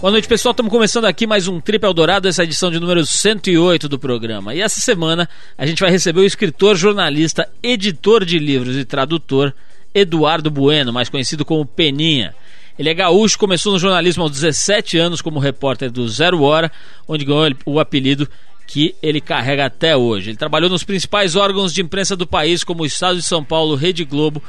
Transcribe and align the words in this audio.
Boa 0.00 0.12
noite, 0.12 0.28
pessoal. 0.28 0.52
Estamos 0.52 0.70
começando 0.70 1.06
aqui 1.06 1.26
mais 1.26 1.48
um 1.48 1.60
Trip 1.60 1.84
Eldorado, 1.84 2.28
essa 2.28 2.44
edição 2.44 2.70
de 2.70 2.78
número 2.78 3.04
108 3.04 3.88
do 3.88 3.98
programa. 3.98 4.54
E 4.54 4.60
essa 4.60 4.78
semana 4.78 5.28
a 5.56 5.66
gente 5.66 5.80
vai 5.80 5.90
receber 5.90 6.20
o 6.20 6.24
escritor, 6.24 6.76
jornalista, 6.76 7.50
editor 7.60 8.24
de 8.24 8.38
livros 8.38 8.76
e 8.76 8.84
tradutor 8.84 9.52
Eduardo 9.92 10.52
Bueno, 10.52 10.92
mais 10.92 11.08
conhecido 11.08 11.44
como 11.44 11.66
Peninha. 11.66 12.32
Ele 12.78 12.88
é 12.88 12.94
gaúcho, 12.94 13.36
começou 13.36 13.72
no 13.72 13.78
jornalismo 13.80 14.22
aos 14.22 14.30
17 14.30 14.96
anos 14.96 15.20
como 15.20 15.40
repórter 15.40 15.90
do 15.90 16.08
Zero 16.08 16.42
Hora, 16.42 16.70
onde 17.08 17.24
ganhou 17.24 17.52
o 17.66 17.80
apelido 17.80 18.28
que 18.68 18.94
ele 19.02 19.20
carrega 19.20 19.66
até 19.66 19.96
hoje. 19.96 20.30
Ele 20.30 20.38
trabalhou 20.38 20.70
nos 20.70 20.84
principais 20.84 21.34
órgãos 21.34 21.74
de 21.74 21.82
imprensa 21.82 22.14
do 22.14 22.24
país, 22.24 22.62
como 22.62 22.84
o 22.84 22.86
Estado 22.86 23.16
de 23.16 23.24
São 23.24 23.42
Paulo, 23.42 23.74
Rede 23.74 24.04
Globo, 24.04 24.40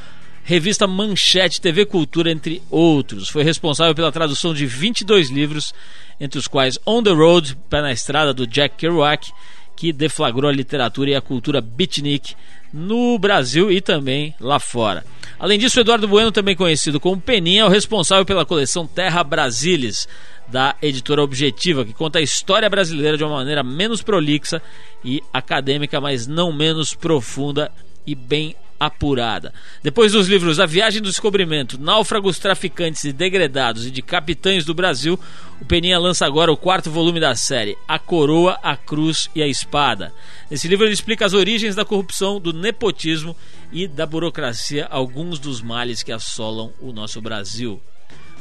revista 0.43 0.87
Manchete, 0.87 1.61
TV 1.61 1.85
Cultura, 1.85 2.31
entre 2.31 2.61
outros. 2.69 3.29
Foi 3.29 3.43
responsável 3.43 3.93
pela 3.93 4.11
tradução 4.11 4.53
de 4.53 4.65
22 4.65 5.29
livros, 5.29 5.73
entre 6.19 6.39
os 6.39 6.47
quais 6.47 6.79
On 6.85 7.03
the 7.03 7.11
Road, 7.11 7.57
Pé 7.69 7.81
na 7.81 7.91
Estrada, 7.91 8.33
do 8.33 8.47
Jack 8.47 8.75
Kerouac, 8.77 9.31
que 9.75 9.93
deflagrou 9.93 10.49
a 10.49 10.53
literatura 10.53 11.11
e 11.11 11.15
a 11.15 11.21
cultura 11.21 11.61
beatnik 11.61 12.35
no 12.73 13.17
Brasil 13.17 13.71
e 13.71 13.79
também 13.79 14.35
lá 14.39 14.59
fora. 14.59 15.05
Além 15.39 15.57
disso, 15.57 15.79
Eduardo 15.79 16.07
Bueno, 16.07 16.31
também 16.31 16.55
conhecido 16.55 16.99
como 16.99 17.21
Peninha, 17.21 17.61
é 17.61 17.65
o 17.65 17.69
responsável 17.69 18.25
pela 18.25 18.45
coleção 18.45 18.85
Terra 18.85 19.23
Brasilis, 19.23 20.07
da 20.47 20.75
editora 20.81 21.21
Objetiva, 21.21 21.85
que 21.85 21.93
conta 21.93 22.19
a 22.19 22.21
história 22.21 22.69
brasileira 22.69 23.15
de 23.15 23.23
uma 23.23 23.37
maneira 23.37 23.63
menos 23.63 24.01
prolixa 24.01 24.61
e 25.03 25.21
acadêmica, 25.31 26.01
mas 26.01 26.27
não 26.27 26.51
menos 26.51 26.93
profunda 26.93 27.71
e 28.05 28.15
bem 28.15 28.55
apurada. 28.79 29.53
Depois 29.83 30.13
dos 30.13 30.27
livros 30.27 30.59
A 30.59 30.65
Viagem 30.65 31.01
do 31.01 31.09
Descobrimento, 31.09 31.79
Náufragos, 31.79 32.39
Traficantes 32.39 33.03
e 33.03 33.11
Degredados 33.11 33.85
e 33.85 33.91
de 33.91 34.01
Capitães 34.01 34.63
do 34.63 34.73
Brasil, 34.73 35.19
o 35.61 35.65
Peninha 35.65 35.99
lança 35.99 36.25
agora 36.25 36.51
o 36.51 36.57
quarto 36.57 36.89
volume 36.89 37.19
da 37.19 37.35
série, 37.35 37.77
A 37.87 37.99
Coroa, 37.99 38.57
a 38.63 38.77
Cruz 38.77 39.29
e 39.35 39.43
a 39.43 39.47
Espada. 39.47 40.13
Nesse 40.49 40.67
livro 40.67 40.85
ele 40.85 40.93
explica 40.93 41.25
as 41.25 41.33
origens 41.33 41.75
da 41.75 41.83
corrupção, 41.83 42.39
do 42.39 42.53
nepotismo 42.53 43.35
e 43.71 43.87
da 43.87 44.05
burocracia, 44.05 44.87
alguns 44.89 45.37
dos 45.37 45.61
males 45.61 46.01
que 46.01 46.11
assolam 46.11 46.71
o 46.79 46.93
nosso 46.93 47.21
Brasil. 47.21 47.81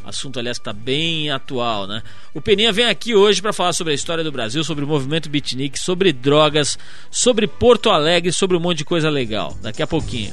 Assunto, 0.04 0.38
aliás, 0.38 0.56
está 0.56 0.72
bem 0.72 1.30
atual, 1.30 1.86
né? 1.86 2.02
O 2.34 2.40
Peninha 2.40 2.72
vem 2.72 2.86
aqui 2.86 3.14
hoje 3.14 3.42
para 3.42 3.52
falar 3.52 3.72
sobre 3.72 3.92
a 3.92 3.94
história 3.94 4.24
do 4.24 4.32
Brasil, 4.32 4.64
sobre 4.64 4.84
o 4.84 4.88
movimento 4.88 5.28
beatnik, 5.28 5.78
sobre 5.78 6.12
drogas, 6.12 6.78
sobre 7.10 7.46
Porto 7.46 7.90
Alegre, 7.90 8.32
sobre 8.32 8.56
um 8.56 8.60
monte 8.60 8.78
de 8.78 8.84
coisa 8.84 9.10
legal. 9.10 9.56
Daqui 9.60 9.82
a 9.82 9.86
pouquinho. 9.86 10.32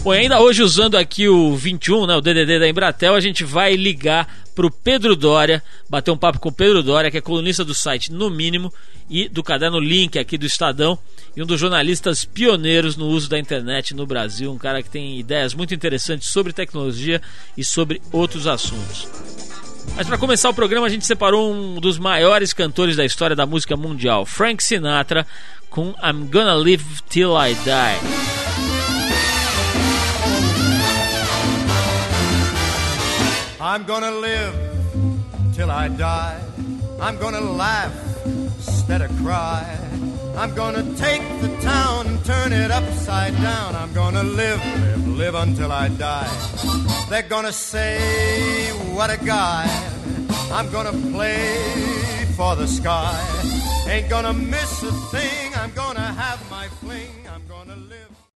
Bom, 0.00 0.10
ainda 0.10 0.40
hoje 0.40 0.62
usando 0.62 0.96
aqui 0.96 1.28
o 1.28 1.54
21, 1.54 2.06
né, 2.06 2.16
o 2.16 2.20
DDD 2.20 2.58
da 2.58 2.68
Embratel, 2.68 3.14
a 3.14 3.20
gente 3.20 3.44
vai 3.44 3.76
ligar 3.76 4.28
para 4.54 4.66
o 4.66 4.70
Pedro 4.70 5.14
Dória, 5.14 5.62
bater 5.88 6.10
um 6.10 6.16
papo 6.16 6.40
com 6.40 6.48
o 6.48 6.52
Pedro 6.52 6.82
Dória, 6.82 7.10
que 7.10 7.18
é 7.18 7.20
colunista 7.20 7.64
do 7.64 7.74
site 7.74 8.12
No 8.12 8.28
Mínimo 8.28 8.72
e 9.08 9.28
do 9.28 9.42
caderno 9.42 9.78
Link 9.78 10.18
aqui 10.18 10.36
do 10.36 10.46
Estadão 10.46 10.98
e 11.36 11.42
um 11.42 11.46
dos 11.46 11.60
jornalistas 11.60 12.24
pioneiros 12.24 12.96
no 12.96 13.06
uso 13.06 13.28
da 13.28 13.38
internet 13.38 13.94
no 13.94 14.06
Brasil, 14.06 14.52
um 14.52 14.58
cara 14.58 14.82
que 14.82 14.90
tem 14.90 15.18
ideias 15.18 15.54
muito 15.54 15.74
interessantes 15.74 16.28
sobre 16.28 16.52
tecnologia 16.52 17.20
e 17.56 17.64
sobre 17.64 18.02
outros 18.10 18.46
assuntos. 18.46 19.08
Mas 19.96 20.06
para 20.06 20.18
começar 20.18 20.48
o 20.48 20.54
programa, 20.54 20.86
a 20.86 20.90
gente 20.90 21.06
separou 21.06 21.52
um 21.52 21.80
dos 21.80 21.98
maiores 21.98 22.52
cantores 22.52 22.96
da 22.96 23.04
história 23.04 23.36
da 23.36 23.46
música 23.46 23.76
mundial, 23.76 24.24
Frank 24.24 24.62
Sinatra, 24.62 25.26
com 25.68 25.94
I'm 26.02 26.26
Gonna 26.30 26.54
Live 26.54 26.84
Till 27.08 27.32
I 27.36 27.54
Die. 27.54 28.71
I'm 33.64 33.84
gonna 33.84 34.10
live 34.10 34.56
till 35.54 35.70
I 35.70 35.86
die. 35.86 36.42
I'm 37.00 37.16
gonna 37.18 37.40
laugh 37.40 37.94
instead 38.26 39.02
of 39.02 39.16
cry. 39.18 39.62
I'm 40.36 40.52
gonna 40.52 40.82
take 40.96 41.22
the 41.40 41.56
town 41.60 42.08
and 42.08 42.24
turn 42.24 42.52
it 42.52 42.72
upside 42.72 43.34
down. 43.40 43.76
I'm 43.76 43.92
gonna 43.92 44.24
live, 44.24 44.60
live, 44.80 45.06
live 45.06 45.34
until 45.36 45.70
I 45.70 45.86
die. 45.90 46.28
They're 47.08 47.22
gonna 47.22 47.52
say, 47.52 48.70
what 48.96 49.10
a 49.10 49.24
guy. 49.24 49.68
I'm 50.50 50.68
gonna 50.72 50.98
play 51.12 52.26
for 52.36 52.56
the 52.56 52.66
sky. 52.66 53.16
Ain't 53.86 54.10
gonna 54.10 54.32
miss 54.32 54.82
a 54.82 54.90
thing. 55.14 55.54
I'm 55.54 55.72
gonna 55.72 56.00
have 56.00 56.40
my 56.50 56.66
fling. 56.66 57.28
I'm 57.32 57.46
gonna 57.46 57.76
live. 57.76 58.31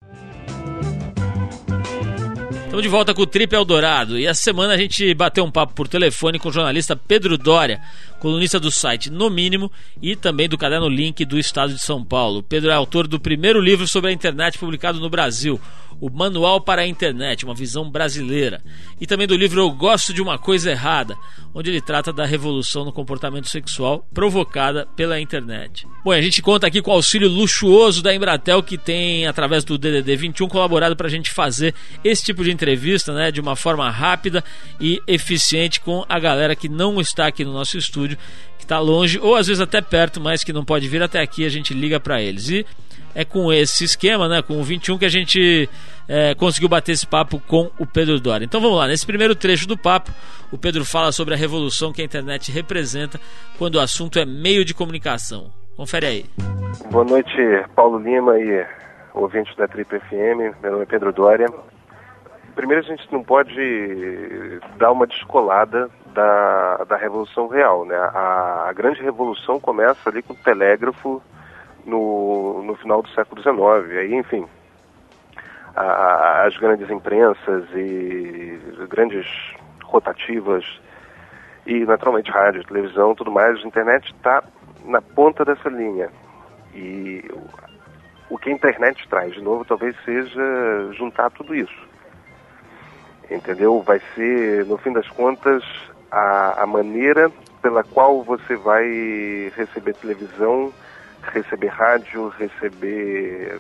Estamos 2.75 2.83
de 2.83 2.89
volta 2.89 3.13
com 3.13 3.21
o 3.21 3.25
Trip 3.25 3.55
Eldorado 3.55 4.19
e 4.19 4.25
essa 4.25 4.43
semana 4.43 4.73
a 4.73 4.77
gente 4.77 5.13
bateu 5.13 5.45
um 5.45 5.49
papo 5.49 5.73
por 5.73 5.87
telefone 5.87 6.37
com 6.37 6.49
o 6.49 6.51
jornalista 6.51 6.93
Pedro 6.93 7.37
Dória, 7.37 7.81
colunista 8.19 8.59
do 8.59 8.69
site 8.69 9.09
No 9.09 9.29
Mínimo 9.29 9.71
e 10.01 10.13
também 10.13 10.49
do 10.49 10.57
caderno 10.57 10.89
Link 10.89 11.23
do 11.23 11.39
Estado 11.39 11.73
de 11.73 11.79
São 11.79 12.03
Paulo. 12.03 12.43
Pedro 12.43 12.69
é 12.69 12.73
autor 12.73 13.07
do 13.07 13.17
primeiro 13.17 13.61
livro 13.61 13.87
sobre 13.87 14.09
a 14.09 14.13
internet 14.13 14.57
publicado 14.57 14.99
no 14.99 15.09
Brasil, 15.09 15.57
o 15.99 16.09
Manual 16.09 16.61
para 16.61 16.81
a 16.81 16.87
Internet, 16.87 17.45
uma 17.45 17.55
visão 17.55 17.89
brasileira. 17.89 18.61
E 18.99 19.07
também 19.07 19.27
do 19.27 19.35
livro 19.35 19.61
Eu 19.61 19.71
Gosto 19.71 20.13
de 20.13 20.21
uma 20.21 20.37
Coisa 20.37 20.71
Errada, 20.71 21.15
onde 21.53 21.69
ele 21.69 21.81
trata 21.81 22.11
da 22.11 22.25
revolução 22.25 22.83
no 22.83 22.91
comportamento 22.91 23.47
sexual 23.47 24.05
provocada 24.13 24.87
pela 24.95 25.19
internet. 25.19 25.87
Bom, 26.03 26.11
a 26.11 26.21
gente 26.21 26.41
conta 26.41 26.67
aqui 26.67 26.81
com 26.81 26.91
o 26.91 26.95
auxílio 26.95 27.29
luxuoso 27.29 28.03
da 28.03 28.13
Embratel, 28.13 28.61
que 28.61 28.77
tem, 28.77 29.25
através 29.25 29.63
do 29.63 29.77
DDD 29.77 30.15
21, 30.15 30.47
colaborado 30.47 30.95
para 30.95 31.07
a 31.07 31.11
gente 31.11 31.31
fazer 31.31 31.73
esse 32.03 32.23
tipo 32.23 32.43
de 32.43 32.51
entrevista 32.65 33.13
né, 33.13 33.31
de 33.31 33.39
uma 33.39 33.55
forma 33.55 33.87
rápida 33.89 34.43
e 34.81 34.99
eficiente 35.07 35.79
com 35.79 36.03
a 36.09 36.19
galera 36.19 36.55
que 36.55 36.67
não 36.67 36.99
está 36.99 37.27
aqui 37.27 37.45
no 37.45 37.53
nosso 37.53 37.77
estúdio, 37.77 38.17
que 38.57 38.63
está 38.63 38.79
longe 38.79 39.19
ou 39.19 39.35
às 39.35 39.45
vezes 39.45 39.61
até 39.61 39.81
perto, 39.81 40.19
mas 40.19 40.43
que 40.43 40.51
não 40.51 40.65
pode 40.65 40.87
vir 40.87 41.03
até 41.03 41.21
aqui, 41.21 41.45
a 41.45 41.49
gente 41.49 41.73
liga 41.73 41.99
para 41.99 42.19
eles. 42.19 42.49
E 42.49 42.65
é 43.13 43.23
com 43.23 43.53
esse 43.53 43.83
esquema, 43.83 44.27
né, 44.27 44.41
com 44.41 44.59
o 44.59 44.63
21, 44.63 44.97
que 44.97 45.05
a 45.05 45.09
gente 45.09 45.69
é, 46.09 46.33
conseguiu 46.33 46.67
bater 46.67 46.93
esse 46.93 47.05
papo 47.05 47.39
com 47.47 47.69
o 47.77 47.85
Pedro 47.85 48.19
Dória. 48.19 48.43
Então 48.43 48.59
vamos 48.59 48.77
lá, 48.77 48.87
nesse 48.87 49.05
primeiro 49.05 49.35
trecho 49.35 49.67
do 49.67 49.77
papo, 49.77 50.11
o 50.51 50.57
Pedro 50.57 50.83
fala 50.83 51.11
sobre 51.11 51.35
a 51.35 51.37
revolução 51.37 51.93
que 51.93 52.01
a 52.01 52.05
internet 52.05 52.51
representa 52.51 53.19
quando 53.59 53.75
o 53.75 53.79
assunto 53.79 54.17
é 54.17 54.25
meio 54.25 54.65
de 54.65 54.73
comunicação. 54.73 55.51
Confere 55.77 56.05
aí. 56.07 56.25
Boa 56.89 57.05
noite, 57.05 57.31
Paulo 57.75 57.99
Lima 57.99 58.39
e 58.39 58.65
ouvintes 59.13 59.55
da 59.55 59.67
Trip 59.67 59.87
FM. 59.87 60.59
Meu 60.63 60.71
nome 60.71 60.83
é 60.83 60.87
Pedro 60.87 61.13
Dória. 61.13 61.47
Primeiro, 62.55 62.81
a 62.83 62.87
gente 62.87 63.11
não 63.11 63.21
pode 63.21 64.59
dar 64.77 64.91
uma 64.91 65.05
descolada 65.05 65.89
da, 66.13 66.85
da 66.85 66.95
Revolução 66.95 67.47
Real. 67.47 67.85
Né? 67.85 67.95
A, 67.95 68.67
a 68.69 68.73
grande 68.73 69.01
revolução 69.01 69.59
começa 69.59 70.09
ali 70.09 70.23
com 70.23 70.33
o 70.33 70.37
telégrafo 70.37 71.21
no, 71.85 72.63
no 72.63 72.75
final 72.75 73.01
do 73.01 73.09
século 73.09 73.41
XIX. 73.41 73.97
Aí, 73.97 74.15
enfim, 74.15 74.47
a, 75.75 76.45
as 76.47 76.55
grandes 76.57 76.89
imprensas 76.89 77.65
e 77.75 78.57
grandes 78.89 79.27
rotativas 79.83 80.63
e, 81.65 81.85
naturalmente, 81.85 82.31
rádio, 82.31 82.63
televisão, 82.63 83.13
tudo 83.13 83.31
mais, 83.31 83.57
a 83.63 83.67
internet 83.67 84.13
está 84.13 84.41
na 84.85 85.01
ponta 85.01 85.43
dessa 85.43 85.67
linha. 85.67 86.09
E 86.73 87.23
o 88.29 88.37
que 88.37 88.49
a 88.49 88.53
internet 88.53 89.07
traz, 89.09 89.33
de 89.33 89.41
novo, 89.41 89.65
talvez 89.65 89.95
seja 90.05 90.93
juntar 90.93 91.29
tudo 91.31 91.53
isso. 91.53 91.84
Entendeu? 93.29 93.81
Vai 93.81 94.01
ser, 94.13 94.65
no 94.65 94.77
fim 94.77 94.93
das 94.93 95.07
contas, 95.09 95.63
a, 96.11 96.63
a 96.63 96.65
maneira 96.65 97.31
pela 97.61 97.83
qual 97.83 98.23
você 98.23 98.55
vai 98.55 98.85
receber 99.55 99.95
televisão, 99.95 100.71
receber 101.33 101.67
rádio, 101.67 102.29
receber 102.29 103.59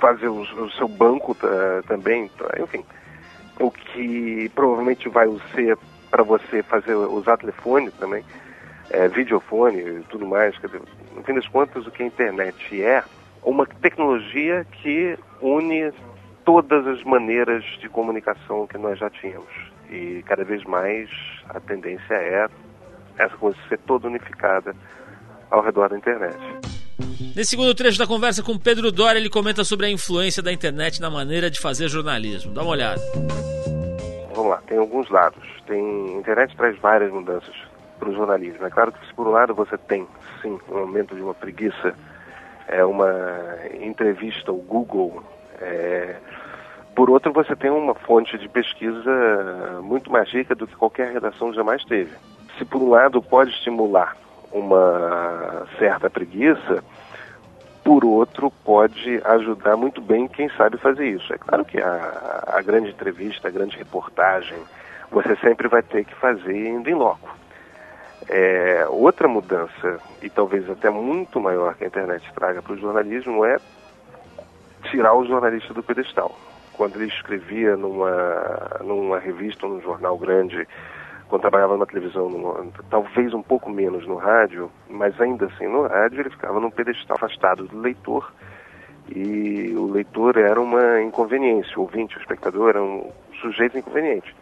fazer 0.00 0.28
o, 0.28 0.40
o 0.40 0.70
seu 0.72 0.88
banco 0.88 1.36
também, 1.86 2.28
enfim, 2.60 2.84
o 3.60 3.70
que 3.70 4.50
provavelmente 4.54 5.08
vai 5.08 5.28
ser 5.54 5.78
para 6.10 6.22
você 6.22 6.62
fazer 6.62 6.94
usar 6.94 7.36
telefone 7.36 7.90
também, 7.92 8.24
é, 8.90 9.08
videofone 9.08 9.78
e 9.78 10.04
tudo 10.08 10.26
mais, 10.26 10.58
quer 10.58 10.66
dizer, 10.66 10.82
no 11.14 11.22
fim 11.22 11.34
das 11.34 11.46
contas 11.48 11.86
o 11.86 11.90
que 11.90 12.02
a 12.02 12.06
internet 12.06 12.82
é 12.82 13.02
uma 13.42 13.64
tecnologia 13.64 14.66
que 14.72 15.16
une 15.40 15.92
todas 16.60 16.86
as 16.86 17.04
maneiras 17.04 17.64
de 17.80 17.88
comunicação 17.88 18.66
que 18.66 18.76
nós 18.76 18.98
já 18.98 19.08
tínhamos 19.08 19.72
e 19.88 20.22
cada 20.26 20.42
vez 20.42 20.64
mais 20.64 21.08
a 21.48 21.60
tendência 21.60 22.14
é 22.14 22.48
essa 23.18 23.36
coisa 23.36 23.56
ser 23.68 23.78
toda 23.78 24.08
unificada 24.08 24.74
ao 25.50 25.62
redor 25.62 25.90
da 25.90 25.96
internet. 25.96 26.38
Nesse 27.36 27.50
segundo 27.50 27.74
trecho 27.74 27.98
da 27.98 28.06
conversa 28.06 28.42
com 28.42 28.58
Pedro 28.58 28.90
Dória, 28.90 29.18
ele 29.18 29.30
comenta 29.30 29.64
sobre 29.64 29.86
a 29.86 29.90
influência 29.90 30.42
da 30.42 30.52
internet 30.52 31.00
na 31.00 31.10
maneira 31.10 31.50
de 31.50 31.60
fazer 31.60 31.88
jornalismo. 31.88 32.52
Dá 32.52 32.62
uma 32.62 32.72
olhada. 32.72 33.00
Vamos 34.34 34.50
lá, 34.50 34.62
tem 34.66 34.78
alguns 34.78 35.08
lados. 35.10 35.42
Tem, 35.66 36.16
a 36.16 36.18
internet 36.18 36.56
traz 36.56 36.78
várias 36.78 37.12
mudanças 37.12 37.54
para 37.98 38.08
o 38.08 38.14
jornalismo. 38.14 38.66
É 38.66 38.70
claro 38.70 38.92
que 38.92 39.06
se 39.06 39.14
por 39.14 39.28
um 39.28 39.30
lado 39.30 39.54
você 39.54 39.78
tem, 39.78 40.06
sim, 40.40 40.58
um 40.68 40.78
aumento 40.78 41.14
de 41.14 41.22
uma 41.22 41.34
preguiça, 41.34 41.94
é 42.68 42.84
uma 42.84 43.12
entrevista 43.80 44.50
ao 44.50 44.56
Google, 44.56 45.22
é, 45.60 46.16
por 46.94 47.10
outro 47.10 47.32
você 47.32 47.56
tem 47.56 47.70
uma 47.70 47.94
fonte 47.94 48.36
de 48.38 48.48
pesquisa 48.48 49.80
muito 49.82 50.10
mais 50.10 50.30
rica 50.30 50.54
do 50.54 50.66
que 50.66 50.76
qualquer 50.76 51.12
redação 51.12 51.52
jamais 51.52 51.84
teve. 51.84 52.12
se 52.58 52.64
por 52.64 52.82
um 52.82 52.90
lado 52.90 53.22
pode 53.22 53.50
estimular 53.50 54.16
uma 54.52 55.66
certa 55.78 56.10
preguiça, 56.10 56.84
por 57.82 58.04
outro 58.04 58.52
pode 58.64 59.20
ajudar 59.24 59.76
muito 59.76 60.00
bem 60.00 60.28
quem 60.28 60.48
sabe 60.50 60.76
fazer 60.76 61.08
isso. 61.08 61.32
É 61.32 61.38
claro 61.38 61.64
que 61.64 61.80
a, 61.80 62.44
a 62.46 62.62
grande 62.62 62.90
entrevista, 62.90 63.48
a 63.48 63.50
grande 63.50 63.76
reportagem, 63.76 64.58
você 65.10 65.34
sempre 65.36 65.68
vai 65.68 65.82
ter 65.82 66.04
que 66.04 66.14
fazer 66.14 66.54
indo 66.54 66.88
em 66.88 66.94
loco. 66.94 67.34
É, 68.28 68.86
outra 68.88 69.26
mudança, 69.26 69.98
e 70.22 70.30
talvez 70.30 70.68
até 70.70 70.88
muito 70.90 71.40
maior 71.40 71.74
que 71.74 71.84
a 71.84 71.86
internet 71.88 72.24
traga 72.34 72.62
para 72.62 72.72
o 72.72 72.78
jornalismo, 72.78 73.44
é 73.44 73.56
tirar 74.90 75.14
o 75.14 75.26
jornalista 75.26 75.74
do 75.74 75.82
pedestal. 75.82 76.36
Quando 76.74 76.96
ele 76.96 77.06
escrevia 77.06 77.76
numa, 77.76 78.80
numa 78.82 79.18
revista 79.18 79.66
ou 79.66 79.74
num 79.74 79.80
jornal 79.80 80.16
grande, 80.16 80.66
quando 81.28 81.42
trabalhava 81.42 81.74
numa 81.74 81.86
televisão, 81.86 82.28
numa, 82.28 82.66
talvez 82.90 83.32
um 83.32 83.42
pouco 83.42 83.70
menos 83.70 84.06
no 84.06 84.16
rádio, 84.16 84.70
mas 84.88 85.18
ainda 85.20 85.46
assim 85.46 85.66
no 85.66 85.86
rádio 85.86 86.20
ele 86.20 86.30
ficava 86.30 86.60
num 86.60 86.70
pedestal 86.70 87.16
afastado 87.16 87.66
do 87.66 87.80
leitor 87.80 88.32
e 89.08 89.74
o 89.76 89.90
leitor 89.90 90.36
era 90.36 90.60
uma 90.60 91.00
inconveniência, 91.00 91.78
o 91.78 91.82
ouvinte, 91.82 92.16
o 92.16 92.20
espectador 92.20 92.70
era 92.70 92.82
um 92.82 93.10
sujeito 93.40 93.78
inconveniente. 93.78 94.34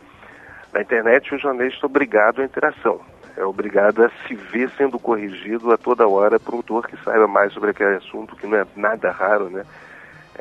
Na 0.73 0.83
internet 0.83 1.35
o 1.35 1.39
jornalista 1.39 1.85
é 1.85 1.87
obrigado 1.87 2.43
à 2.43 2.45
interação, 2.45 3.01
é 3.37 3.45
obrigado 3.45 4.05
a 4.05 4.11
se 4.27 4.35
ver 4.35 4.69
sendo 4.71 4.99
corrigido 4.99 5.73
a 5.73 5.79
toda 5.79 6.07
hora 6.07 6.39
por 6.39 6.55
um 6.55 6.59
autor 6.59 6.87
que 6.87 6.97
saiba 7.05 7.27
mais 7.27 7.53
sobre 7.53 7.71
aquele 7.71 7.97
assunto, 7.97 8.37
que 8.37 8.47
não 8.47 8.59
é 8.59 8.67
nada 8.77 9.11
raro, 9.11 9.49
né? 9.49 9.65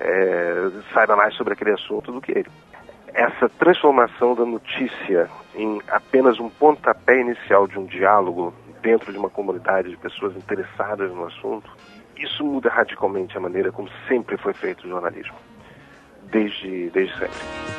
É, 0.02 0.70
saiba 0.94 1.16
mais 1.16 1.36
sobre 1.36 1.54
aquele 1.54 1.72
assunto 1.72 2.12
do 2.12 2.22
que 2.22 2.32
ele. 2.32 2.50
Essa 3.14 3.50
transformação 3.50 4.34
da 4.34 4.46
notícia 4.46 5.30
em 5.56 5.82
apenas 5.90 6.40
um 6.40 6.50
pontapé 6.50 7.20
inicial 7.20 7.68
de 7.68 7.78
um 7.78 7.86
diálogo 7.86 8.54
dentro 8.82 9.12
de 9.12 9.18
uma 9.18 9.30
comunidade 9.30 9.90
de 9.90 9.98
pessoas 9.98 10.36
interessadas 10.38 11.12
no 11.12 11.26
assunto, 11.26 11.70
isso 12.16 12.46
muda 12.46 12.70
radicalmente 12.70 13.38
a 13.38 13.42
maneira 13.42 13.72
como 13.72 13.90
sempre 14.08 14.38
foi 14.38 14.54
feito 14.54 14.86
o 14.86 14.90
jornalismo, 14.90 15.36
desde, 16.32 16.90
desde 16.92 17.14
sempre. 17.18 17.79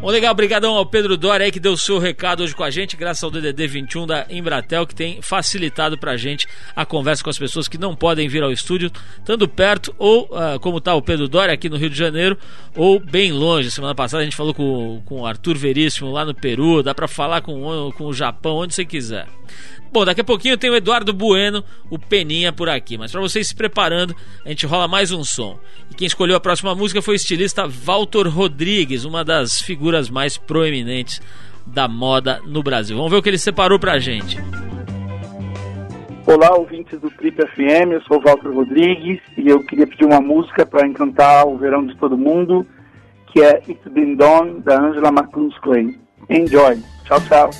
Bom, 0.00 0.10
legal, 0.10 0.30
obrigadão 0.30 0.74
ao 0.74 0.84
Pedro 0.84 1.16
Dória 1.16 1.44
aí 1.44 1.50
que 1.50 1.58
deu 1.58 1.72
o 1.72 1.76
seu 1.76 1.98
recado 1.98 2.42
hoje 2.42 2.54
com 2.54 2.62
a 2.62 2.70
gente, 2.70 2.96
graças 2.96 3.24
ao 3.24 3.30
DDD 3.30 3.66
21 3.66 4.06
da 4.06 4.26
Embratel, 4.28 4.86
que 4.86 4.94
tem 4.94 5.20
facilitado 5.22 5.98
pra 5.98 6.16
gente 6.16 6.46
a 6.76 6.84
conversa 6.84 7.24
com 7.24 7.30
as 7.30 7.38
pessoas 7.38 7.66
que 7.66 7.78
não 7.78 7.96
podem 7.96 8.28
vir 8.28 8.42
ao 8.42 8.52
estúdio, 8.52 8.90
tanto 9.24 9.48
perto 9.48 9.94
ou, 9.98 10.24
uh, 10.24 10.60
como 10.60 10.80
tá 10.80 10.94
o 10.94 11.02
Pedro 11.02 11.26
Dória 11.26 11.52
aqui 11.52 11.68
no 11.68 11.76
Rio 11.76 11.90
de 11.90 11.96
Janeiro, 11.96 12.38
ou 12.76 13.00
bem 13.00 13.32
longe. 13.32 13.70
Semana 13.70 13.94
passada 13.94 14.22
a 14.22 14.24
gente 14.24 14.36
falou 14.36 14.52
com, 14.52 15.02
com 15.06 15.22
o 15.22 15.26
Arthur 15.26 15.56
Veríssimo 15.56 16.12
lá 16.12 16.24
no 16.24 16.34
Peru, 16.34 16.82
dá 16.82 16.94
pra 16.94 17.08
falar 17.08 17.40
com, 17.40 17.90
com 17.96 18.04
o 18.04 18.12
Japão, 18.12 18.56
onde 18.56 18.74
você 18.74 18.84
quiser. 18.84 19.26
Bom, 19.96 20.04
daqui 20.04 20.20
a 20.20 20.24
pouquinho 20.24 20.58
tem 20.58 20.68
o 20.68 20.76
Eduardo 20.76 21.10
Bueno, 21.10 21.64
o 21.90 21.98
Peninha 21.98 22.52
por 22.52 22.68
aqui. 22.68 22.98
Mas 22.98 23.10
para 23.10 23.20
vocês 23.22 23.48
se 23.48 23.56
preparando, 23.56 24.14
a 24.44 24.50
gente 24.50 24.66
rola 24.66 24.86
mais 24.86 25.10
um 25.10 25.24
som. 25.24 25.58
E 25.90 25.94
quem 25.94 26.06
escolheu 26.06 26.36
a 26.36 26.40
próxima 26.40 26.74
música 26.74 27.00
foi 27.00 27.14
o 27.14 27.16
estilista 27.16 27.66
Walter 27.66 28.28
Rodrigues, 28.28 29.06
uma 29.06 29.24
das 29.24 29.58
figuras 29.58 30.10
mais 30.10 30.36
proeminentes 30.36 31.22
da 31.66 31.88
moda 31.88 32.42
no 32.46 32.62
Brasil. 32.62 32.94
Vamos 32.94 33.10
ver 33.10 33.16
o 33.16 33.22
que 33.22 33.30
ele 33.30 33.38
separou 33.38 33.78
pra 33.78 33.98
gente. 33.98 34.36
Olá, 36.26 36.54
ouvintes 36.54 37.00
do 37.00 37.08
Trip 37.12 37.34
FM, 37.34 37.92
eu 37.92 38.02
sou 38.02 38.18
o 38.18 38.20
Walter 38.20 38.50
Rodrigues 38.50 39.22
e 39.38 39.48
eu 39.48 39.60
queria 39.60 39.86
pedir 39.86 40.04
uma 40.04 40.20
música 40.20 40.66
para 40.66 40.86
encantar 40.86 41.48
o 41.48 41.56
verão 41.56 41.86
de 41.86 41.96
todo 41.96 42.18
mundo, 42.18 42.66
que 43.32 43.40
é 43.40 43.62
It's 43.66 43.90
Been 43.90 44.14
Done, 44.16 44.60
da 44.60 44.78
Angela 44.78 45.08
McCluskey. 45.08 45.60
Clay. 45.62 45.98
Enjoy. 46.28 46.82
Tchau, 47.06 47.18
tchau. 47.22 47.50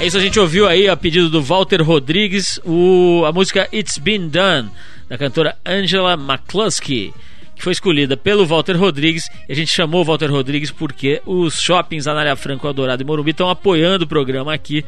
É 0.00 0.06
isso, 0.06 0.16
a 0.16 0.20
gente 0.20 0.38
ouviu 0.38 0.68
aí 0.68 0.88
a 0.88 0.96
pedido 0.96 1.28
do 1.28 1.42
Walter 1.42 1.82
Rodrigues 1.82 2.60
o, 2.64 3.24
a 3.26 3.32
música 3.32 3.68
It's 3.72 3.98
Been 3.98 4.28
Done, 4.28 4.70
da 5.08 5.18
cantora 5.18 5.56
Angela 5.66 6.12
McCluskey, 6.12 7.12
que 7.56 7.64
foi 7.64 7.72
escolhida 7.72 8.16
pelo 8.16 8.46
Walter 8.46 8.76
Rodrigues. 8.76 9.28
A 9.48 9.54
gente 9.54 9.72
chamou 9.72 10.02
o 10.02 10.04
Walter 10.04 10.30
Rodrigues 10.30 10.70
porque 10.70 11.20
os 11.26 11.60
shoppings 11.60 12.06
Anália 12.06 12.36
Franco, 12.36 12.68
Eldorado 12.68 13.02
e 13.02 13.04
Morumbi 13.04 13.32
estão 13.32 13.50
apoiando 13.50 14.04
o 14.04 14.08
programa 14.08 14.54
aqui. 14.54 14.84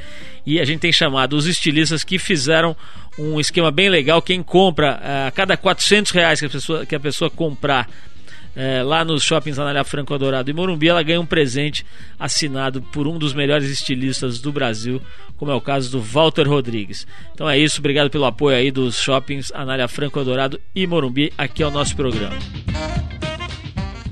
E 0.46 0.60
a 0.60 0.64
gente 0.64 0.78
tem 0.78 0.92
chamado 0.92 1.32
os 1.32 1.46
estilistas 1.46 2.04
que 2.04 2.16
fizeram 2.16 2.76
um 3.18 3.40
esquema 3.40 3.72
bem 3.72 3.88
legal. 3.88 4.22
Quem 4.22 4.40
compra, 4.44 5.00
eh, 5.02 5.26
a 5.26 5.30
cada 5.32 5.56
400 5.56 6.12
reais 6.12 6.38
que 6.38 6.46
a 6.46 6.50
pessoa, 6.50 6.86
que 6.86 6.94
a 6.94 7.00
pessoa 7.00 7.28
comprar 7.28 7.88
é, 8.55 8.82
lá 8.82 9.05
nos 9.05 9.23
shoppings 9.23 9.58
Anália 9.58 9.85
Franco 9.85 10.12
Adorado 10.12 10.50
e 10.50 10.55
Morumbi, 10.55 10.88
ela 10.88 11.02
ganha 11.02 11.20
um 11.20 11.26
presente 11.26 11.85
assinado 12.19 12.82
por 12.82 13.06
um 13.06 13.19
dos 13.19 13.32
melhores 13.32 13.70
estilistas 13.70 14.41
do 14.41 14.52
Brasil, 14.52 15.00
como 15.37 15.50
é 15.50 15.55
o 15.55 15.61
caso 15.61 15.91
do 15.91 16.00
Walter 16.00 16.49
Rodrigues. 16.49 17.06
Então 17.35 17.49
é 17.49 17.58
isso, 17.58 17.79
obrigado 17.79 18.11
pelo 18.11 18.25
apoio 18.25 18.56
aí 18.56 18.70
dos 18.70 18.97
shoppings 18.97 19.52
Anália 19.55 19.88
Franco 19.88 20.19
Adorado 20.19 20.61
e 20.75 20.87
Morumbi 20.87 21.32
aqui 21.38 21.62
ao 21.62 21.70
nosso 21.70 21.94
programa. 21.97 22.37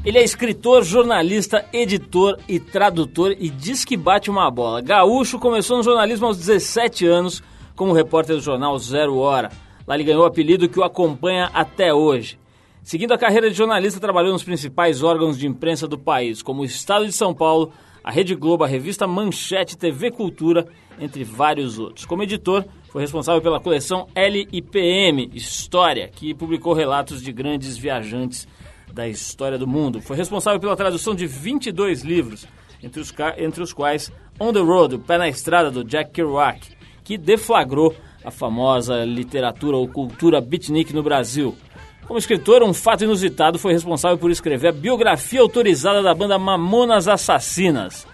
Ele 0.04 0.16
é 0.16 0.24
escritor, 0.24 0.84
jornalista, 0.84 1.66
editor 1.72 2.38
e 2.48 2.58
tradutor 2.58 3.36
e 3.38 3.50
diz 3.50 3.84
que 3.84 3.96
bate 3.96 4.30
uma 4.30 4.50
bola. 4.50 4.80
Gaúcho 4.80 5.38
começou 5.38 5.76
no 5.76 5.82
jornalismo 5.82 6.26
aos 6.26 6.38
17 6.38 7.04
anos 7.06 7.42
como 7.74 7.92
repórter 7.92 8.36
do 8.36 8.42
jornal 8.42 8.78
Zero 8.78 9.18
Hora. 9.18 9.50
Lá 9.86 9.94
ele 9.94 10.04
ganhou 10.04 10.22
o 10.22 10.26
apelido 10.26 10.68
que 10.68 10.78
o 10.78 10.84
acompanha 10.84 11.50
até 11.52 11.92
hoje. 11.92 12.38
Seguindo 12.82 13.12
a 13.12 13.18
carreira 13.18 13.50
de 13.50 13.56
jornalista, 13.56 14.00
trabalhou 14.00 14.32
nos 14.32 14.42
principais 14.42 15.02
órgãos 15.02 15.38
de 15.38 15.46
imprensa 15.46 15.86
do 15.86 15.98
país, 15.98 16.42
como 16.42 16.62
o 16.62 16.64
Estado 16.64 17.04
de 17.04 17.12
São 17.12 17.34
Paulo, 17.34 17.72
a 18.02 18.10
Rede 18.10 18.34
Globo, 18.34 18.64
a 18.64 18.66
revista 18.66 19.06
Manchete, 19.06 19.76
TV 19.76 20.10
Cultura, 20.10 20.66
entre 20.98 21.24
vários 21.24 21.78
outros. 21.78 22.06
Como 22.06 22.22
editor, 22.22 22.64
foi 22.90 23.02
responsável 23.02 23.42
pela 23.42 23.60
coleção 23.60 24.06
LIPM 24.16 25.30
História, 25.34 26.08
que 26.08 26.32
publicou 26.34 26.72
relatos 26.72 27.22
de 27.22 27.32
grandes 27.32 27.76
viajantes 27.76 28.48
da 28.92 29.06
história 29.06 29.58
do 29.58 29.66
mundo. 29.66 30.00
Foi 30.00 30.16
responsável 30.16 30.58
pela 30.58 30.76
tradução 30.76 31.14
de 31.14 31.26
22 31.26 32.02
livros, 32.02 32.46
entre 32.82 33.00
os, 33.00 33.12
entre 33.36 33.62
os 33.62 33.72
quais 33.72 34.10
On 34.40 34.52
the 34.52 34.60
Road, 34.60 34.94
o 34.94 34.98
Pé 34.98 35.18
na 35.18 35.28
Estrada, 35.28 35.70
do 35.70 35.84
Jack 35.84 36.12
Kerouac, 36.12 36.60
que 37.04 37.18
deflagrou 37.18 37.94
a 38.24 38.30
famosa 38.30 39.04
literatura 39.04 39.76
ou 39.76 39.88
cultura 39.88 40.40
beatnik 40.40 40.92
no 40.92 41.02
Brasil. 41.02 41.56
Como 42.06 42.18
escritor, 42.18 42.62
um 42.62 42.72
fato 42.72 43.04
inusitado 43.04 43.58
foi 43.58 43.72
responsável 43.72 44.16
por 44.16 44.30
escrever 44.30 44.68
a 44.68 44.72
biografia 44.72 45.40
autorizada 45.40 46.02
da 46.02 46.14
banda 46.14 46.38
Mamonas 46.38 47.06
Assassinas. 47.06 48.06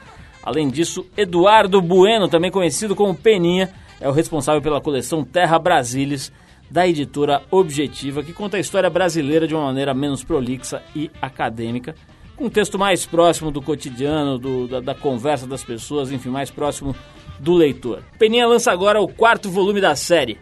Além 0.43 0.69
disso, 0.69 1.07
Eduardo 1.17 1.81
Bueno, 1.81 2.29
também 2.29 2.51
conhecido 2.51 2.97
como 2.97 3.15
Peninha, 3.15 3.73
é 4.01 4.09
o 4.09 4.13
responsável 4.13 4.61
pela 4.61 4.81
coleção 4.81 5.25
Terra 5.25 5.59
Brasilis, 5.59 6.33
da 6.71 6.89
editora 6.89 7.43
Objetiva, 7.51 8.23
que 8.23 8.33
conta 8.33 8.57
a 8.57 8.61
história 8.61 8.91
brasileira 8.91 9.47
de 9.47 9.55
uma 9.55 9.67
maneira 9.67 9.95
menos 9.95 10.25
prolixa 10.25 10.83
e 10.95 11.11
acadêmica, 11.23 11.95
com 12.37 12.47
um 12.47 12.51
texto 12.51 12.79
mais 12.79 13.07
próximo 13.07 13.51
do 13.51 13.63
cotidiano, 13.63 14.39
do, 14.39 14.67
da, 14.67 14.81
da 14.81 14.95
conversa 14.95 15.47
das 15.47 15.63
pessoas, 15.63 16.11
enfim, 16.11 16.31
mais 16.31 16.51
próximo 16.51 16.95
do 17.39 17.55
leitor. 17.55 18.03
Peninha 18.19 18.47
lança 18.47 18.73
agora 18.73 19.01
o 19.01 19.09
quarto 19.09 19.49
volume 19.49 19.81
da 19.81 19.95
série, 19.95 20.39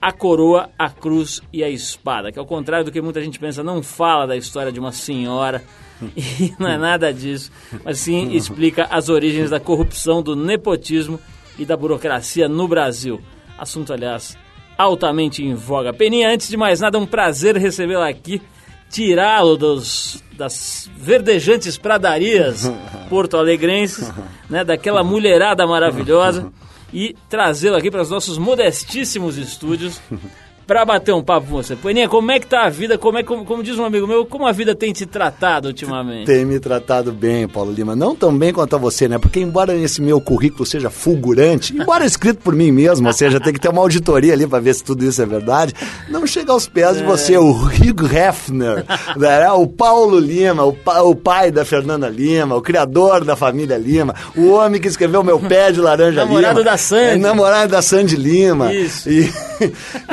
a 0.00 0.12
coroa, 0.12 0.70
a 0.78 0.88
cruz 0.88 1.40
e 1.52 1.62
a 1.62 1.68
espada, 1.68 2.30
que 2.30 2.38
ao 2.38 2.46
contrário 2.46 2.84
do 2.84 2.92
que 2.92 3.00
muita 3.00 3.20
gente 3.20 3.38
pensa, 3.38 3.62
não 3.62 3.82
fala 3.82 4.26
da 4.26 4.36
história 4.36 4.70
de 4.70 4.78
uma 4.78 4.92
senhora 4.92 5.62
e 6.16 6.54
não 6.58 6.68
é 6.68 6.78
nada 6.78 7.12
disso, 7.12 7.50
mas 7.84 7.98
sim 7.98 8.32
explica 8.32 8.86
as 8.90 9.08
origens 9.08 9.50
da 9.50 9.58
corrupção, 9.58 10.22
do 10.22 10.36
nepotismo 10.36 11.18
e 11.58 11.64
da 11.64 11.76
burocracia 11.76 12.48
no 12.48 12.68
Brasil. 12.68 13.20
Assunto, 13.58 13.92
aliás, 13.92 14.38
altamente 14.76 15.44
em 15.44 15.54
voga. 15.54 15.92
Peninha, 15.92 16.30
antes 16.30 16.48
de 16.48 16.56
mais 16.56 16.80
nada, 16.80 16.96
é 16.96 17.00
um 17.00 17.06
prazer 17.06 17.56
recebê-la 17.56 18.08
aqui, 18.08 18.40
tirá-lo 18.88 19.56
dos 19.56 20.22
das 20.38 20.88
verdejantes 20.96 21.76
pradarias 21.76 22.72
porto-alegrenses, 23.10 24.08
né, 24.48 24.62
daquela 24.62 25.02
mulherada 25.02 25.66
maravilhosa 25.66 26.52
e 26.92 27.14
trazê-lo 27.28 27.76
aqui 27.76 27.90
para 27.90 28.02
os 28.02 28.10
nossos 28.10 28.38
modestíssimos 28.38 29.36
estúdios 29.36 30.00
pra 30.68 30.84
bater 30.84 31.14
um 31.14 31.22
papo 31.22 31.46
com 31.46 31.54
você. 31.54 31.74
Poeninha, 31.74 32.10
como 32.10 32.30
é 32.30 32.38
que 32.38 32.46
tá 32.46 32.66
a 32.66 32.68
vida? 32.68 32.98
Como 32.98 33.16
é 33.16 33.22
como, 33.22 33.42
como 33.42 33.62
diz 33.62 33.78
um 33.78 33.84
amigo 33.86 34.06
meu, 34.06 34.26
como 34.26 34.46
a 34.46 34.52
vida 34.52 34.74
tem 34.74 34.92
te 34.92 35.06
tratado 35.06 35.68
ultimamente? 35.68 36.26
Tem 36.26 36.44
me 36.44 36.60
tratado 36.60 37.10
bem, 37.10 37.48
Paulo 37.48 37.72
Lima. 37.72 37.96
Não 37.96 38.14
tão 38.14 38.36
bem 38.36 38.52
quanto 38.52 38.76
a 38.76 38.78
você, 38.78 39.08
né? 39.08 39.18
Porque 39.18 39.40
embora 39.40 39.74
esse 39.74 40.02
meu 40.02 40.20
currículo 40.20 40.66
seja 40.66 40.90
fulgurante, 40.90 41.74
embora 41.74 42.04
escrito 42.04 42.40
por 42.40 42.54
mim 42.54 42.70
mesmo, 42.70 43.06
ou 43.06 43.14
seja, 43.14 43.40
tem 43.40 43.54
que 43.54 43.58
ter 43.58 43.70
uma 43.70 43.80
auditoria 43.80 44.34
ali 44.34 44.46
para 44.46 44.60
ver 44.60 44.74
se 44.74 44.84
tudo 44.84 45.02
isso 45.02 45.22
é 45.22 45.24
verdade, 45.24 45.72
não 46.10 46.26
chega 46.26 46.52
aos 46.52 46.68
pés 46.68 46.98
é. 46.98 47.00
de 47.00 47.04
você, 47.04 47.38
o 47.38 47.50
Hugh 47.50 48.04
Hefner, 48.12 48.84
né? 49.16 49.50
o 49.52 49.66
Paulo 49.66 50.18
Lima, 50.18 50.64
o, 50.64 50.74
pa, 50.74 51.00
o 51.00 51.14
pai 51.14 51.50
da 51.50 51.64
Fernanda 51.64 52.10
Lima, 52.10 52.54
o 52.54 52.60
criador 52.60 53.24
da 53.24 53.34
família 53.34 53.78
Lima, 53.78 54.14
o 54.36 54.50
homem 54.50 54.78
que 54.78 54.88
escreveu 54.88 55.24
Meu 55.24 55.40
Pé 55.40 55.72
de 55.72 55.80
Laranja 55.80 56.26
namorado 56.26 56.58
Lima. 56.58 56.70
Da 56.70 56.76
Sandy. 56.76 57.04
É, 57.04 57.16
namorado 57.16 57.72
da 57.72 57.80
Sandy 57.80 58.16
Lima. 58.16 58.74
Isso. 58.74 59.08
E, 59.08 59.32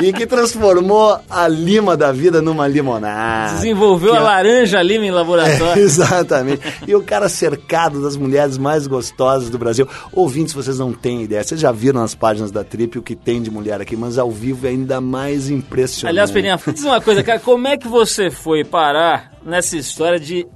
e 0.00 0.12
que 0.14 0.26
transformou 0.46 1.18
a 1.28 1.48
lima 1.48 1.96
da 1.96 2.12
vida 2.12 2.40
numa 2.40 2.68
limonada. 2.68 3.54
Desenvolveu 3.54 4.12
que, 4.12 4.18
a 4.18 4.20
laranja 4.20 4.80
lima 4.82 5.04
em 5.04 5.10
laboratório. 5.10 5.80
É, 5.80 5.82
exatamente. 5.84 6.62
E 6.86 6.94
o 6.94 7.02
cara 7.02 7.28
cercado 7.28 8.00
das 8.00 8.16
mulheres 8.16 8.56
mais 8.56 8.86
gostosas 8.86 9.50
do 9.50 9.58
Brasil. 9.58 9.88
Ouvintes, 10.12 10.54
vocês 10.54 10.78
não 10.78 10.92
têm 10.92 11.22
ideia. 11.22 11.42
Vocês 11.42 11.60
já 11.60 11.72
viram 11.72 12.00
nas 12.00 12.14
páginas 12.14 12.50
da 12.50 12.62
Trip 12.62 12.98
o 12.98 13.02
que 13.02 13.16
tem 13.16 13.42
de 13.42 13.50
mulher 13.50 13.80
aqui, 13.80 13.96
mas 13.96 14.18
ao 14.18 14.30
vivo 14.30 14.66
é 14.66 14.70
ainda 14.70 15.00
mais 15.00 15.50
impressionante. 15.50 16.12
Aliás, 16.12 16.30
Peninha, 16.30 16.58
diz 16.72 16.84
uma 16.84 17.00
coisa, 17.00 17.22
cara. 17.22 17.40
Como 17.40 17.66
é 17.66 17.76
que 17.76 17.88
você 17.88 18.30
foi 18.30 18.64
parar 18.64 19.32
nessa 19.44 19.76
história 19.76 20.18
de 20.18 20.46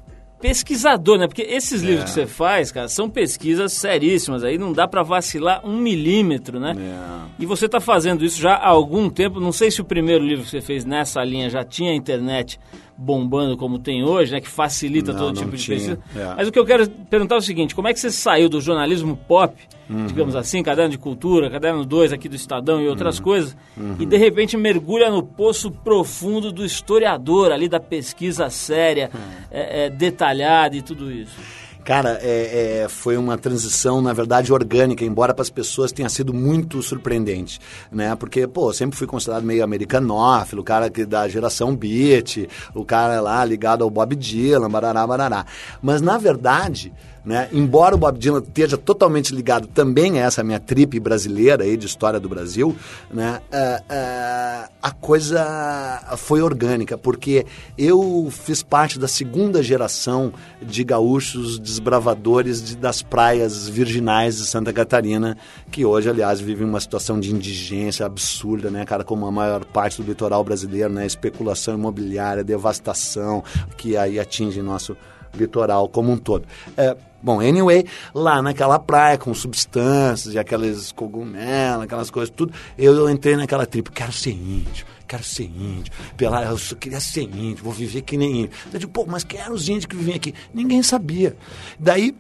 pesquisador, 0.41 1.19
né? 1.19 1.27
Porque 1.27 1.43
esses 1.43 1.83
livros 1.83 2.03
é. 2.03 2.05
que 2.05 2.11
você 2.11 2.27
faz, 2.27 2.73
cara, 2.73 2.89
são 2.89 3.09
pesquisas 3.09 3.73
seríssimas. 3.73 4.43
Aí 4.43 4.57
não 4.57 4.73
dá 4.73 4.89
para 4.89 5.03
vacilar 5.03 5.65
um 5.65 5.77
milímetro, 5.77 6.59
né? 6.59 6.75
É. 6.79 7.43
E 7.43 7.47
você 7.47 7.67
está 7.67 7.81
fazendo 7.81 8.25
isso 8.25 8.41
já 8.41 8.55
há 8.55 8.69
algum 8.69 9.09
tempo. 9.11 9.39
Não 9.39 9.53
sei 9.53 9.71
se 9.71 9.81
o 9.81 9.85
primeiro 9.85 10.25
livro 10.25 10.45
que 10.45 10.51
você 10.51 10.61
fez 10.61 10.85
nessa 10.85 11.23
linha 11.23 11.51
já 11.51 11.63
tinha 11.63 11.95
internet 11.95 12.59
bombando 13.01 13.57
como 13.57 13.79
tem 13.79 14.05
hoje, 14.05 14.31
né? 14.31 14.41
Que 14.41 14.49
facilita 14.49 15.13
não, 15.13 15.19
todo 15.19 15.37
tipo 15.37 15.57
de 15.57 15.67
pesquisa. 15.67 15.99
É. 16.15 16.35
Mas 16.37 16.49
o 16.49 16.53
que 16.53 16.59
eu 16.59 16.67
quero 16.67 16.89
perguntar 16.89 17.37
é 17.37 17.39
o 17.39 17.43
seguinte: 17.43 17.75
como 17.75 17.89
é 17.89 17.95
que 17.95 17.99
você 17.99 18.11
saiu 18.11 18.49
do 18.49 18.61
jornalismo 18.61 19.17
pop, 19.17 19.55
uhum. 19.89 20.07
digamos 20.07 20.37
assim, 20.37 20.63
caderno 20.63 20.91
de 20.91 20.99
cultura, 20.99 21.49
caderno 21.49 21.85
2 21.87 22.13
aqui 22.13 22.29
do 22.29 22.37
Estadão 22.37 22.81
e 22.83 22.89
outras 22.89 23.17
uhum. 23.17 23.25
coisas, 23.25 23.57
uhum. 23.77 23.97
e 23.99 24.05
de 24.05 24.17
repente 24.19 24.57
mergulha 24.57 25.11
no 25.11 25.23
poço 25.23 25.71
profundo 25.71 26.53
do 26.53 26.65
historiador, 26.65 27.53
ali 27.53 27.69
da 27.69 27.81
pesquisa 27.81 28.51
séria, 28.51 29.11
uhum. 29.15 29.21
é, 29.51 29.87
é, 29.87 29.91
detalhada 29.91 30.77
e 30.77 30.83
tudo 30.83 31.11
isso? 31.11 31.37
Cara, 31.85 32.19
é, 32.23 32.83
é, 32.83 32.89
foi 32.89 33.17
uma 33.17 33.39
transição, 33.39 34.03
na 34.03 34.13
verdade, 34.13 34.53
orgânica, 34.53 35.05
embora 35.05 35.33
para 35.33 35.43
as 35.43 35.51
pessoas 35.51 35.91
tenha 35.93 36.09
sido 36.09 36.33
muito 36.35 36.83
surpreendente, 36.83 37.59
né? 37.91 38.15
Porque, 38.17 38.47
pô, 38.47 38.73
sempre 38.73 38.99
fui 38.99 39.07
considerado 39.07 39.45
meio 39.45 39.65
americanófilo, 39.65 40.61
o 40.61 40.65
cara 40.65 40.91
que 40.91 41.07
da 41.07 41.27
geração 41.29 41.75
beat, 41.75 42.49
o 42.75 42.85
cara 42.85 43.21
lá 43.21 43.45
ligado 43.45 43.83
ao 43.83 43.91
Bob 43.91 44.15
Dylan, 44.15 44.71
barará, 44.71 45.07
barará. 45.07 45.47
Mas, 45.81 46.03
na 46.03 46.19
verdade, 46.19 46.93
né? 47.25 47.49
Embora 47.53 47.95
o 47.95 47.99
Bob 47.99 48.19
Dylan 48.19 48.41
esteja 48.41 48.77
totalmente 48.77 49.35
ligado 49.35 49.67
também 49.67 50.21
a 50.21 50.25
essa 50.25 50.43
minha 50.43 50.59
trip 50.59 50.99
brasileira 50.99 51.65
aí 51.65 51.77
de 51.77 51.87
história 51.87 52.19
do 52.19 52.29
Brasil, 52.29 52.75
né? 53.13 53.41
Uh, 53.53 53.83
uh, 53.83 54.71
a 54.83 54.91
coisa 54.93 56.17
foi 56.17 56.41
orgânica, 56.41 56.97
porque 56.97 57.45
eu 57.77 58.29
fiz 58.31 58.63
parte 58.63 58.99
da 58.99 59.07
segunda 59.07 59.63
geração 59.63 60.33
de 60.63 60.83
gaúchos 60.83 61.59
desbravadores 61.59 62.63
de, 62.63 62.77
das 62.77 63.03
praias 63.03 63.69
virginais 63.69 64.39
de 64.39 64.47
Santa 64.47 64.73
Catarina, 64.73 65.37
que 65.71 65.85
hoje, 65.85 66.09
aliás, 66.09 66.41
vivem 66.41 66.67
uma 66.67 66.81
situação 66.81 67.21
de 67.21 67.31
indigência 67.31 68.07
absurda, 68.07 68.71
né, 68.71 68.85
cara, 68.87 69.05
como 69.05 69.27
a 69.27 69.31
maior 69.31 69.65
parte 69.65 70.01
do 70.01 70.09
litoral 70.09 70.43
brasileiro, 70.43 70.93
né, 70.93 71.05
especulação 71.05 71.75
imobiliária, 71.75 72.43
devastação, 72.43 73.45
que 73.77 73.97
aí 73.97 74.19
atinge 74.19 74.63
nosso 74.63 74.97
litoral 75.35 75.89
como 75.89 76.13
um 76.13 76.17
todo. 76.17 76.47
É, 76.77 76.97
bom, 77.23 77.41
anyway, 77.41 77.85
lá 78.15 78.43
naquela 78.43 78.79
praia 78.79 79.19
com 79.19 79.33
substâncias 79.35 80.35
e 80.35 80.39
aqueles 80.39 80.93
cogumelos, 80.93 81.85
aquelas 81.85 82.11
coisas, 82.11 82.33
tudo, 82.35 82.53
eu, 82.79 82.95
eu 82.95 83.11
entrei 83.11 83.37
naquela 83.37 83.67
tribo, 83.67 83.91
quero 83.91 84.13
ser 84.13 84.31
índio, 84.31 84.87
quero 85.07 85.25
ser 85.25 85.45
índio, 85.45 85.93
pela, 86.17 86.45
eu 86.45 86.77
queria 86.77 87.01
ser 87.01 87.23
índio, 87.23 87.65
vou 87.65 87.73
viver 87.73 88.03
que 88.03 88.17
nem 88.17 88.43
índio. 88.43 88.51
Eu 88.73 88.79
digo, 88.79 88.93
pô, 88.93 89.05
mas 89.07 89.25
quem 89.25 89.41
eram 89.41 89.55
os 89.55 89.69
índios 89.69 89.87
que 89.87 89.97
vivem 89.97 90.15
aqui? 90.15 90.35
Ninguém 90.53 90.83
sabia. 90.83 91.37
Daí 91.79 92.15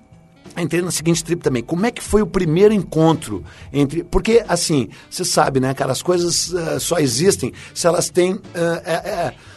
entrei 0.56 0.82
na 0.82 0.90
seguinte 0.90 1.22
trip 1.22 1.42
também. 1.42 1.62
Como 1.62 1.86
é 1.86 1.90
que 1.90 2.02
foi 2.02 2.22
o 2.22 2.26
primeiro 2.26 2.74
encontro 2.74 3.44
entre. 3.72 4.02
Porque, 4.04 4.44
assim, 4.48 4.88
você 5.08 5.24
sabe, 5.24 5.60
né, 5.60 5.72
cara, 5.74 5.92
as 5.92 6.02
coisas 6.02 6.52
uh, 6.52 6.80
só 6.80 6.98
existem 6.98 7.52
se 7.74 7.86
elas 7.86 8.10
têm. 8.10 8.34
Uh, 8.34 9.49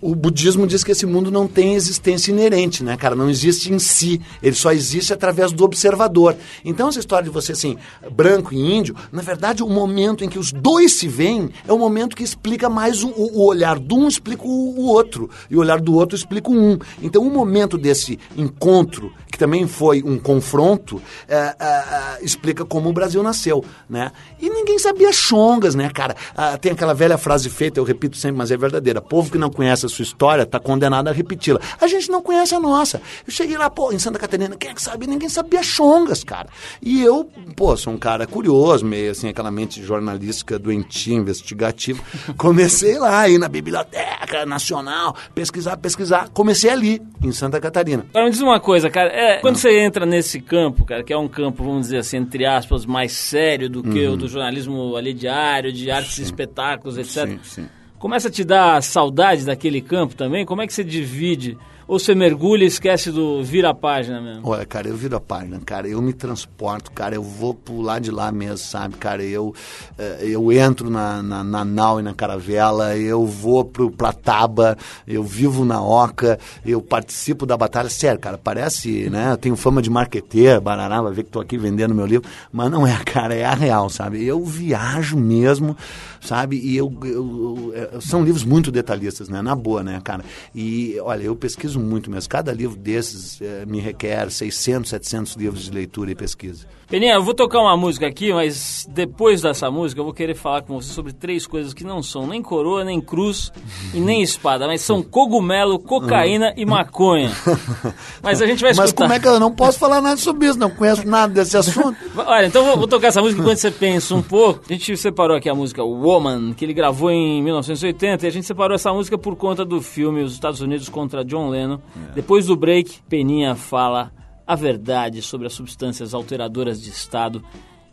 o 0.00 0.14
budismo 0.14 0.66
diz 0.66 0.82
que 0.82 0.92
esse 0.92 1.06
mundo 1.06 1.30
não 1.30 1.46
tem 1.46 1.74
existência 1.74 2.30
inerente, 2.30 2.82
né, 2.82 2.96
cara? 2.96 3.14
Não 3.14 3.28
existe 3.28 3.72
em 3.72 3.78
si. 3.78 4.20
Ele 4.42 4.54
só 4.54 4.72
existe 4.72 5.12
através 5.12 5.52
do 5.52 5.64
observador. 5.64 6.36
Então, 6.64 6.88
essa 6.88 6.98
história 6.98 7.24
de 7.24 7.30
você, 7.30 7.52
assim, 7.52 7.76
branco 8.10 8.54
e 8.54 8.58
índio, 8.58 8.94
na 9.12 9.22
verdade, 9.22 9.62
o 9.62 9.68
momento 9.68 10.24
em 10.24 10.28
que 10.28 10.38
os 10.38 10.52
dois 10.52 10.98
se 10.98 11.08
veem 11.08 11.50
é 11.66 11.72
o 11.72 11.78
momento 11.78 12.16
que 12.16 12.22
explica 12.22 12.68
mais 12.68 13.02
o, 13.02 13.08
o 13.08 13.44
olhar 13.44 13.78
de 13.78 13.94
um 13.94 14.08
explica 14.08 14.44
o, 14.44 14.78
o, 14.78 14.86
outro. 14.86 15.28
E 15.50 15.56
o 15.56 15.60
olhar 15.60 15.80
do 15.80 15.94
outro 15.94 16.16
explica 16.16 16.50
o 16.50 16.54
um. 16.54 16.78
Então, 17.02 17.22
o 17.22 17.30
momento 17.30 17.76
desse 17.76 18.18
encontro, 18.36 19.12
que 19.30 19.38
também 19.38 19.66
foi 19.66 20.02
um 20.02 20.18
confronto, 20.18 21.02
é, 21.28 21.36
é, 21.36 21.66
é, 21.66 22.24
explica 22.24 22.64
como 22.64 22.88
o 22.88 22.92
Brasil 22.92 23.22
nasceu, 23.22 23.64
né? 23.88 24.12
E 24.40 24.48
ninguém 24.48 24.78
sabia 24.78 25.12
chongas, 25.12 25.74
né, 25.74 25.90
cara? 25.90 26.16
Ah, 26.36 26.56
tem 26.56 26.72
aquela 26.72 26.94
velha 26.94 27.18
frase 27.18 27.50
feita, 27.50 27.78
eu 27.78 27.84
repito 27.84 28.16
sempre, 28.16 28.38
mas 28.38 28.50
é 28.50 28.56
verdadeira. 28.56 29.00
Povo 29.00 29.30
que 29.30 29.38
não 29.38 29.50
conhece 29.58 29.86
a 29.86 29.88
sua 29.88 30.04
história 30.04 30.44
está 30.44 30.60
condenado 30.60 31.08
a 31.08 31.12
repeti-la. 31.12 31.58
A 31.80 31.88
gente 31.88 32.08
não 32.08 32.22
conhece 32.22 32.54
a 32.54 32.60
nossa. 32.60 33.02
Eu 33.26 33.32
cheguei 33.32 33.58
lá, 33.58 33.68
pô, 33.68 33.90
em 33.90 33.98
Santa 33.98 34.16
Catarina, 34.16 34.56
quem 34.56 34.70
é 34.70 34.74
que 34.74 34.80
sabe? 34.80 35.04
Ninguém 35.04 35.28
sabia 35.28 35.64
chongas, 35.64 36.22
cara. 36.22 36.48
E 36.80 37.02
eu, 37.02 37.28
pô, 37.56 37.76
sou 37.76 37.92
um 37.92 37.98
cara 37.98 38.24
curioso, 38.24 38.86
meio 38.86 39.10
assim, 39.10 39.28
aquela 39.28 39.50
mente 39.50 39.82
jornalística 39.82 40.60
doentia, 40.60 41.16
investigativa. 41.16 42.00
Comecei 42.38 42.96
lá, 43.00 43.22
aí 43.22 43.36
na 43.36 43.48
Biblioteca 43.48 44.46
Nacional, 44.46 45.16
pesquisar, 45.34 45.76
pesquisar. 45.76 46.28
Comecei 46.28 46.70
ali, 46.70 47.02
em 47.20 47.32
Santa 47.32 47.60
Catarina. 47.60 48.06
Agora 48.10 48.26
me 48.26 48.30
diz 48.30 48.40
uma 48.40 48.60
coisa, 48.60 48.88
cara. 48.88 49.10
É, 49.10 49.40
quando 49.40 49.56
você 49.56 49.80
entra 49.80 50.06
nesse 50.06 50.40
campo, 50.40 50.84
cara, 50.84 51.02
que 51.02 51.12
é 51.12 51.18
um 51.18 51.26
campo, 51.26 51.64
vamos 51.64 51.82
dizer 51.82 51.98
assim, 51.98 52.18
entre 52.18 52.46
aspas, 52.46 52.86
mais 52.86 53.10
sério 53.10 53.68
do 53.68 53.82
que 53.82 54.06
uhum. 54.06 54.14
o 54.14 54.16
do 54.16 54.28
jornalismo 54.28 54.94
ali 54.94 55.12
diário, 55.12 55.72
de 55.72 55.90
artes 55.90 56.14
sim. 56.14 56.22
e 56.22 56.24
espetáculos, 56.24 56.96
etc. 56.96 57.26
Sim, 57.26 57.40
sim. 57.42 57.77
Começa 57.98 58.28
a 58.28 58.30
te 58.30 58.44
dar 58.44 58.80
saudade 58.82 59.44
daquele 59.44 59.80
campo 59.80 60.14
também? 60.14 60.46
Como 60.46 60.62
é 60.62 60.66
que 60.66 60.72
você 60.72 60.84
divide 60.84 61.58
ou 61.88 61.98
você 61.98 62.14
mergulha 62.14 62.64
e 62.64 62.66
esquece 62.66 63.10
do 63.10 63.42
vira 63.42 63.70
a 63.70 63.74
página 63.74 64.20
mesmo? 64.20 64.42
Olha, 64.46 64.66
cara, 64.66 64.88
eu 64.88 64.94
viro 64.94 65.16
a 65.16 65.20
página, 65.20 65.58
cara. 65.64 65.88
Eu 65.88 66.02
me 66.02 66.12
transporto, 66.12 66.92
cara. 66.92 67.14
Eu 67.14 67.22
vou 67.22 67.54
pular 67.54 67.98
de 67.98 68.10
lá 68.10 68.30
mesmo, 68.30 68.58
sabe, 68.58 68.96
cara? 68.98 69.22
Eu, 69.22 69.54
eh, 69.98 70.18
eu 70.24 70.52
entro 70.52 70.90
na, 70.90 71.22
na, 71.22 71.42
na 71.42 71.64
nau 71.64 71.98
e 71.98 72.02
na 72.02 72.12
caravela, 72.12 72.94
eu 72.94 73.24
vou 73.24 73.64
pro, 73.64 73.90
pra 73.90 74.12
Taba, 74.12 74.76
eu 75.06 75.24
vivo 75.24 75.64
na 75.64 75.82
Oca, 75.82 76.38
eu 76.64 76.82
participo 76.82 77.46
da 77.46 77.56
batalha. 77.56 77.88
Sério, 77.88 78.20
cara, 78.20 78.36
parece, 78.36 79.08
né? 79.08 79.32
Eu 79.32 79.38
tenho 79.38 79.56
fama 79.56 79.80
de 79.80 79.88
marqueteiro, 79.88 80.60
barará, 80.60 81.00
vai 81.00 81.12
ver 81.14 81.24
que 81.24 81.30
tô 81.30 81.40
aqui 81.40 81.56
vendendo 81.56 81.94
meu 81.94 82.04
livro. 82.04 82.28
Mas 82.52 82.70
não 82.70 82.86
é, 82.86 82.98
cara, 83.02 83.34
é 83.34 83.46
a 83.46 83.54
real, 83.54 83.88
sabe? 83.88 84.22
Eu 84.22 84.44
viajo 84.44 85.16
mesmo, 85.16 85.74
sabe? 86.20 86.60
E 86.62 86.76
eu, 86.76 86.94
eu, 87.02 87.08
eu 87.08 87.72
eh, 87.74 87.98
são 88.02 88.22
livros 88.22 88.44
muito 88.44 88.70
detalhistas, 88.70 89.30
né? 89.30 89.40
Na 89.40 89.54
boa, 89.54 89.82
né, 89.82 89.98
cara? 90.04 90.22
E, 90.54 90.98
olha, 91.00 91.22
eu 91.22 91.34
pesquiso 91.34 91.77
muito 91.78 92.10
mesmo. 92.10 92.28
Cada 92.28 92.52
livro 92.52 92.76
desses 92.76 93.40
é, 93.40 93.64
me 93.66 93.80
requer 93.80 94.30
600, 94.30 94.90
700 94.90 95.34
livros 95.34 95.64
de 95.64 95.70
leitura 95.72 96.10
e 96.10 96.14
pesquisa. 96.14 96.66
Peninha, 96.88 97.12
eu 97.12 97.22
vou 97.22 97.34
tocar 97.34 97.60
uma 97.60 97.76
música 97.76 98.06
aqui, 98.06 98.32
mas 98.32 98.88
depois 98.90 99.42
dessa 99.42 99.70
música 99.70 100.00
eu 100.00 100.04
vou 100.06 100.14
querer 100.14 100.34
falar 100.34 100.62
com 100.62 100.80
você 100.80 100.90
sobre 100.90 101.12
três 101.12 101.46
coisas 101.46 101.74
que 101.74 101.84
não 101.84 102.02
são 102.02 102.26
nem 102.26 102.40
coroa, 102.40 102.82
nem 102.82 102.98
cruz 102.98 103.52
e 103.92 104.00
nem 104.00 104.22
espada, 104.22 104.66
mas 104.66 104.80
são 104.80 105.02
cogumelo, 105.02 105.78
cocaína 105.78 106.54
e 106.56 106.64
maconha. 106.64 107.30
Mas 108.22 108.40
a 108.40 108.46
gente 108.46 108.62
vai 108.62 108.70
escutar. 108.70 108.84
Mas 108.84 108.92
como 108.92 109.12
é 109.12 109.20
que 109.20 109.28
eu 109.28 109.38
não 109.38 109.54
posso 109.54 109.78
falar 109.78 110.00
nada 110.00 110.16
sobre 110.16 110.48
isso? 110.48 110.58
Não 110.58 110.70
conheço 110.70 111.06
nada 111.06 111.32
desse 111.32 111.56
assunto. 111.56 111.96
Olha, 112.16 112.46
então 112.46 112.64
vou, 112.64 112.76
vou 112.78 112.88
tocar 112.88 113.08
essa 113.08 113.20
música 113.20 113.40
enquanto 113.40 113.58
você 113.58 113.70
pensa 113.70 114.14
um 114.14 114.22
pouco. 114.22 114.62
A 114.68 114.72
gente 114.72 114.96
separou 114.96 115.36
aqui 115.36 115.48
a 115.48 115.54
música 115.54 115.84
Woman, 115.84 116.54
que 116.54 116.64
ele 116.64 116.72
gravou 116.72 117.10
em 117.10 117.42
1980, 117.42 118.24
e 118.24 118.28
a 118.28 118.32
gente 118.32 118.46
separou 118.46 118.74
essa 118.74 118.92
música 118.92 119.18
por 119.18 119.36
conta 119.36 119.64
do 119.64 119.82
filme 119.82 120.22
Os 120.22 120.32
Estados 120.32 120.62
Unidos 120.62 120.88
contra 120.88 121.24
John 121.24 121.50
Lennon. 121.50 121.78
É. 122.10 122.14
Depois 122.14 122.46
do 122.46 122.56
break, 122.56 123.00
Peninha 123.08 123.54
fala 123.54 124.10
a 124.48 124.54
verdade 124.54 125.20
sobre 125.20 125.46
as 125.46 125.52
substâncias 125.52 126.14
alteradoras 126.14 126.80
de 126.80 126.88
estado 126.88 127.44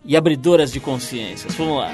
e 0.06 0.16
abridoras 0.16 0.72
de 0.72 0.80
consciências. 0.80 1.54
Vamos 1.56 1.78
lá. 1.78 1.92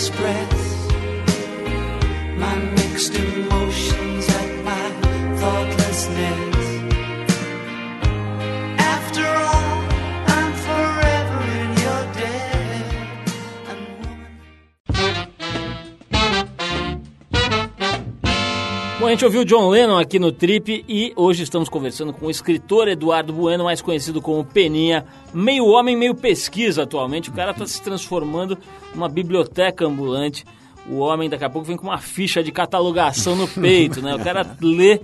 Express 0.00 0.69
gente 19.20 19.26
ouviu 19.26 19.44
John 19.44 19.68
Lennon 19.68 19.98
aqui 19.98 20.18
no 20.18 20.32
Trip 20.32 20.82
e 20.88 21.12
hoje 21.14 21.42
estamos 21.42 21.68
conversando 21.68 22.10
com 22.10 22.24
o 22.24 22.30
escritor 22.30 22.88
Eduardo 22.88 23.34
Bueno, 23.34 23.64
mais 23.64 23.82
conhecido 23.82 24.22
como 24.22 24.42
Peninha, 24.42 25.04
meio 25.34 25.66
homem, 25.66 25.94
meio 25.94 26.14
pesquisa 26.14 26.84
atualmente. 26.84 27.28
O 27.28 27.32
cara 27.34 27.50
está 27.50 27.66
se 27.66 27.82
transformando 27.82 28.56
numa 28.94 29.10
biblioteca 29.10 29.84
ambulante. 29.84 30.46
O 30.88 31.00
homem 31.00 31.28
daqui 31.28 31.44
a 31.44 31.50
pouco 31.50 31.68
vem 31.68 31.76
com 31.76 31.88
uma 31.88 31.98
ficha 31.98 32.42
de 32.42 32.50
catalogação 32.50 33.36
no 33.36 33.46
peito, 33.46 34.00
né? 34.00 34.14
O 34.14 34.24
cara 34.24 34.56
lê 34.58 35.02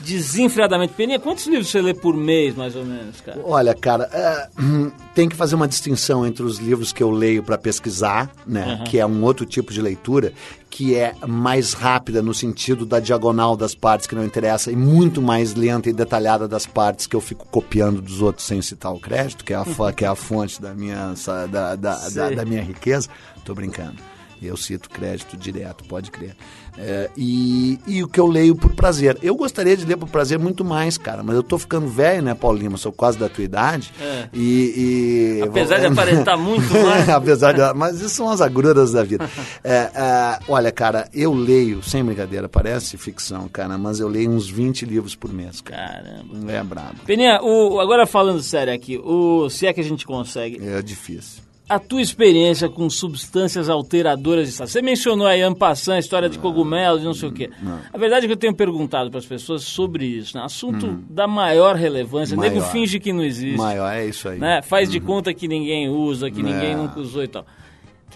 desenfreadamente. 0.00 0.94
Peninha, 0.94 1.18
quantos 1.18 1.46
livros 1.46 1.68
você 1.68 1.80
lê 1.80 1.94
por 1.94 2.16
mês, 2.16 2.54
mais 2.54 2.74
ou 2.76 2.84
menos, 2.84 3.20
cara? 3.20 3.40
Olha, 3.44 3.74
cara, 3.74 4.08
é, 4.12 4.48
tem 5.14 5.28
que 5.28 5.36
fazer 5.36 5.54
uma 5.54 5.68
distinção 5.68 6.26
entre 6.26 6.42
os 6.42 6.58
livros 6.58 6.92
que 6.92 7.02
eu 7.02 7.10
leio 7.10 7.42
para 7.42 7.58
pesquisar, 7.58 8.30
né? 8.46 8.78
Uhum. 8.78 8.84
Que 8.84 8.98
é 8.98 9.06
um 9.06 9.22
outro 9.22 9.46
tipo 9.46 9.72
de 9.72 9.80
leitura, 9.80 10.32
que 10.70 10.94
é 10.94 11.14
mais 11.26 11.72
rápida 11.72 12.20
no 12.20 12.34
sentido 12.34 12.84
da 12.84 13.00
diagonal 13.00 13.56
das 13.56 13.74
partes 13.74 14.06
que 14.06 14.14
não 14.14 14.24
interessa 14.24 14.70
e 14.70 14.76
muito 14.76 15.22
mais 15.22 15.54
lenta 15.54 15.88
e 15.88 15.92
detalhada 15.92 16.46
das 16.46 16.66
partes 16.66 17.06
que 17.06 17.16
eu 17.16 17.20
fico 17.20 17.46
copiando 17.46 18.02
dos 18.02 18.20
outros 18.20 18.46
sem 18.46 18.60
citar 18.60 18.92
o 18.92 19.00
crédito, 19.00 19.44
que 19.44 19.54
é 19.54 19.56
a, 19.56 19.64
que 19.96 20.04
é 20.04 20.08
a 20.08 20.14
fonte 20.14 20.60
da 20.60 20.74
minha, 20.74 21.14
da, 21.50 21.76
da, 21.76 22.08
da, 22.08 22.30
da 22.30 22.44
minha 22.44 22.62
riqueza. 22.62 23.08
Tô 23.44 23.54
brincando. 23.54 23.96
Eu 24.42 24.56
cito 24.56 24.90
crédito 24.90 25.36
direto, 25.36 25.84
pode 25.84 26.10
crer. 26.10 26.36
É, 26.78 27.10
e, 27.16 27.78
e 27.86 28.02
o 28.02 28.08
que 28.08 28.20
eu 28.20 28.26
leio 28.26 28.54
por 28.54 28.74
prazer. 28.74 29.18
Eu 29.22 29.34
gostaria 29.34 29.76
de 29.76 29.84
ler 29.84 29.96
por 29.96 30.08
prazer 30.08 30.38
muito 30.38 30.64
mais, 30.64 30.98
cara, 30.98 31.22
mas 31.22 31.36
eu 31.36 31.42
tô 31.42 31.58
ficando 31.58 31.86
velho, 31.88 32.22
né, 32.22 32.34
Paulo 32.34 32.58
Lima? 32.58 32.76
Sou 32.76 32.92
quase 32.92 33.18
da 33.18 33.28
tua 33.28 33.44
idade. 33.44 33.92
É. 34.00 34.28
E, 34.32 35.38
e, 35.38 35.42
Apesar 35.42 35.78
de 35.78 35.86
aparentar 35.92 36.38
muito 36.38 36.72
mais. 36.72 37.08
Apesar 37.08 37.52
de. 37.52 37.74
Mas 37.74 38.00
isso 38.00 38.10
são 38.10 38.30
as 38.30 38.40
agruras 38.40 38.92
da 38.92 39.02
vida. 39.02 39.28
É, 39.64 39.90
é, 39.94 40.38
olha, 40.48 40.70
cara, 40.70 41.08
eu 41.12 41.32
leio, 41.32 41.82
sem 41.82 42.04
brincadeira, 42.04 42.48
parece 42.48 42.96
ficção, 42.96 43.48
cara, 43.48 43.76
mas 43.76 43.98
eu 43.98 44.08
leio 44.08 44.30
uns 44.30 44.48
20 44.48 44.84
livros 44.84 45.16
por 45.16 45.32
mês, 45.32 45.60
cara. 45.60 45.86
Caramba. 45.86 46.52
É 46.52 46.62
brabo. 46.62 46.94
Peninha, 47.04 47.40
o, 47.42 47.80
agora 47.80 48.06
falando 48.06 48.40
sério 48.42 48.72
aqui, 48.72 48.98
o, 48.98 49.48
se 49.50 49.66
é 49.66 49.72
que 49.72 49.80
a 49.80 49.84
gente 49.84 50.06
consegue. 50.06 50.60
É 50.64 50.80
difícil 50.82 51.45
a 51.68 51.78
tua 51.78 52.00
experiência 52.00 52.68
com 52.68 52.88
substâncias 52.88 53.68
alteradoras 53.68 54.44
de 54.44 54.52
estado. 54.52 54.68
Você 54.68 54.80
mencionou 54.80 55.26
aí 55.26 55.42
Ampassan, 55.42 55.94
a 55.94 55.98
história 55.98 56.28
de 56.28 56.38
cogumelos 56.38 57.02
e 57.02 57.04
não 57.04 57.14
sei 57.14 57.28
o 57.28 57.32
quê. 57.32 57.50
Não. 57.60 57.80
A 57.92 57.98
verdade 57.98 58.24
é 58.24 58.28
que 58.28 58.32
eu 58.32 58.36
tenho 58.36 58.54
perguntado 58.54 59.10
para 59.10 59.18
as 59.18 59.26
pessoas 59.26 59.64
sobre 59.64 60.06
isso, 60.06 60.36
né? 60.36 60.44
Assunto 60.44 60.86
hum. 60.86 61.04
da 61.10 61.26
maior 61.26 61.74
relevância. 61.74 62.36
Maior. 62.36 62.52
Nego 62.52 62.64
finge 62.66 63.00
que 63.00 63.12
não 63.12 63.24
existe. 63.24 63.58
Maior, 63.58 63.92
é 63.92 64.06
isso 64.06 64.28
aí. 64.28 64.38
Né? 64.38 64.62
Faz 64.62 64.88
uhum. 64.88 64.92
de 64.92 65.00
conta 65.00 65.34
que 65.34 65.48
ninguém 65.48 65.88
usa, 65.88 66.30
que 66.30 66.40
é. 66.40 66.42
ninguém 66.42 66.76
nunca 66.76 67.00
usou 67.00 67.24
e 67.24 67.28
tal. 67.28 67.44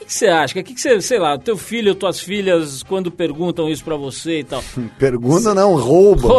O 0.01 0.05
que, 0.11 0.15
você 0.15 0.27
acha? 0.27 0.59
O 0.59 0.65
que, 0.65 0.81
você, 0.81 1.01
sei 1.01 1.19
lá, 1.19 1.39
teu 1.39 1.57
filho 1.57 1.91
ou 1.91 1.95
tuas 1.95 2.19
filhas, 2.19 2.83
quando 2.83 3.11
perguntam 3.11 3.69
isso 3.69 3.85
para 3.85 3.97
você 3.97 4.41
e 4.41 4.45
tal? 4.45 4.63
Pergunta 4.99 5.55
não, 5.55 5.77
rouba. 5.77 6.37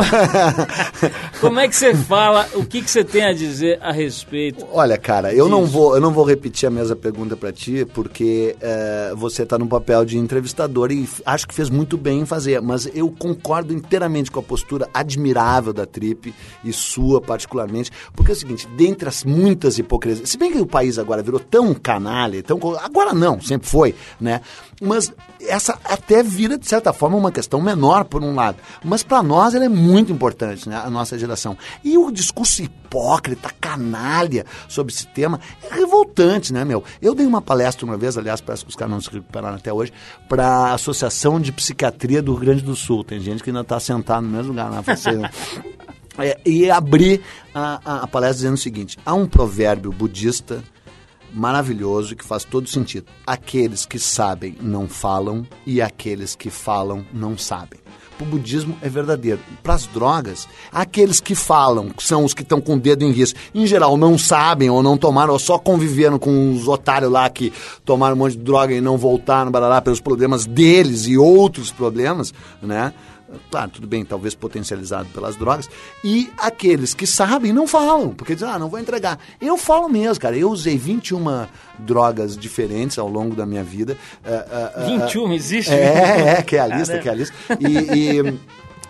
Como 1.40 1.60
é 1.60 1.68
que 1.68 1.76
você 1.76 1.94
fala? 1.96 2.48
O 2.54 2.66
que, 2.66 2.82
que 2.82 2.90
você 2.90 3.04
tem 3.04 3.24
a 3.24 3.34
dizer 3.34 3.80
a 3.82 3.92
respeito? 3.92 4.66
Olha, 4.72 4.98
cara, 4.98 5.34
eu 5.34 5.48
não 5.48 5.66
vou, 5.66 5.96
eu 5.96 6.02
não 6.02 6.12
vou 6.12 6.26
repetir 6.26 6.68
a 6.68 6.72
mesma 6.72 6.96
pergunta 6.96 7.38
para 7.38 7.52
ti, 7.52 7.86
porque 7.94 8.56
é, 8.60 9.14
você 9.16 9.46
tá 9.46 9.58
no 9.58 9.68
papel 9.68 10.04
de 10.06 10.18
entrevistador 10.18 10.92
e 10.92 11.08
acho 11.26 11.48
que 11.48 11.54
fez 11.54 11.70
muito 11.70 11.98
bem 11.98 12.22
em 12.22 12.26
fazer, 12.26 12.62
mas 12.62 12.90
eu 12.94 13.10
concordo 13.10 13.74
inteiramente 13.74 14.32
com 14.32 14.40
a 14.40 14.44
postura 14.44 14.90
admirável 14.94 15.72
da 15.72 15.86
Trip 15.86 16.34
e 16.64 16.74
sua 16.74 17.22
particularmente, 17.22 17.92
porque 18.16 18.32
é 18.32 18.34
o 18.34 18.38
seguinte, 18.38 18.68
dentre 18.76 19.08
as 19.08 19.24
muitas 19.24 19.78
hipocrisias, 19.78 20.30
se 20.30 20.38
bem 20.38 20.52
que 20.52 20.60
o 20.60 20.66
país 20.66 20.98
agora 20.98 21.24
virou 21.24 21.40
tão 21.40 21.74
canalha, 21.74 22.42
tão 22.44 22.60
agora 22.78 23.14
não, 23.14 23.40
sempre 23.52 23.68
foi, 23.68 23.96
né? 24.20 24.42
Mas 24.82 25.14
essa 25.42 25.78
até 25.84 26.24
vira, 26.24 26.58
de 26.58 26.68
certa 26.68 26.94
forma, 26.94 27.18
uma 27.18 27.32
questão 27.32 27.62
menor, 27.62 28.06
por 28.06 28.24
um 28.24 28.34
lado. 28.34 28.58
Mas 28.84 29.04
para 29.04 29.22
nós 29.22 29.54
ela 29.54 29.66
é 29.66 29.70
muito 29.70 30.12
importante, 30.12 30.68
né? 30.68 30.82
A 30.84 30.90
nossa 30.90 31.18
geração. 31.20 31.58
E 31.84 31.98
o 31.98 32.10
discurso 32.12 32.64
hipócrita, 32.64 33.52
canalha 33.60 34.46
sobre 34.68 34.94
esse 34.94 35.06
tema 35.08 35.40
é 35.64 35.76
revoltante, 35.76 36.54
né, 36.54 36.64
meu? 36.64 36.84
Eu 37.02 37.14
dei 37.14 37.26
uma 37.26 37.42
palestra 37.42 37.86
uma 37.86 37.98
vez, 37.98 38.18
aliás, 38.18 38.42
parece 38.42 38.64
que 38.64 38.70
os 38.70 38.76
caras 38.76 38.92
não 38.92 39.02
se 39.02 39.10
recuperaram 39.10 39.56
até 39.56 39.72
hoje, 39.72 39.92
para 40.30 40.46
a 40.46 40.74
Associação 40.74 41.40
de 41.40 41.52
Psiquiatria 41.52 42.22
do 42.22 42.34
Rio 42.34 42.46
Grande 42.46 42.62
do 42.62 42.76
Sul. 42.76 43.04
Tem 43.04 43.20
gente 43.20 43.44
que 43.44 43.50
ainda 43.50 43.62
está 43.62 43.80
sentado 43.80 44.24
no 44.24 44.30
mesmo 44.30 44.50
lugar 44.50 44.70
na 44.70 44.78
né? 44.78 45.30
é, 46.18 46.40
E 46.46 46.72
abri 46.72 47.22
a, 47.54 47.82
a, 47.84 48.04
a 48.04 48.08
palestra 48.08 48.38
dizendo 48.38 48.56
o 48.56 48.58
seguinte: 48.58 48.98
há 49.06 49.14
um 49.14 49.28
provérbio 49.28 49.92
budista 49.92 50.64
maravilhoso 51.34 52.16
que 52.16 52.26
faz 52.26 52.44
todo 52.44 52.68
sentido. 52.68 53.06
Aqueles 53.26 53.86
que 53.86 54.00
sabem 54.00 54.56
não 54.62 54.88
falam 54.88 55.46
e 55.66 55.82
aqueles 55.82 56.36
que 56.36 56.50
falam 56.50 57.06
não 57.14 57.38
sabem. 57.38 57.80
O 58.22 58.26
budismo 58.26 58.78
é 58.84 58.88
verdadeiro. 58.88 59.40
Para 59.64 59.74
as 59.74 59.88
drogas, 59.88 60.48
aqueles 60.72 61.20
que 61.20 61.34
falam 61.34 61.90
são 61.98 62.24
os 62.24 62.36
que 62.36 62.44
estão 62.44 62.62
com 62.62 62.76
o 62.76 62.80
dedo 62.80 63.04
em 63.04 63.12
risco. 63.12 63.40
Em 63.54 63.66
geral, 63.66 63.98
não 63.98 64.16
sabem 64.16 64.70
ou 64.70 64.84
não 64.84 64.96
tomaram, 64.96 65.34
ou 65.34 65.40
só 65.40 65.58
conviveram 65.58 66.20
com 66.20 66.54
os 66.54 66.68
otários 66.68 67.12
lá 67.12 67.28
que 67.32 67.52
tomaram 67.84 68.16
um 68.16 68.20
monte 68.20 68.38
de 68.38 68.44
droga 68.44 68.76
e 68.76 68.80
não 68.80 68.96
voltaram 68.96 69.50
barará, 69.50 69.82
pelos 69.82 70.00
problemas 70.00 70.46
deles 70.46 71.08
e 71.08 71.18
outros 71.18 71.72
problemas, 71.72 72.32
né? 72.62 72.94
Claro, 73.50 73.72
tudo 73.72 73.88
bem, 73.88 74.04
talvez 74.04 74.36
potencializado 74.36 75.10
pelas 75.10 75.36
drogas, 75.36 75.70
e 76.04 76.32
aqueles 76.38 76.94
que 76.94 77.06
sabem 77.06 77.54
não 77.54 77.68
falam, 77.68 78.10
porque 78.10 78.34
dizem, 78.34 78.50
ah, 78.50 78.60
não 78.60 78.70
vou 78.70 78.80
entregar. 78.80 79.20
Eu 79.40 79.58
falo 79.58 79.88
mesmo, 79.90 80.20
cara, 80.20 80.38
eu 80.38 80.50
usei 80.50 80.78
21 80.78 81.48
drogas 81.80 82.38
diferentes 82.38 82.98
ao 82.98 83.08
longo 83.08 83.36
da 83.36 83.46
minha 83.46 83.64
vida. 83.64 83.98
Uh, 84.24 84.98
uh, 84.98 85.00
21 85.00 85.34
existe? 85.34 85.74
É, 85.74 86.38
é, 86.38 86.42
que 86.42 86.56
é 86.56 86.60
a 86.60 86.68
lista, 86.68 87.00
que 87.00 87.08
é 87.08 87.12
a 87.12 87.16
lista. 87.16 87.36
E, 87.60 88.18
e 88.18 88.40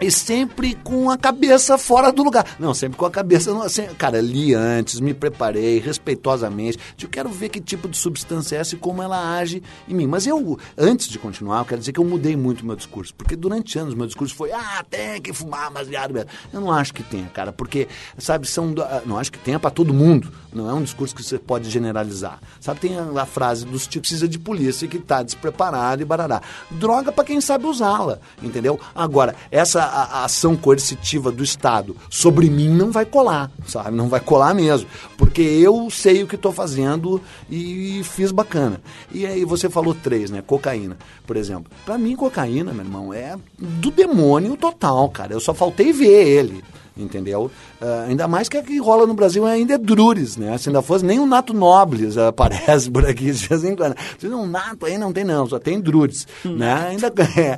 e 0.02 0.12
sempre 0.12 0.76
com 0.76 1.10
a 1.10 1.18
cabeça 1.18 1.78
fora 1.78 2.12
do 2.12 2.24
lugar. 2.24 2.46
Não, 2.60 2.74
sempre 2.74 2.98
com 2.98 3.06
a 3.06 3.12
cabeça. 3.12 3.54
Não, 3.54 3.66
cara, 3.98 4.22
li 4.22 4.54
antes, 4.54 5.00
me 5.00 5.14
preparei 5.14 5.80
respeitosamente. 5.80 6.78
Eu 7.02 7.10
quero 7.10 7.30
ver 7.30 7.50
que 7.50 7.60
tipo 7.60 7.88
de 7.88 7.98
substância 7.98 8.56
é 8.56 8.60
essa 8.60 8.76
e 8.76 8.78
como 8.78 9.02
ela 9.02 9.38
age 9.38 9.64
em 9.88 9.94
mim. 9.94 10.08
Mas 10.08 10.28
eu, 10.28 10.60
antes 10.78 11.08
de 11.08 11.18
continuar, 11.18 11.60
eu 11.60 11.66
quero 11.66 11.80
dizer 11.80 11.94
que 11.94 12.00
eu 12.00 12.06
mudei 12.06 12.36
muito 12.36 12.62
o 12.62 12.66
meu 12.66 12.76
discurso. 12.76 13.14
Porque 13.16 13.36
durante 13.36 13.80
anos 13.80 13.96
meu 13.96 14.06
discurso 14.06 14.36
foi: 14.36 14.52
ah, 14.52 14.84
tem 14.90 15.22
que 15.22 15.34
fumar 15.34 15.72
baseado. 15.72 16.28
Eu 16.54 16.62
não 16.62 16.72
acho 16.72 16.94
que 16.94 17.04
tenha, 17.04 17.28
cara. 17.28 17.52
Porque, 17.52 17.88
sabe, 18.18 18.48
são. 18.48 18.74
Ah, 18.80 19.02
não 19.06 19.18
acho 19.18 19.32
que 19.32 19.40
tenha 19.40 19.60
para 19.60 19.72
todo 19.72 19.94
mundo. 19.94 20.32
Não 20.54 20.70
é 20.70 20.74
um 20.74 20.84
discurso 20.84 21.16
que 21.16 21.24
você 21.24 21.40
pode 21.40 21.70
generalizar. 21.70 22.40
Sabe, 22.60 22.80
tem 22.80 22.98
a, 22.98 23.22
a 23.22 23.26
frase 23.26 23.66
dos 23.66 23.88
tipos 23.88 24.12
precisa 24.12 24.28
de 24.28 24.38
polícia 24.38 24.88
que 24.88 24.98
está 24.98 25.24
despreparado 25.24 26.02
e 26.02 26.06
barará. 26.06 26.42
Droga 26.70 27.12
para 27.12 27.24
quem 27.24 27.40
sabe 27.40 27.66
usá-la, 27.66 28.20
entendeu? 28.42 28.80
Agora, 28.94 29.36
essa 29.50 29.86
a, 29.92 30.20
a, 30.20 30.26
ação 30.26 30.56
coercitiva 30.56 31.32
do 31.32 31.44
Estado 31.44 31.96
sobre 32.10 32.50
mim 32.50 32.70
não 32.70 32.92
vai 32.92 33.06
colar, 33.06 33.52
sabe? 33.68 33.92
Não 33.92 34.08
vai 34.08 34.20
colar 34.20 34.54
mesmo. 34.54 34.88
Porque 35.18 35.42
eu 35.42 35.90
sei 35.90 36.24
o 36.24 36.28
que 36.28 36.36
estou 36.36 36.52
fazendo 36.52 37.22
e 37.50 38.02
fiz 38.04 38.32
bacana. 38.32 38.82
E 39.12 39.26
aí 39.26 39.44
você 39.44 39.70
falou 39.70 39.94
três, 39.94 40.32
né? 40.32 40.42
Cocaína, 40.42 40.98
por 41.28 41.36
exemplo. 41.36 41.72
Para 41.86 41.98
mim, 41.98 42.16
cocaína, 42.16 42.74
meu 42.74 42.86
irmão, 42.86 43.14
é 43.14 43.36
do 43.60 43.92
demônio 43.92 44.56
total, 44.56 45.10
cara. 45.10 45.34
Eu 45.34 45.40
só 45.40 45.54
faltei 45.54 45.92
ver 45.92 46.28
ele 46.28 46.64
entendeu? 46.98 47.50
Uh, 47.82 48.10
ainda 48.10 48.28
mais 48.28 48.50
que 48.50 48.58
a 48.58 48.64
que 48.64 48.78
rola 48.80 49.08
no 49.08 49.14
Brasil 49.14 49.46
ainda 49.46 49.74
é 49.74 49.78
Drures, 49.78 50.38
né? 50.38 50.58
Se 50.58 50.70
ainda 50.70 50.82
fosse 50.82 51.06
nem 51.06 51.20
o 51.20 51.26
Nato 51.26 51.54
Nobles 51.54 52.18
aparece 52.18 52.90
por 52.92 53.06
aqui 53.06 53.32
de 53.32 53.48
vez 53.48 53.64
em 53.64 53.76
quando. 53.76 53.96
Se 54.20 54.28
não, 54.28 54.46
Nato 54.46 54.86
aí 54.86 54.98
não 54.98 55.12
tem 55.12 55.24
não, 55.24 55.48
só 55.48 55.60
tem 55.60 55.80
Drures, 55.80 56.28
hum. 56.46 56.56
né? 56.56 56.90
Ainda 56.90 57.08
é, 57.38 57.58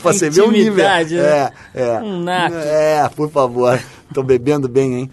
que 0.00 0.06
você 0.06 0.30
ver 0.30 0.42
o 0.42 0.50
nível. 0.50 0.84
Né? 0.84 1.02
É, 1.12 1.52
é. 1.74 2.00
Um 2.00 2.20
nato. 2.22 2.56
É, 2.56 3.08
por 3.14 3.30
favor. 3.30 3.80
Tô 4.12 4.24
bebendo 4.24 4.68
bem, 4.68 4.94
hein? 4.94 5.10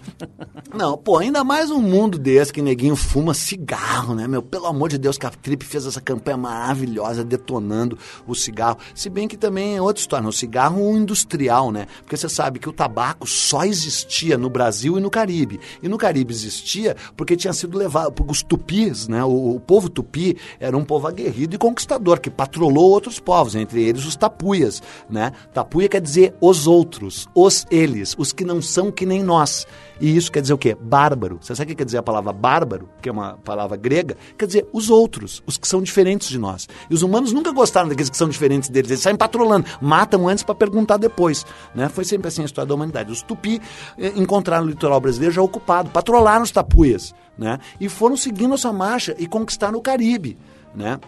Não, 0.74 0.98
pô, 0.98 1.18
ainda 1.18 1.44
mais 1.44 1.70
um 1.70 1.80
mundo 1.80 2.18
desse 2.18 2.52
que 2.52 2.60
neguinho 2.60 2.96
fuma 2.96 3.32
cigarro, 3.32 4.12
né, 4.12 4.26
meu? 4.26 4.42
Pelo 4.42 4.66
amor 4.66 4.88
de 4.88 4.98
Deus, 4.98 5.16
que 5.16 5.24
a 5.24 5.30
Trip 5.30 5.64
fez 5.64 5.86
essa 5.86 6.00
campanha 6.00 6.36
maravilhosa 6.36 7.22
detonando 7.22 7.96
o 8.26 8.34
cigarro. 8.34 8.78
Se 8.94 9.08
bem 9.08 9.28
que 9.28 9.36
também 9.36 9.76
é 9.76 9.82
outra 9.82 10.00
história, 10.00 10.24
né? 10.24 10.28
o 10.28 10.32
cigarro 10.32 10.96
industrial, 10.96 11.70
né? 11.70 11.86
Porque 12.02 12.16
você 12.16 12.28
sabe 12.28 12.58
que 12.58 12.68
o 12.68 12.72
tabaco 12.72 13.24
só 13.24 13.64
existia 13.64 14.36
no 14.36 14.50
Brasil 14.50 14.98
e 14.98 15.00
no 15.00 15.10
Caribe. 15.10 15.60
E 15.80 15.88
no 15.88 15.96
Caribe 15.96 16.32
existia 16.32 16.96
porque 17.16 17.36
tinha 17.36 17.52
sido 17.52 17.78
levado 17.78 18.12
por 18.12 18.28
os 18.28 18.42
tupis, 18.42 19.06
né? 19.06 19.24
O, 19.24 19.54
o 19.54 19.60
povo 19.60 19.88
tupi 19.88 20.36
era 20.58 20.76
um 20.76 20.84
povo 20.84 21.06
aguerrido 21.06 21.54
e 21.54 21.58
conquistador 21.58 22.18
que 22.20 22.30
patrolou 22.30 22.90
outros 22.90 23.20
povos, 23.20 23.54
entre 23.54 23.82
eles 23.82 24.04
os 24.04 24.16
tapuias, 24.16 24.82
né? 25.08 25.32
Tapuia 25.54 25.88
quer 25.88 26.00
dizer 26.00 26.34
os 26.40 26.66
outros, 26.66 27.28
os 27.32 27.64
eles, 27.70 28.16
os 28.18 28.32
que 28.32 28.44
não 28.44 28.60
são 28.60 28.87
que 28.92 29.06
nem 29.06 29.22
nós. 29.22 29.66
E 30.00 30.16
isso 30.16 30.30
quer 30.30 30.40
dizer 30.40 30.52
o 30.52 30.58
quê? 30.58 30.76
Bárbaro. 30.80 31.38
Você 31.40 31.54
sabe 31.54 31.64
o 31.64 31.68
que 31.68 31.78
quer 31.78 31.84
dizer 31.84 31.98
a 31.98 32.02
palavra 32.02 32.32
bárbaro, 32.32 32.88
que 33.02 33.08
é 33.08 33.12
uma 33.12 33.38
palavra 33.38 33.76
grega? 33.76 34.16
Quer 34.38 34.46
dizer 34.46 34.68
os 34.72 34.90
outros, 34.90 35.42
os 35.46 35.56
que 35.56 35.66
são 35.66 35.82
diferentes 35.82 36.28
de 36.28 36.38
nós. 36.38 36.68
E 36.88 36.94
os 36.94 37.02
humanos 37.02 37.32
nunca 37.32 37.50
gostaram 37.52 37.88
daqueles 37.88 38.10
que 38.10 38.16
são 38.16 38.28
diferentes 38.28 38.68
deles. 38.68 38.90
Eles 38.90 39.02
saem 39.02 39.16
patrolando, 39.16 39.66
matam 39.80 40.28
antes 40.28 40.44
para 40.44 40.54
perguntar 40.54 40.96
depois. 40.98 41.44
Né? 41.74 41.88
Foi 41.88 42.04
sempre 42.04 42.28
assim 42.28 42.42
a 42.42 42.44
história 42.44 42.68
da 42.68 42.74
humanidade. 42.74 43.10
Os 43.10 43.22
tupi 43.22 43.60
eh, 43.98 44.12
encontraram 44.14 44.66
o 44.66 44.68
litoral 44.68 45.00
brasileiro 45.00 45.34
já 45.34 45.42
ocupado, 45.42 45.90
patrolaram 45.90 46.42
os 46.42 46.50
tapuias. 46.50 47.14
Né? 47.36 47.58
E 47.80 47.88
foram 47.88 48.16
seguindo 48.16 48.54
essa 48.54 48.72
marcha 48.72 49.14
e 49.18 49.26
conquistaram 49.26 49.78
o 49.78 49.82
Caribe. 49.82 50.38
Né? 50.74 50.98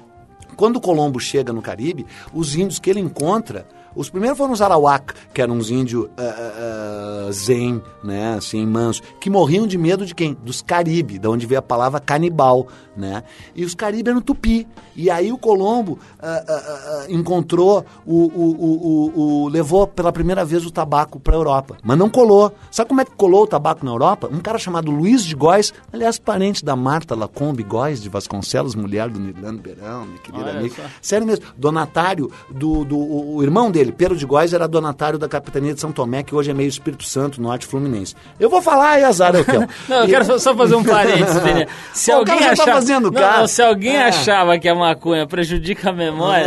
Quando 0.57 0.81
Colombo 0.81 1.21
chega 1.21 1.53
no 1.53 1.63
Caribe, 1.63 2.07
os 2.33 2.55
índios 2.55 2.79
que 2.79 2.91
ele 2.91 3.01
encontra 3.01 3.67
Os 3.95 4.09
primeiros 4.09 4.39
foram 4.39 4.53
os 4.53 4.63
Arawak, 4.63 5.15
que 5.35 5.43
eram 5.43 5.55
uns 5.55 5.71
índios 5.71 6.09
ah, 6.17 6.23
ah, 6.23 7.27
ah, 7.29 7.33
zen, 7.33 7.83
né, 8.03 8.35
assim, 8.35 8.65
mansos, 8.67 9.03
que 9.21 9.29
morriam 9.29 9.67
de 9.67 9.77
medo 9.77 10.07
de 10.07 10.15
quem? 10.15 10.35
Dos 10.43 10.63
Caribe, 10.63 11.19
da 11.19 11.31
onde 11.31 11.47
veio 11.47 11.59
a 11.59 11.63
palavra 11.63 12.01
canibal, 12.01 12.67
né? 12.97 13.23
E 13.55 13.65
os 13.65 13.75
Caribe 13.75 14.11
eram 14.11 14.21
tupi. 14.21 14.67
E 14.95 15.11
aí 15.11 15.33
o 15.33 15.39
Colombo 15.39 15.99
ah, 16.21 17.07
encontrou, 17.09 17.85
o, 18.07 18.25
o, 18.27 19.21
o, 19.45 19.49
levou 19.49 19.87
pela 19.87 20.13
primeira 20.13 20.45
vez 20.45 20.65
o 20.67 20.71
tabaco 20.71 21.19
para 21.19 21.35
a 21.35 21.39
Europa, 21.39 21.77
mas 21.83 21.99
não 21.99 22.09
colou. 22.09 22.53
Sabe 22.71 22.89
como 22.89 23.01
é 23.01 23.05
que 23.05 23.13
colou 23.13 23.45
o 23.45 23.47
tabaco 23.47 23.85
na 23.85 23.91
Europa? 23.91 24.29
Um 24.31 24.41
cara 24.41 24.59
chamado 24.59 24.91
Luiz 24.91 25.25
de 25.25 25.35
Góes, 25.35 25.73
aliás, 25.93 26.19
parente 26.19 26.65
da 26.65 26.77
Marta 26.77 27.15
Lacombe 27.15 27.63
Góes 27.63 28.03
de 28.03 28.09
Vasconcelos, 28.09 28.75
mulher 28.75 29.09
do 29.09 29.19
Nirlando 29.19 29.63
Beirão, 29.63 30.05
minha 30.05 30.19
querida 30.19 30.45
Olha 30.45 30.59
amiga. 30.59 30.75
só. 30.75 30.83
Sério 31.01 31.27
mesmo, 31.27 31.45
donatário 31.57 32.31
do, 32.51 32.85
do 32.85 32.99
o, 32.99 33.37
o 33.37 33.43
irmão 33.43 33.71
dele, 33.71 33.80
Pedro 33.91 34.17
de 34.17 34.27
Góes, 34.27 34.53
era 34.53 34.67
donatário 34.69 35.19
da 35.19 35.29
capitania 35.29 35.73
de 35.75 35.81
São 35.81 35.91
Tomé, 35.93 36.23
que 36.23 36.35
hoje 36.35 36.51
é 36.51 36.55
meio 36.55 36.69
Espírito 36.69 37.05
Santo, 37.05 37.41
norte 37.41 37.67
fluminense. 37.67 38.15
Eu 38.39 38.51
vou 38.51 38.61
falar 38.63 39.01
e 39.01 39.05
azar 39.05 39.35
é 39.35 39.41
o 39.41 39.45
teu. 39.45 39.61
Não, 39.89 39.97
eu 39.99 40.05
E- 40.05 40.09
quero 40.09 40.39
só- 40.39 40.55
fazer 40.55 40.75
um 40.75 40.85
parênteses, 40.85 41.41
Peninha. 41.41 41.69
Se 41.95 42.11
Pô, 42.11 42.17
o 42.17 42.21
alguém 42.21 42.39
cara 42.39 42.51
já 42.51 42.57
tá 42.57 42.63
achava, 42.63 42.81
fazendo, 42.81 43.11
não, 43.11 43.21
cara. 43.21 43.39
não, 43.41 43.47
se 43.47 43.63
alguém 43.63 43.97
É. 43.97 44.09
achava 44.09 44.59
que 44.59 44.69
a 44.69 44.75
maconha 44.75 45.27
prejudica 45.27 45.91
a 45.91 45.93
memória, 45.93 46.47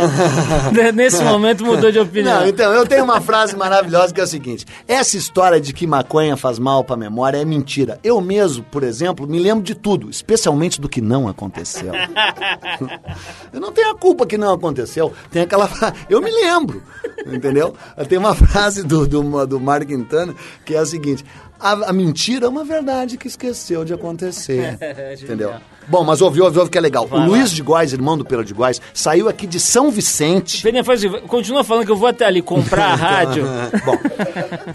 nesse 0.94 1.22
momento 1.24 1.64
mudou 1.64 1.90
de 1.90 1.98
opinião. 1.98 2.40
Não, 2.40 2.46
então, 2.48 2.72
eu 2.72 2.86
tenho 2.86 3.04
uma 3.04 3.20
frase 3.20 3.56
maravilhosa 3.56 4.12
que 4.14 4.20
é 4.20 4.24
o 4.24 4.26
seguinte: 4.26 4.64
essa 4.86 5.16
história 5.16 5.60
de 5.60 5.72
que 5.72 5.86
maconha 5.86 6.36
faz 6.36 6.58
mal 6.58 6.84
pra 6.84 6.96
memória 6.96 7.38
é 7.38 7.44
mentira. 7.44 7.98
Eu 8.04 8.20
mesmo, 8.20 8.62
por 8.64 8.82
exemplo, 8.82 9.26
me 9.26 9.38
lembro 9.38 9.62
de 9.64 9.74
tudo, 9.74 10.10
especialmente 10.10 10.80
do 10.80 10.88
que 10.88 11.00
não 11.00 11.28
aconteceu. 11.28 11.92
eu 13.52 13.60
não 13.60 13.72
tenho 13.72 13.90
a 13.90 13.94
culpa 13.96 14.26
que 14.26 14.36
não 14.38 14.52
aconteceu. 14.52 15.12
Tem 15.30 15.42
aquela 15.42 15.68
Eu 16.08 16.20
me 16.20 16.30
lembro, 16.30 16.82
entendeu? 17.26 17.74
Tem 18.08 18.18
uma 18.18 18.34
frase 18.34 18.82
do, 18.82 19.06
do, 19.06 19.46
do 19.46 19.60
Mark 19.60 19.86
Quintana 19.86 20.34
que 20.64 20.74
é 20.74 20.78
a 20.78 20.86
seguinte. 20.86 21.24
A, 21.58 21.90
a 21.90 21.92
mentira 21.92 22.46
é 22.46 22.48
uma 22.48 22.64
verdade 22.64 23.16
que 23.16 23.28
esqueceu 23.28 23.84
de 23.84 23.94
acontecer. 23.94 24.78
entendeu? 25.22 25.54
Bom, 25.88 26.04
mas 26.04 26.20
ouve, 26.22 26.40
ouve, 26.40 26.58
ouve 26.58 26.70
que 26.70 26.78
é 26.78 26.80
legal. 26.80 27.06
Vai 27.06 27.18
o 27.18 27.22
lá. 27.22 27.28
Luiz 27.28 27.50
de 27.50 27.62
Góes, 27.62 27.92
irmão 27.92 28.16
do 28.16 28.24
Pedro 28.24 28.44
de 28.44 28.54
Góes, 28.54 28.80
saiu 28.92 29.28
aqui 29.28 29.46
de 29.46 29.60
São 29.60 29.90
Vicente. 29.90 30.62
Peninha, 30.62 30.82
faz 30.84 31.04
assim, 31.04 31.26
continua 31.26 31.62
falando 31.64 31.84
que 31.86 31.92
eu 31.92 31.96
vou 31.96 32.08
até 32.08 32.24
ali 32.26 32.40
comprar 32.42 32.92
a 32.92 32.94
rádio. 32.96 33.44
Bom, 33.84 33.96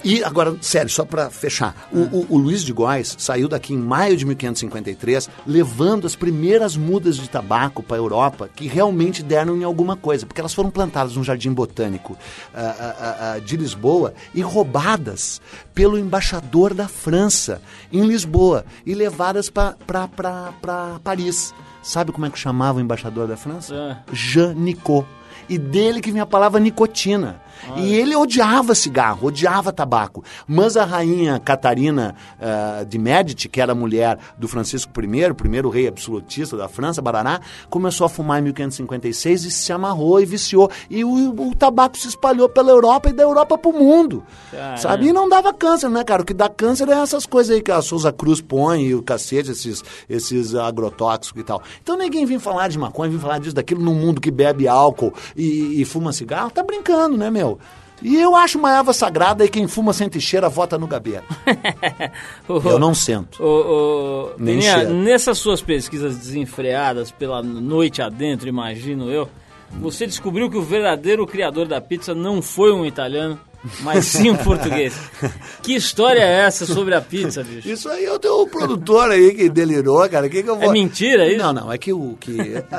e 0.03 0.23
agora, 0.23 0.55
sério, 0.61 0.89
só 0.89 1.03
pra 1.05 1.29
fechar. 1.29 1.87
O, 1.91 1.99
o- 1.99 2.25
o 2.29 2.37
Luiz 2.37 2.63
de 2.63 2.71
Góes 2.73 3.15
saiu 3.17 3.47
daqui 3.47 3.73
em 3.73 3.77
maio 3.77 4.15
de 4.15 4.25
1553, 4.25 5.29
levando 5.47 6.05
as 6.05 6.15
primeiras 6.15 6.75
mudas 6.77 7.17
de 7.17 7.29
tabaco 7.29 7.81
para 7.81 7.97
a 7.97 7.99
Europa, 7.99 8.49
que 8.55 8.67
realmente 8.67 9.23
deram 9.23 9.57
em 9.57 9.63
alguma 9.63 9.95
coisa, 9.95 10.25
porque 10.25 10.39
elas 10.41 10.53
foram 10.53 10.69
plantadas 10.69 11.15
num 11.15 11.23
jardim 11.23 11.51
botânico 11.53 12.17
ah, 12.53 12.75
ah, 12.79 13.33
ah, 13.35 13.39
de 13.39 13.57
Lisboa 13.57 14.13
e 14.33 14.41
roubadas 14.41 15.41
pelo 15.73 15.97
embaixador 15.97 16.73
da 16.73 16.87
França 16.87 17.61
em 17.91 18.01
Lisboa 18.05 18.65
e 18.85 18.93
levadas 18.93 19.49
para 19.49 19.75
Paris. 20.99 21.53
Sabe 21.81 22.11
como 22.11 22.25
é 22.25 22.29
que 22.29 22.37
chamava 22.37 22.77
o 22.77 22.81
embaixador 22.81 23.27
da 23.27 23.37
França? 23.37 23.73
Ah. 23.73 24.03
Jean 24.13 24.53
Nicot. 24.53 25.07
E 25.47 25.57
dele 25.57 26.01
que 26.01 26.11
vinha 26.11 26.23
a 26.23 26.27
palavra 26.27 26.59
nicotina. 26.59 27.41
E 27.77 27.93
ele 27.93 28.15
odiava 28.15 28.73
cigarro, 28.75 29.27
odiava 29.27 29.71
tabaco. 29.71 30.23
Mas 30.47 30.77
a 30.77 30.85
rainha 30.85 31.39
Catarina 31.39 32.15
ah, 32.39 32.83
de 32.87 32.97
Médici, 32.97 33.47
que 33.47 33.61
era 33.61 33.75
mulher 33.75 34.17
do 34.37 34.47
Francisco 34.47 34.91
I, 35.01 35.33
primeiro 35.33 35.69
rei 35.69 35.87
absolutista 35.87 36.57
da 36.57 36.67
França, 36.67 37.01
Barará, 37.01 37.39
começou 37.69 38.05
a 38.05 38.09
fumar 38.09 38.39
em 38.39 38.43
1556 38.43 39.45
e 39.45 39.51
se 39.51 39.71
amarrou 39.71 40.19
e 40.19 40.25
viciou. 40.25 40.69
E 40.89 41.03
o, 41.03 41.49
o 41.49 41.55
tabaco 41.55 41.97
se 41.97 42.07
espalhou 42.07 42.49
pela 42.49 42.71
Europa 42.71 43.09
e 43.09 43.13
da 43.13 43.23
Europa 43.23 43.57
para 43.57 43.71
o 43.71 43.73
mundo. 43.73 44.23
Caramba. 44.51 44.77
Sabe? 44.77 45.07
E 45.07 45.13
não 45.13 45.27
dava 45.27 45.53
câncer, 45.53 45.89
né, 45.89 46.03
cara? 46.03 46.21
O 46.21 46.25
que 46.25 46.33
dá 46.33 46.49
câncer 46.49 46.87
é 46.89 46.93
essas 46.93 47.25
coisas 47.25 47.55
aí 47.55 47.61
que 47.61 47.71
a 47.71 47.81
Souza 47.81 48.11
Cruz 48.11 48.41
põe 48.41 48.83
e 48.83 48.95
o 48.95 49.01
cacete, 49.01 49.51
esses, 49.51 49.83
esses 50.09 50.55
agrotóxicos 50.55 51.41
e 51.41 51.43
tal. 51.43 51.61
Então 51.81 51.97
ninguém 51.97 52.25
vem 52.25 52.39
falar 52.39 52.67
de 52.67 52.77
maconha, 52.77 53.09
vem 53.09 53.19
falar 53.19 53.39
disso, 53.39 53.55
daquilo 53.55 53.81
num 53.81 53.95
mundo 53.95 54.21
que 54.21 54.31
bebe 54.31 54.67
álcool 54.67 55.13
e, 55.35 55.81
e 55.81 55.85
fuma 55.85 56.11
cigarro. 56.11 56.51
Tá 56.51 56.63
brincando, 56.63 57.17
né, 57.17 57.29
meu? 57.29 57.48
E 58.01 58.15
eu 58.15 58.35
acho 58.35 58.57
uma 58.57 58.77
erva 58.77 58.93
sagrada 58.93 59.43
e 59.43 59.49
quem 59.49 59.67
fuma 59.67 59.91
sente 59.91 60.21
cheira, 60.21 60.47
vota 60.47 60.77
no 60.77 60.87
gabeta. 60.87 61.25
Eu 62.47 62.79
não 62.79 62.93
sento. 62.93 63.43
Ô, 63.43 63.47
ô, 63.47 64.29
Nem 64.37 64.55
Peninha, 64.55 64.75
cheiro. 64.75 64.93
nessas 64.93 65.37
suas 65.37 65.61
pesquisas 65.61 66.15
desenfreadas 66.17 67.11
pela 67.11 67.43
noite 67.43 68.01
adentro, 68.01 68.47
imagino 68.47 69.11
eu, 69.11 69.29
você 69.81 70.07
descobriu 70.07 70.49
que 70.49 70.57
o 70.57 70.61
verdadeiro 70.61 71.27
criador 71.27 71.67
da 71.67 71.79
pizza 71.81 72.15
não 72.15 72.41
foi 72.41 72.71
um 72.71 72.85
italiano, 72.85 73.39
mas 73.81 74.05
sim 74.05 74.33
português. 74.35 74.93
Que 75.61 75.75
história 75.75 76.21
é 76.21 76.45
essa 76.45 76.65
sobre 76.65 76.95
a 76.95 77.01
pizza, 77.01 77.43
bicho? 77.43 77.67
Isso 77.67 77.89
aí 77.89 78.05
eu 78.05 78.17
tenho 78.17 78.41
um 78.43 78.47
produtor 78.47 79.11
aí 79.11 79.33
que 79.33 79.49
delirou, 79.49 80.07
cara. 80.09 80.29
Que 80.29 80.41
que 80.41 80.49
eu 80.49 80.55
vou... 80.57 80.69
É 80.69 80.71
mentira 80.71 81.27
isso? 81.27 81.37
Não, 81.37 81.51
não, 81.53 81.71
é 81.71 81.77
que 81.77 81.91
o 81.91 82.15
que 82.19 82.37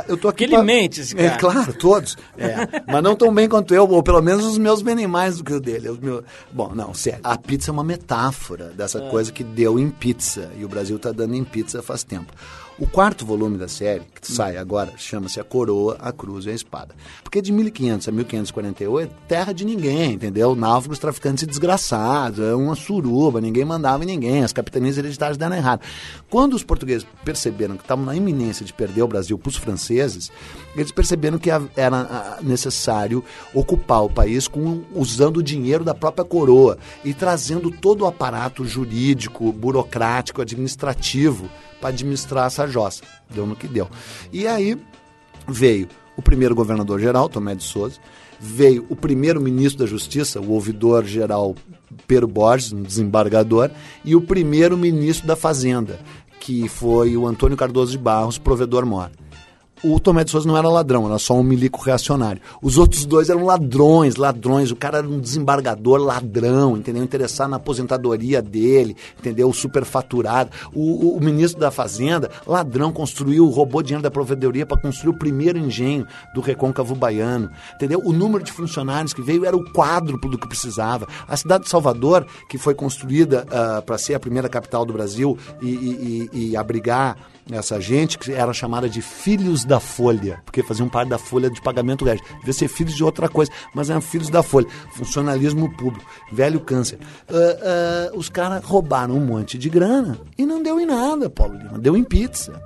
eu 0.09 0.16
tô 0.16 0.29
aqui 0.29 0.47
Que 0.47 0.55
ele 0.55 0.62
mente, 0.62 1.01
esse 1.01 1.14
cara. 1.14 1.29
É 1.29 1.38
claro, 1.38 1.73
todos. 1.75 2.16
É, 2.38 2.83
mas 2.87 3.03
não 3.03 3.14
tão 3.14 3.33
bem 3.33 3.49
quanto 3.49 3.75
eu, 3.75 3.87
ou 3.88 4.03
pelo 4.03 4.23
menos 4.23 4.45
os 4.45 4.59
meus 4.59 4.83
bem 4.83 5.07
mais 5.07 5.38
do 5.38 5.45
que 5.45 5.53
o 5.53 5.61
dele. 5.61 5.88
Os 5.90 5.99
meus... 5.99 6.23
Bom, 6.51 6.73
não, 6.75 6.95
sério. 6.95 7.21
A 7.23 7.37
pizza 7.37 7.71
é 7.71 7.73
uma 7.73 7.85
metáfora 7.85 8.73
dessa 8.77 8.99
É. 8.99 9.09
coisa 9.11 9.31
que 9.33 9.45
deu 9.45 9.79
em 9.79 9.90
pizza 9.90 10.51
e 10.59 10.64
o 10.64 10.69
Brasil 10.69 10.99
tá 10.99 11.12
dando 11.12 11.35
em 11.35 11.45
pizza 11.45 11.83
faz 11.83 12.03
tempo. 12.03 12.33
O 12.81 12.87
quarto 12.87 13.27
volume 13.27 13.59
da 13.59 13.69
série, 13.69 14.05
que 14.19 14.33
sai 14.33 14.57
agora, 14.57 14.95
chama-se 14.97 15.38
A 15.38 15.45
Coroa, 15.45 15.99
a 16.01 16.11
Cruz 16.12 16.47
e 16.47 16.51
a 16.51 16.55
Espada. 16.55 16.95
Porque 17.23 17.43
de 17.43 17.53
1500 17.53 18.09
a 18.09 18.11
1548, 18.11 19.14
terra 19.29 19.53
de 19.53 19.66
ninguém, 19.66 20.14
entendeu? 20.14 20.57
Náufragos, 20.57 20.99
traficantes 20.99 21.43
e 21.43 21.47
desgraçados, 21.47 22.40
é 22.40 22.55
uma 22.55 22.75
suruba, 22.75 23.38
ninguém 23.38 23.66
mandava 23.66 24.03
em 24.03 24.07
ninguém, 24.07 24.43
as 24.43 24.55
capitanias 24.55 24.97
hereditárias 24.97 25.37
deram 25.37 25.57
errado. 25.57 25.83
Quando 26.31 26.55
os 26.55 26.64
portugueses 26.64 27.07
perceberam 27.23 27.77
que 27.77 27.83
estavam 27.83 28.07
na 28.07 28.16
iminência 28.16 28.64
de 28.64 28.73
perder 28.73 29.03
o 29.03 29.09
Brasil 29.09 29.38
para 29.38 29.51
os 29.51 29.57
franceses, 29.57 30.33
eles 30.75 30.90
perceberam 30.90 31.37
que 31.37 31.51
era 31.51 31.69
ah, 31.77 32.38
necessário 32.40 33.23
ocupar 33.53 34.05
o 34.05 34.09
país 34.09 34.49
com, 34.49 34.85
usando 34.95 35.37
o 35.37 35.43
dinheiro 35.43 35.85
da 35.85 35.95
própria 35.95 36.25
coroa 36.25 36.79
e 37.05 37.12
trazendo 37.12 37.71
todo 37.71 38.05
o 38.05 38.07
aparato 38.07 38.64
jurídico, 38.64 39.53
burocrático, 39.53 40.40
administrativo 40.40 41.51
para 41.81 41.88
administrar 41.90 42.47
essa 42.47 42.66
jossa. 42.66 43.03
Deu 43.33 43.47
no 43.47 43.57
que 43.57 43.66
deu. 43.66 43.88
E 44.33 44.47
aí 44.47 44.79
veio 45.49 45.88
o 46.16 46.23
primeiro 46.23 46.55
governador-geral, 46.55 47.29
Tomé 47.29 47.55
de 47.55 47.64
Souza, 47.64 47.99
veio 48.38 48.87
o 48.88 48.97
primeiro 48.97 49.40
ministro 49.40 49.81
da 49.81 49.87
Justiça, 49.87 50.40
o 50.40 50.51
ouvidor-geral 50.51 51.55
Pero 52.07 52.27
Borges, 52.27 52.73
um 52.73 52.83
desembargador, 52.83 53.71
e 54.05 54.14
o 54.14 54.21
primeiro 54.21 54.77
ministro 54.77 55.27
da 55.27 55.37
Fazenda, 55.37 56.01
que 56.38 56.69
foi 56.69 57.16
o 57.16 57.27
Antônio 57.27 57.57
Cardoso 57.57 57.93
de 57.93 57.99
Barros, 57.99 58.38
provedor-mor. 58.38 59.11
O 59.83 59.99
Tomé 59.99 60.25
de 60.25 60.31
Souza 60.31 60.47
não 60.47 60.59
era 60.59 60.69
ladrão, 60.69 61.07
era 61.07 61.19
só 61.19 61.35
um 61.35 61.43
milico 61.43 61.81
reacionário. 61.81 62.43
Os 62.61 62.77
outros 62.77 63.07
dois 63.07 63.31
eram 63.31 63.45
ladrões, 63.47 64.16
ladrões. 64.16 64.71
O 64.71 64.77
cara 64.77 64.99
era 64.99 65.09
um 65.09 65.19
desembargador 65.19 65.99
ladrão, 66.01 66.77
entendeu? 66.77 67.03
Interessado 67.03 67.49
na 67.51 67.57
aposentadoria 67.57 68.43
dele, 68.43 68.95
entendeu? 69.19 69.51
Superfaturado. 69.55 70.51
O, 70.75 71.07
o, 71.14 71.16
o 71.16 71.21
ministro 71.21 71.59
da 71.59 71.71
Fazenda, 71.71 72.31
ladrão, 72.47 72.93
construiu, 72.93 73.47
roubou 73.49 73.83
dinheiro 73.83 74.03
da 74.03 74.11
provedoria 74.11 74.66
para 74.66 74.77
construir 74.81 75.14
o 75.14 75.19
primeiro 75.19 75.59
engenho 75.59 76.07
do 76.35 76.43
recôncavo 76.43 76.95
baiano, 76.95 77.51
entendeu? 77.75 78.03
O 78.05 78.12
número 78.12 78.45
de 78.45 78.53
funcionários 78.53 79.14
que 79.14 79.23
veio 79.23 79.47
era 79.47 79.57
o 79.57 79.64
quádruplo 79.73 80.31
do 80.31 80.38
que 80.38 80.47
precisava. 80.47 81.09
A 81.27 81.37
cidade 81.38 81.64
de 81.64 81.71
Salvador, 81.71 82.27
que 82.51 82.59
foi 82.59 82.75
construída 82.75 83.47
para 83.87 83.97
ser 83.97 84.12
a 84.14 84.21
primeira 84.21 84.49
capital 84.49 84.85
do 84.85 84.93
Brasil 84.93 85.38
e, 85.62 85.69
e- 85.69 86.29
e- 86.35 86.49
e 86.51 86.57
abrigar 86.57 87.16
essa 87.58 87.80
gente 87.80 88.18
que 88.18 88.32
era 88.32 88.52
chamada 88.52 88.88
de 88.88 89.00
filhos 89.02 89.64
da 89.64 89.78
folha, 89.80 90.40
porque 90.44 90.62
faziam 90.62 90.88
parte 90.88 91.08
da 91.08 91.18
folha 91.18 91.50
de 91.50 91.60
pagamento 91.60 92.04
reais. 92.04 92.20
Devia 92.38 92.52
ser 92.52 92.68
filhos 92.68 92.94
de 92.94 93.02
outra 93.04 93.28
coisa, 93.28 93.50
mas 93.74 93.90
eram 93.90 94.00
filhos 94.00 94.28
da 94.28 94.42
folha. 94.42 94.66
Funcionalismo 94.94 95.70
público, 95.76 96.04
velho 96.32 96.60
câncer. 96.60 96.98
Ah, 97.28 97.34
ah, 97.34 98.10
os 98.14 98.28
caras 98.28 98.64
roubaram 98.64 99.14
um 99.16 99.24
monte 99.24 99.56
de 99.58 99.68
grana 99.70 100.18
e 100.36 100.44
não 100.46 100.62
deu 100.62 100.80
em 100.80 100.86
nada, 100.86 101.28
Paulo 101.30 101.56
Lima, 101.56 101.78
deu 101.78 101.96
em 101.96 102.04
pizza. 102.04 102.60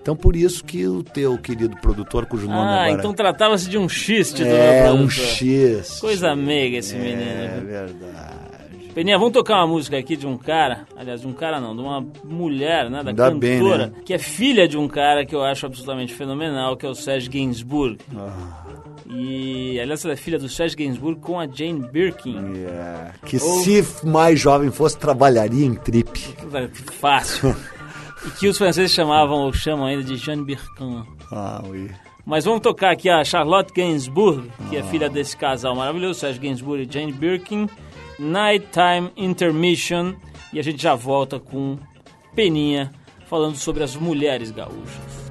Então 0.00 0.16
por 0.16 0.34
isso 0.34 0.64
que 0.64 0.84
o 0.86 1.02
teu 1.04 1.38
querido 1.38 1.76
produtor, 1.76 2.26
cujo 2.26 2.46
nome 2.48 2.58
Ah, 2.58 2.84
agora 2.86 2.92
então 2.98 3.14
tratava-se 3.14 3.68
de 3.68 3.78
um 3.78 3.88
xiste 3.88 4.42
é 4.42 4.90
um 4.90 4.96
produtor. 5.06 5.24
X. 5.24 6.00
Coisa 6.00 6.34
meiga 6.34 6.78
esse 6.78 6.96
É 6.96 6.98
menino. 6.98 7.66
verdade. 7.66 8.61
Peninha, 8.94 9.18
vamos 9.18 9.32
tocar 9.32 9.56
uma 9.56 9.66
música 9.66 9.96
aqui 9.96 10.16
de 10.16 10.26
um 10.26 10.36
cara, 10.36 10.86
aliás, 10.94 11.22
de 11.22 11.26
um 11.26 11.32
cara 11.32 11.58
não, 11.58 11.74
de 11.74 11.80
uma 11.80 12.06
mulher, 12.24 12.90
né, 12.90 13.02
da 13.02 13.10
Ainda 13.10 13.30
cantora, 13.30 13.38
bem, 13.38 13.96
né? 13.96 14.02
que 14.04 14.12
é 14.12 14.18
filha 14.18 14.68
de 14.68 14.76
um 14.76 14.86
cara 14.86 15.24
que 15.24 15.34
eu 15.34 15.42
acho 15.42 15.64
absolutamente 15.64 16.12
fenomenal, 16.12 16.76
que 16.76 16.84
é 16.84 16.88
o 16.88 16.94
Serge 16.94 17.28
Gainsbourg. 17.28 17.98
Ah. 18.14 18.64
E, 19.06 19.80
aliás, 19.80 20.04
ela 20.04 20.14
é 20.14 20.16
filha 20.16 20.38
do 20.38 20.48
Serge 20.48 20.76
Gainsbourg 20.76 21.20
com 21.20 21.40
a 21.40 21.46
Jane 21.46 21.86
Birkin. 21.90 22.36
É, 22.66 23.12
que 23.26 23.38
se 23.38 23.84
mais 24.06 24.38
jovem 24.38 24.70
fosse, 24.70 24.98
trabalharia 24.98 25.66
em 25.66 25.74
trip. 25.74 26.34
Fácil. 27.00 27.56
e 28.26 28.30
que 28.30 28.48
os 28.48 28.58
franceses 28.58 28.92
chamavam, 28.92 29.40
ou 29.40 29.52
chamam 29.52 29.86
ainda 29.86 30.02
de 30.02 30.16
Jeanne 30.16 30.44
Birkin. 30.44 31.02
Ah, 31.30 31.62
ui. 31.66 31.90
Mas 32.24 32.44
vamos 32.44 32.60
tocar 32.60 32.92
aqui 32.92 33.10
a 33.10 33.24
Charlotte 33.24 33.72
Gainsbourg, 33.72 34.48
que 34.70 34.76
é 34.76 34.82
filha 34.84 35.10
desse 35.10 35.36
casal 35.36 35.74
maravilhoso, 35.74 36.20
Serge 36.20 36.38
Gainsbourg 36.38 36.82
e 36.82 36.92
Jane 36.92 37.12
Birkin. 37.12 37.68
Nighttime 38.22 39.10
Intermission. 39.16 40.14
E 40.52 40.60
a 40.60 40.62
gente 40.62 40.80
já 40.80 40.94
volta 40.94 41.40
com 41.40 41.76
Peninha 42.34 42.92
falando 43.26 43.56
sobre 43.56 43.82
as 43.82 43.96
mulheres 43.96 44.50
gaúchas. 44.52 45.21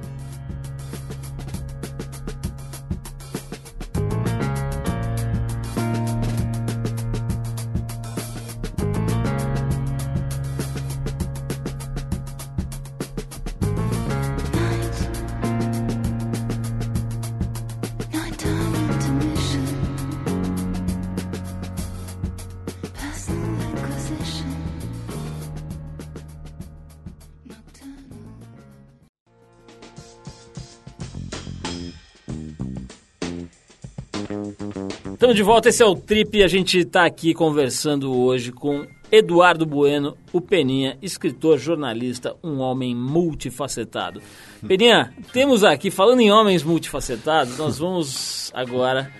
De 35.42 35.46
volta, 35.46 35.70
esse 35.70 35.82
é 35.82 35.86
o 35.86 35.96
Trip 35.96 36.38
e 36.38 36.44
a 36.44 36.46
gente 36.46 36.78
está 36.78 37.04
aqui 37.04 37.34
conversando 37.34 38.16
hoje 38.16 38.52
com 38.52 38.86
Eduardo 39.10 39.66
Bueno, 39.66 40.16
o 40.32 40.40
Peninha, 40.40 40.96
escritor, 41.02 41.58
jornalista, 41.58 42.36
um 42.44 42.60
homem 42.60 42.94
multifacetado. 42.94 44.22
Peninha, 44.64 45.12
temos 45.32 45.64
aqui, 45.64 45.90
falando 45.90 46.20
em 46.20 46.30
homens 46.30 46.62
multifacetados, 46.62 47.58
nós 47.58 47.78
vamos 47.80 48.52
agora 48.54 49.10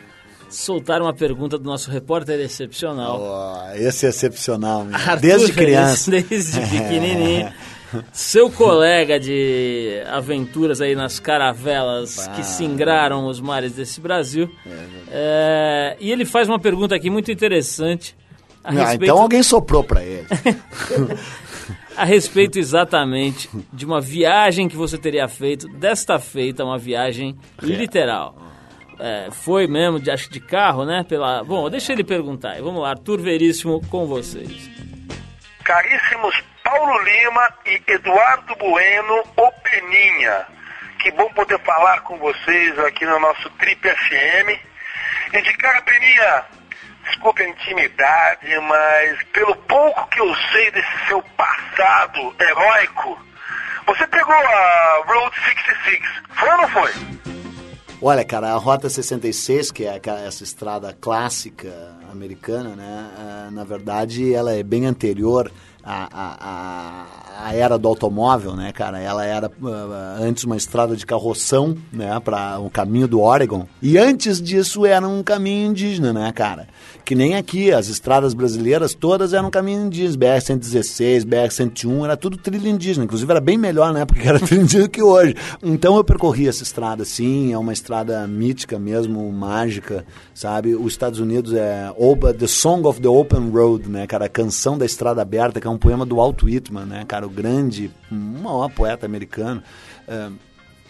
soltar 0.49 1.03
uma 1.03 1.13
pergunta 1.13 1.59
do 1.59 1.65
nosso 1.65 1.91
repórter 1.91 2.39
excepcional. 2.39 3.21
Ó, 3.21 3.75
esse 3.75 4.07
é 4.07 4.11
excepcional. 4.11 4.87
Arthur 4.93 5.21
desde 5.21 5.53
criança. 5.53 6.09
Desde 6.09 6.61
pequenininho. 6.71 7.53
Seu 8.13 8.51
colega 8.51 9.19
de 9.19 10.03
aventuras 10.09 10.81
aí 10.81 10.95
nas 10.95 11.19
caravelas 11.21 12.29
que 12.35 12.43
singraram 12.45 13.27
os 13.27 13.41
mares 13.41 13.73
desse 13.73 14.01
Brasil. 14.01 14.51
É, 15.11 15.97
e 16.01 16.11
ele 16.11 16.25
faz 16.25 16.49
uma 16.49 16.59
pergunta 16.59 16.95
aqui 16.95 17.11
muito 17.11 17.31
interessante 17.31 18.17
a 18.65 18.69
Ah, 18.69 18.73
respeito, 18.73 19.05
então 19.05 19.19
alguém 19.19 19.43
soprou 19.43 19.83
pra 19.83 20.03
ele. 20.05 20.27
a 21.97 22.05
respeito 22.05 22.59
exatamente 22.59 23.51
de 23.73 23.85
uma 23.85 24.01
viagem 24.01 24.69
que 24.69 24.77
você 24.77 24.97
teria 24.97 25.29
feito, 25.29 25.69
desta 25.69 26.19
feita, 26.19 26.65
uma 26.65 26.79
viagem 26.79 27.37
literal. 27.61 28.37
É, 29.01 29.29
foi 29.33 29.67
mesmo, 29.67 29.99
de, 29.99 30.11
acho 30.11 30.29
que 30.29 30.35
de 30.35 30.41
carro, 30.41 30.85
né? 30.85 31.05
Pela... 31.09 31.43
Bom, 31.43 31.69
deixa 31.69 31.93
ele 31.93 32.05
perguntar. 32.05 32.61
Vamos 32.63 32.81
lá, 32.83 32.91
Arthur 32.91 33.21
Veríssimo 33.21 33.81
com 33.89 34.07
vocês. 34.07 34.71
Caríssimos 35.65 36.35
Paulo 36.73 36.99
Lima 37.03 37.49
e 37.67 37.83
Eduardo 37.87 38.57
Bueno, 38.57 39.23
o 39.37 39.53
Peninha. 39.61 40.47
Que 41.03 41.11
bom 41.11 41.31
poder 41.35 41.59
falar 41.61 42.01
com 42.01 42.17
vocês 42.17 42.79
aqui 42.79 43.05
no 43.05 43.21
nosso 43.21 43.51
Trip 43.59 43.79
FM. 43.87 44.59
E 45.35 45.43
de 45.43 45.53
cara, 45.59 45.83
Peninha, 45.83 46.45
desculpe 47.05 47.43
a 47.43 47.49
intimidade, 47.49 48.59
mas 48.61 49.23
pelo 49.35 49.55
pouco 49.55 50.09
que 50.09 50.21
eu 50.21 50.35
sei 50.51 50.71
desse 50.71 51.07
seu 51.09 51.23
passado 51.37 52.35
heróico, 52.41 53.21
você 53.87 54.07
pegou 54.07 54.35
a 54.35 55.03
Road 55.05 55.37
66, 55.45 56.01
foi 56.31 56.51
ou 56.53 56.57
não 56.57 56.69
foi? 56.69 56.93
Olha, 58.01 58.25
cara, 58.25 58.49
a 58.49 58.57
Rota 58.57 58.89
66, 58.89 59.71
que 59.71 59.85
é 59.85 60.01
essa 60.27 60.43
estrada 60.43 60.97
clássica 60.99 61.69
americana, 62.11 62.75
né? 62.75 63.11
ah, 63.17 63.49
na 63.53 63.63
verdade, 63.63 64.35
ela 64.35 64.55
é 64.55 64.63
bem 64.63 64.87
anterior 64.87 65.53
à, 65.83 66.09
à- 66.13 67.07
à 67.49 67.55
era 67.55 67.77
do 67.77 67.89
automóvel, 67.89 68.55
né, 68.55 68.73
cara? 68.73 69.01
Ela 69.01 69.25
era 69.25 69.51
ah, 69.65 70.17
antes 70.21 70.45
uma 70.45 70.57
estrada 70.57 70.95
de 70.97 71.05
carroção, 71.05 71.77
né, 71.93 72.19
para 72.21 72.59
o 72.61 72.71
caminho 72.71 73.09
do 73.09 73.21
Oregon. 73.21 73.67
E 73.81 73.99
antes 73.99 74.41
disso 74.41 74.87
era 74.87 75.07
um 75.07 75.23
caminho 75.23 75.71
indígena, 75.71 76.13
né, 76.13 76.33
cara? 76.33 76.69
Que 77.05 77.15
nem 77.17 77.35
aqui, 77.35 77.73
as 77.73 77.89
estradas 77.89 78.33
brasileiras 78.33 78.95
todas 78.95 79.33
eram 79.35 79.51
caminho 79.51 79.87
indígena. 79.87 80.17
BR-116, 80.37 81.25
BR-101, 81.25 82.05
era 82.05 82.17
tudo 82.17 82.37
trilha 82.37 82.69
indígena. 82.69 83.05
Inclusive 83.05 83.31
era 83.31 83.41
bem 83.41 83.59
melhor, 83.59 83.93
né? 83.93 84.05
Porque 84.05 84.27
era 84.27 84.39
trilha 84.41 84.63
indígena 84.63 84.89
que 84.89 85.03
hoje. 85.03 85.35
Então 85.63 85.97
eu 85.97 86.05
percorri 86.05 86.47
essa 86.47 86.63
estrada, 86.63 87.05
sim. 87.05 87.53
É 87.53 87.59
uma 87.59 87.73
estrada 87.73 88.25
mítica 88.29 88.79
mesmo, 88.79 89.31
mágica, 89.33 90.05
sabe? 90.33 90.77
Os 90.77 90.93
Estados 90.93 91.19
Unidos 91.19 91.53
é 91.55 91.91
The 92.39 92.47
Song 92.47 92.87
of 92.87 93.01
the 93.01 93.09
Open 93.09 93.51
Road, 93.51 93.89
né, 93.89 94.07
cara? 94.07 94.27
A 94.27 94.29
canção 94.29 94.79
da 94.79 94.87
estrada 94.87 95.21
aberta, 95.23 95.61
que 95.61 95.67
é 95.67 95.71
um 95.73 95.79
poema 95.79 96.07
do 96.07 96.17
Walt 96.17 96.43
Whitman, 96.43 96.85
né, 96.85 97.05
cara? 97.07 97.27
O 97.27 97.31
grande, 97.31 97.91
maior 98.11 98.69
poeta 98.71 99.07
americano. 99.07 99.63
É, 100.07 100.31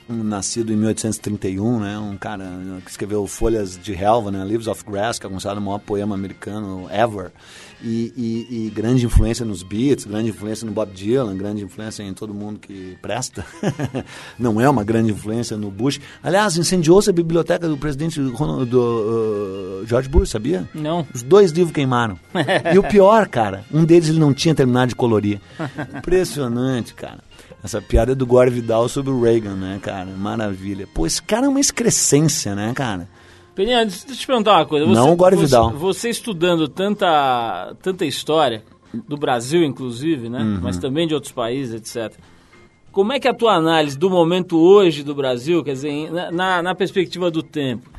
um 0.09 0.23
nascido 0.23 0.73
em 0.73 0.77
1831, 0.77 1.81
né? 1.81 1.99
Um 1.99 2.17
cara 2.17 2.45
que 2.85 2.91
escreveu 2.91 3.27
Folhas 3.27 3.79
de 3.83 3.93
Relva, 3.93 4.31
né? 4.31 4.45
Leaves 4.45 4.67
of 4.67 4.85
Grass, 4.85 5.19
que 5.19 5.27
é 5.27 5.31
considerado 5.31 5.59
o 5.59 5.62
maior 5.62 5.79
poema 5.79 6.15
americano 6.15 6.87
ever. 6.91 7.31
E, 7.85 8.12
e- 8.17 8.67
e 8.67 8.71
grande 8.71 9.05
influência 9.07 9.45
nos 9.45 9.65
Beats, 9.65 10.05
grande 10.05 10.31
influência 10.31 10.65
no 10.65 10.71
Bob 10.73 10.93
Dylan, 10.93 11.37
grande 11.37 11.65
influência 11.65 12.03
em 12.05 12.15
todo 12.15 12.33
mundo 12.33 12.61
que 12.61 12.97
presta. 13.03 13.45
Não 14.38 14.61
é 14.61 14.69
uma 14.71 14.85
grande 14.85 15.11
influência 15.11 15.57
no 15.57 15.69
Bush. 15.71 16.01
Aliás, 16.23 16.57
incendiou-se 16.57 17.11
a 17.11 17.12
biblioteca 17.12 17.69
do 17.69 17.77
presidente 17.77 18.21
Ronald- 18.21 18.69
do, 18.69 19.81
uh, 19.83 19.87
George 19.87 20.09
Bush, 20.09 20.31
sabia? 20.31 20.69
Não. 20.73 21.05
Os 21.12 21.23
dois 21.25 21.51
livros 21.51 21.75
queimaram. 21.75 22.17
e 22.73 22.79
o 22.79 22.85
pior, 22.85 23.27
cara, 23.27 23.65
um 23.73 23.85
deles 23.85 24.09
ele 24.09 24.21
não 24.21 24.33
tinha 24.33 24.55
terminado 24.55 24.91
de 24.91 24.95
colorir. 24.95 25.41
Impressionante, 25.97 26.95
cara. 26.95 27.19
Essa 27.62 27.81
piada 27.81 28.12
é 28.12 28.14
do 28.14 28.27
Gore 28.27 28.51
Vidal 28.51 28.88
sobre 28.88 29.11
o 29.11 29.22
Reagan, 29.22 29.55
né, 29.55 29.79
cara? 29.81 30.07
Maravilha. 30.07 30.87
Pô, 30.92 31.07
esse 31.07 31.22
cara 31.22 31.46
é 31.46 31.48
uma 31.48 31.61
excrescência, 31.61 32.55
né, 32.55 32.72
cara? 32.75 33.09
Peninha, 33.55 33.85
deixa 33.85 34.07
eu 34.09 34.16
te 34.16 34.27
perguntar 34.27 34.57
uma 34.57 34.66
coisa. 34.66 34.87
Não 34.87 35.12
o 35.12 35.16
Gore 35.16 35.37
você, 35.37 35.44
Vidal. 35.44 35.70
Você 35.70 36.09
estudando 36.11 36.68
tanta, 36.68 37.75
tanta 37.81 38.05
história, 38.05 38.64
do 39.09 39.16
Brasil 39.16 39.64
inclusive, 39.64 40.29
né? 40.29 40.40
Uhum. 40.40 40.61
Mas 40.62 40.79
também 40.79 41.07
de 41.07 41.14
outros 41.14 41.33
países, 41.33 41.75
etc. 41.75 42.18
Como 42.90 43.12
é 43.12 43.18
que 43.18 43.27
é 43.27 43.31
a 43.31 43.35
tua 43.35 43.55
análise 43.55 43.96
do 43.96 44.11
momento 44.11 44.59
hoje 44.59 45.03
do 45.03 45.14
Brasil, 45.14 45.64
quer 45.64 45.72
dizer, 45.72 46.11
na, 46.33 46.62
na 46.62 46.75
perspectiva 46.75 47.31
do 47.31 47.42
tempo? 47.42 47.90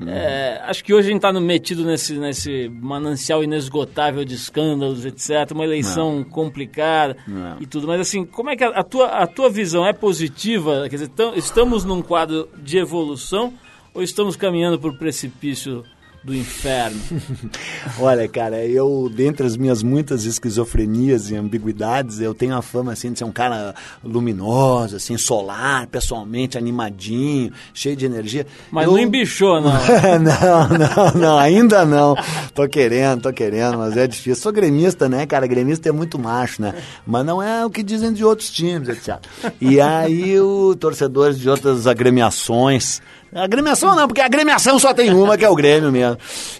Uhum. 0.00 0.08
É, 0.08 0.62
acho 0.64 0.84
que 0.84 0.94
hoje 0.94 1.08
a 1.08 1.10
gente 1.12 1.24
está 1.24 1.32
metido 1.40 1.84
nesse, 1.84 2.14
nesse 2.14 2.68
manancial 2.68 3.42
inesgotável 3.42 4.24
de 4.24 4.34
escândalos, 4.34 5.04
etc. 5.04 5.50
Uma 5.52 5.64
eleição 5.64 6.22
complicada 6.22 7.16
Não. 7.26 7.56
e 7.60 7.66
tudo. 7.66 7.86
Mas 7.88 8.00
assim, 8.00 8.24
como 8.24 8.50
é 8.50 8.56
que 8.56 8.62
a, 8.62 8.68
a 8.68 8.82
tua, 8.84 9.06
a 9.06 9.26
tua 9.26 9.50
visão 9.50 9.84
é 9.86 9.92
positiva? 9.92 10.82
Quer 10.88 10.96
dizer, 10.96 11.08
tam- 11.08 11.34
estamos 11.34 11.84
num 11.84 12.00
quadro 12.00 12.48
de 12.62 12.78
evolução 12.78 13.52
ou 13.92 14.02
estamos 14.02 14.36
caminhando 14.36 14.78
o 14.90 14.98
precipício 14.98 15.84
do 16.22 16.34
inferno? 16.34 17.00
Olha, 17.98 18.28
cara, 18.28 18.64
eu, 18.66 19.10
dentre 19.14 19.46
as 19.46 19.56
minhas 19.56 19.82
muitas 19.82 20.24
esquizofrenias 20.24 21.30
e 21.30 21.36
ambiguidades, 21.36 22.20
eu 22.20 22.34
tenho 22.34 22.56
a 22.56 22.62
fama, 22.62 22.92
assim, 22.92 23.12
de 23.12 23.18
ser 23.18 23.24
um 23.24 23.32
cara 23.32 23.74
luminoso, 24.04 24.96
assim, 24.96 25.16
solar, 25.16 25.86
pessoalmente, 25.86 26.58
animadinho, 26.58 27.52
cheio 27.72 27.96
de 27.96 28.04
energia. 28.06 28.46
Mas 28.70 28.86
Eu- 28.86 28.92
não 28.92 28.98
embichou, 28.98 29.60
não. 29.60 29.70
não, 30.20 30.68
não, 30.78 31.20
não, 31.20 31.38
ainda 31.38 31.84
não. 31.84 32.14
Tô 32.54 32.68
querendo, 32.68 33.22
tô 33.22 33.32
querendo, 33.32 33.78
mas 33.78 33.96
é 33.96 34.06
difícil. 34.06 34.36
Sou 34.36 34.52
gremista, 34.52 35.08
né, 35.08 35.24
cara? 35.26 35.46
Gremista 35.46 35.88
é 35.88 35.92
muito 35.92 36.18
macho, 36.18 36.60
né? 36.60 36.74
Mas 37.06 37.24
não 37.24 37.42
é 37.42 37.64
o 37.64 37.70
que 37.70 37.82
dizem 37.82 38.12
de 38.12 38.24
outros 38.24 38.50
times, 38.50 38.88
etc. 38.88 39.18
E 39.60 39.80
aí, 39.80 40.38
os 40.40 40.76
torcedores 40.76 41.38
de 41.38 41.48
outras 41.48 41.86
agremiações. 41.86 43.00
Agremiação 43.34 43.94
não, 43.94 44.06
porque 44.08 44.20
a 44.20 44.26
agremiação 44.26 44.78
só 44.78 44.94
tem 44.94 45.12
uma, 45.12 45.36
que 45.36 45.44
é 45.44 45.50
o 45.50 45.54
Grêmio 45.54 45.92
mesmo. 45.92 46.16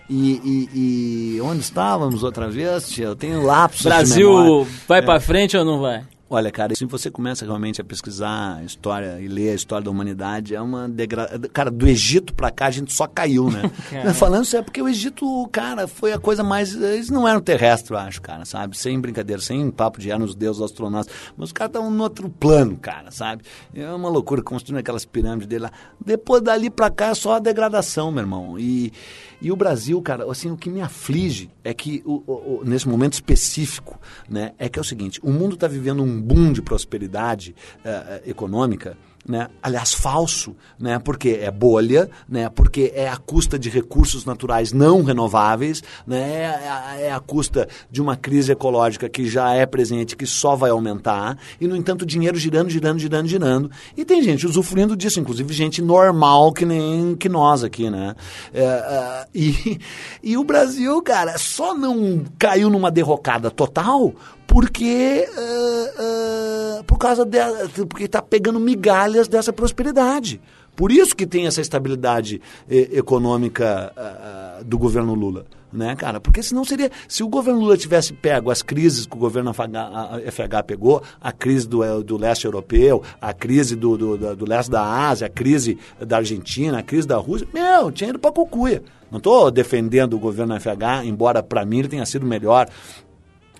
E, 0.08 0.68
e- 0.74 1.36
e 1.36 1.40
onde 1.40 1.60
estávamos 1.60 2.22
outra 2.22 2.48
vez? 2.48 2.88
tia? 2.88 3.06
Eu 3.06 3.16
tenho 3.16 3.38
memória. 3.38 3.70
Brasil 3.82 4.66
vai 4.86 5.02
para 5.02 5.20
frente 5.20 5.56
ou 5.56 5.64
não 5.64 5.80
vai? 5.80 6.02
Olha, 6.30 6.50
cara, 6.52 6.74
se 6.74 6.84
você 6.84 7.10
começa 7.10 7.44
realmente 7.46 7.80
a 7.80 7.84
pesquisar 7.84 8.56
a 8.58 8.62
história 8.64 9.18
e 9.18 9.26
ler 9.28 9.50
a 9.50 9.54
história 9.54 9.84
da 9.84 9.90
humanidade, 9.90 10.54
é 10.54 10.60
uma 10.60 10.86
degradação. 10.86 11.40
Cara, 11.52 11.70
do 11.70 11.86
Egito 11.88 12.34
pra 12.34 12.50
cá 12.50 12.66
a 12.66 12.70
gente 12.70 12.92
só 12.92 13.06
caiu, 13.06 13.50
né? 13.50 13.62
Falando 14.12 14.44
isso 14.44 14.54
é 14.56 14.60
porque 14.62 14.82
o 14.82 14.88
Egito, 14.88 15.48
cara, 15.50 15.88
foi 15.88 16.12
a 16.12 16.18
coisa 16.18 16.44
mais. 16.44 16.74
Eles 16.74 17.08
não 17.08 17.26
eram 17.26 17.40
terrestres, 17.40 17.90
eu 17.90 17.96
acho, 17.96 18.20
cara, 18.20 18.44
sabe? 18.44 18.76
Sem 18.76 19.00
brincadeira, 19.00 19.40
sem 19.40 19.70
papo 19.70 19.98
de 19.98 20.10
eram 20.10 20.24
os 20.26 20.34
deuses 20.34 20.60
astronautas. 20.60 21.10
Mas 21.36 21.46
os 21.48 21.52
caras 21.52 21.70
estavam 21.70 21.90
no 21.90 22.02
outro 22.02 22.28
plano, 22.28 22.76
cara, 22.76 23.10
sabe? 23.10 23.42
É 23.74 23.88
uma 23.90 24.10
loucura 24.10 24.42
construindo 24.42 24.78
aquelas 24.80 25.06
pirâmides 25.06 25.46
dele 25.48 25.62
lá. 25.64 25.72
Depois 26.04 26.42
dali 26.42 26.68
pra 26.68 26.90
cá 26.90 27.06
é 27.08 27.14
só 27.14 27.36
a 27.36 27.38
degradação, 27.38 28.12
meu 28.12 28.20
irmão. 28.22 28.58
E, 28.58 28.92
e 29.40 29.50
o 29.50 29.56
Brasil, 29.56 30.00
cara, 30.02 30.30
assim, 30.30 30.50
o 30.50 30.56
que 30.58 30.68
me 30.68 30.82
aflige 30.82 31.48
é 31.64 31.72
que, 31.72 32.02
o, 32.04 32.22
o- 32.26 32.60
o- 32.60 32.64
nesse 32.66 32.86
momento 32.86 33.14
específico, 33.14 33.98
né, 34.28 34.52
é 34.58 34.68
que 34.68 34.78
é 34.78 34.82
o 34.82 34.84
seguinte: 34.84 35.18
o 35.22 35.30
mundo 35.30 35.54
está 35.54 35.66
vivendo 35.66 36.02
um 36.02 36.17
boom 36.20 36.52
de 36.52 36.62
prosperidade 36.62 37.54
eh, 37.84 38.22
econômica 38.26 38.96
né? 39.28 39.48
Aliás, 39.62 39.92
falso, 39.92 40.56
né? 40.78 40.98
Porque 40.98 41.38
é 41.42 41.50
bolha, 41.50 42.08
né? 42.26 42.48
Porque 42.48 42.90
é 42.94 43.08
a 43.08 43.16
custa 43.18 43.58
de 43.58 43.68
recursos 43.68 44.24
naturais 44.24 44.72
não 44.72 45.02
renováveis, 45.02 45.82
né? 46.06 46.44
É 46.44 46.68
a, 46.68 47.00
é 47.00 47.12
a 47.12 47.20
custa 47.20 47.68
de 47.90 48.00
uma 48.00 48.16
crise 48.16 48.52
ecológica 48.52 49.06
que 49.08 49.28
já 49.28 49.52
é 49.52 49.66
presente, 49.66 50.16
que 50.16 50.26
só 50.26 50.56
vai 50.56 50.70
aumentar, 50.70 51.36
e 51.60 51.66
no 51.66 51.76
entanto 51.76 52.06
dinheiro 52.06 52.38
girando, 52.38 52.70
girando, 52.70 52.98
girando, 52.98 53.28
girando. 53.28 53.70
E 53.94 54.04
tem 54.04 54.22
gente 54.22 54.46
usufruindo 54.46 54.96
disso, 54.96 55.20
inclusive 55.20 55.52
gente 55.52 55.82
normal 55.82 56.52
que 56.52 56.64
nem 56.64 57.14
que 57.14 57.28
nós 57.28 57.62
aqui, 57.62 57.90
né? 57.90 58.14
É, 58.54 58.62
é, 58.62 59.26
e, 59.34 59.78
e 60.22 60.36
o 60.38 60.44
Brasil, 60.44 61.02
cara, 61.02 61.36
só 61.36 61.74
não 61.74 62.24
caiu 62.38 62.70
numa 62.70 62.90
derrocada 62.90 63.50
total 63.50 64.14
porque 64.48 65.28
uh, 65.30 66.80
uh, 66.80 66.84
por 66.84 66.98
causa 66.98 67.24
de, 67.24 67.38
porque 67.86 68.04
está 68.04 68.20
pegando 68.20 68.58
migalhas 68.58 69.28
dessa 69.28 69.52
prosperidade. 69.52 70.40
Por 70.74 70.90
isso 70.90 71.14
que 71.14 71.26
tem 71.26 71.46
essa 71.46 71.60
estabilidade 71.60 72.40
eh, 72.70 72.90
econômica 72.92 73.92
uh, 73.96 74.64
do 74.64 74.78
governo 74.78 75.12
Lula. 75.12 75.44
Né, 75.72 75.94
cara? 75.96 76.20
Porque 76.20 76.40
senão 76.40 76.64
seria. 76.64 76.90
Se 77.08 77.22
o 77.22 77.28
governo 77.28 77.60
Lula 77.60 77.76
tivesse 77.76 78.12
pego 78.12 78.50
as 78.50 78.62
crises 78.62 79.04
que 79.04 79.14
o 79.14 79.18
governo 79.18 79.52
FH, 79.52 80.62
pegou, 80.66 81.02
a 81.20 81.30
crise 81.30 81.68
do, 81.68 81.82
eh, 81.84 82.02
do 82.02 82.16
leste 82.16 82.44
europeu, 82.44 83.02
a 83.20 83.34
crise 83.34 83.76
do, 83.76 83.98
do, 83.98 84.16
do, 84.16 84.36
do 84.36 84.48
leste 84.48 84.70
da 84.70 84.82
Ásia, 84.82 85.26
a 85.26 85.30
crise 85.30 85.76
da 86.00 86.18
Argentina, 86.18 86.78
a 86.78 86.82
crise 86.82 87.08
da 87.08 87.16
Rússia, 87.16 87.46
meu, 87.52 87.90
tinha 87.90 88.10
ido 88.10 88.18
para 88.18 88.32
cucuia. 88.32 88.82
Não 89.10 89.18
estou 89.18 89.50
defendendo 89.50 90.14
o 90.14 90.18
governo 90.18 90.58
FH, 90.58 91.04
embora 91.04 91.42
para 91.42 91.66
mim 91.66 91.80
ele 91.80 91.88
tenha 91.88 92.06
sido 92.06 92.24
melhor 92.24 92.68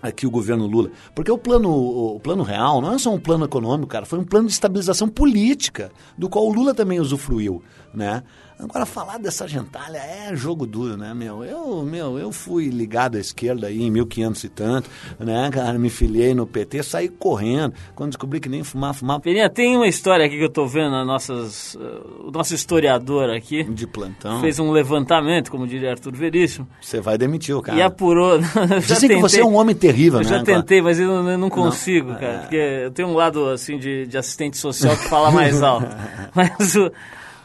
aqui 0.03 0.27
o 0.27 0.31
governo 0.31 0.67
Lula. 0.67 0.91
Porque 1.15 1.31
o 1.31 1.39
plano, 1.39 1.71
o 1.71 2.21
plano 2.21 2.43
real 2.43 2.81
não 2.81 2.93
é 2.93 2.99
só 2.99 3.13
um 3.13 3.19
plano 3.19 3.45
econômico, 3.45 3.89
cara, 3.89 4.07
foi 4.07 4.19
um 4.19 4.25
plano 4.25 4.47
de 4.47 4.53
estabilização 4.53 5.09
política, 5.09 5.91
do 6.17 6.29
qual 6.29 6.47
o 6.47 6.53
Lula 6.53 6.75
também 6.75 7.01
usufruiu, 7.01 7.63
né? 7.99 8.23
Agora, 8.61 8.85
falar 8.85 9.19
dessa 9.19 9.47
gentalha 9.47 9.99
é 9.99 10.35
jogo 10.35 10.67
duro, 10.67 10.97
né, 10.97 11.15
meu? 11.15 11.45
Eu, 11.45 11.85
meu, 11.85 12.19
eu 12.19 12.33
fui 12.33 12.69
ligado 12.71 13.17
à 13.17 13.21
esquerda 13.21 13.69
aí 13.69 13.81
em 13.81 13.89
1500 13.89 14.43
e 14.45 14.49
tanto, 14.49 14.91
né, 15.21 15.49
cara? 15.53 15.79
Me 15.79 15.89
filiei 15.89 16.35
no 16.35 16.45
PT, 16.45 16.83
saí 16.83 17.09
correndo. 17.09 17.73
Quando 17.95 18.11
descobri 18.11 18.41
que 18.41 18.49
nem 18.49 18.65
fumar, 18.65 18.95
fumar. 18.95 19.21
Peninha, 19.21 19.49
tem 19.49 19.77
uma 19.77 19.87
história 19.87 20.27
aqui 20.27 20.37
que 20.37 20.43
eu 20.43 20.49
tô 20.49 20.67
vendo, 20.67 20.97
a 20.97 21.05
nossas, 21.05 21.77
uh, 21.77 22.27
o 22.27 22.31
nosso 22.33 22.53
historiador 22.53 23.31
aqui 23.31 23.63
De 23.63 23.87
plantão. 23.87 24.41
fez 24.41 24.59
um 24.59 24.73
levantamento, 24.73 25.53
como 25.53 25.65
diria 25.65 25.93
Arthur 25.93 26.17
Veríssimo, 26.17 26.67
Você 26.81 27.01
vai 27.01 27.17
demitir 27.17 27.55
o 27.55 27.63
cara. 27.63 27.79
e 27.79 27.83
apurou. 27.83 28.41
Eu 28.75 28.81
Dizem 28.81 29.09
que 29.09 29.21
você 29.21 29.41
é 29.41 29.45
um 29.45 29.55
homem 29.55 29.77
terrível, 29.77 30.19
Eu 30.21 30.25
né? 30.25 30.31
já 30.31 30.43
tentei, 30.43 30.83
mas 30.83 30.99
eu 30.99 31.07
não, 31.07 31.31
eu 31.31 31.39
não 31.39 31.49
consigo, 31.49 32.09
Não, 32.09 32.19
cara. 32.19 32.33
é. 32.33 32.39
Porque 32.39 32.57
eu 32.57 32.91
tenho 32.91 33.07
um 33.09 33.15
lado, 33.15 33.49
assim, 33.51 33.79
de, 33.79 34.05
de 34.09 34.19
assistente 34.19 34.57
social 34.59 34.97
que 34.97 35.09
fala 35.09 35.31
mais 35.31 35.63
alto. 35.63 35.87
mas 36.35 36.75
o... 36.75 36.91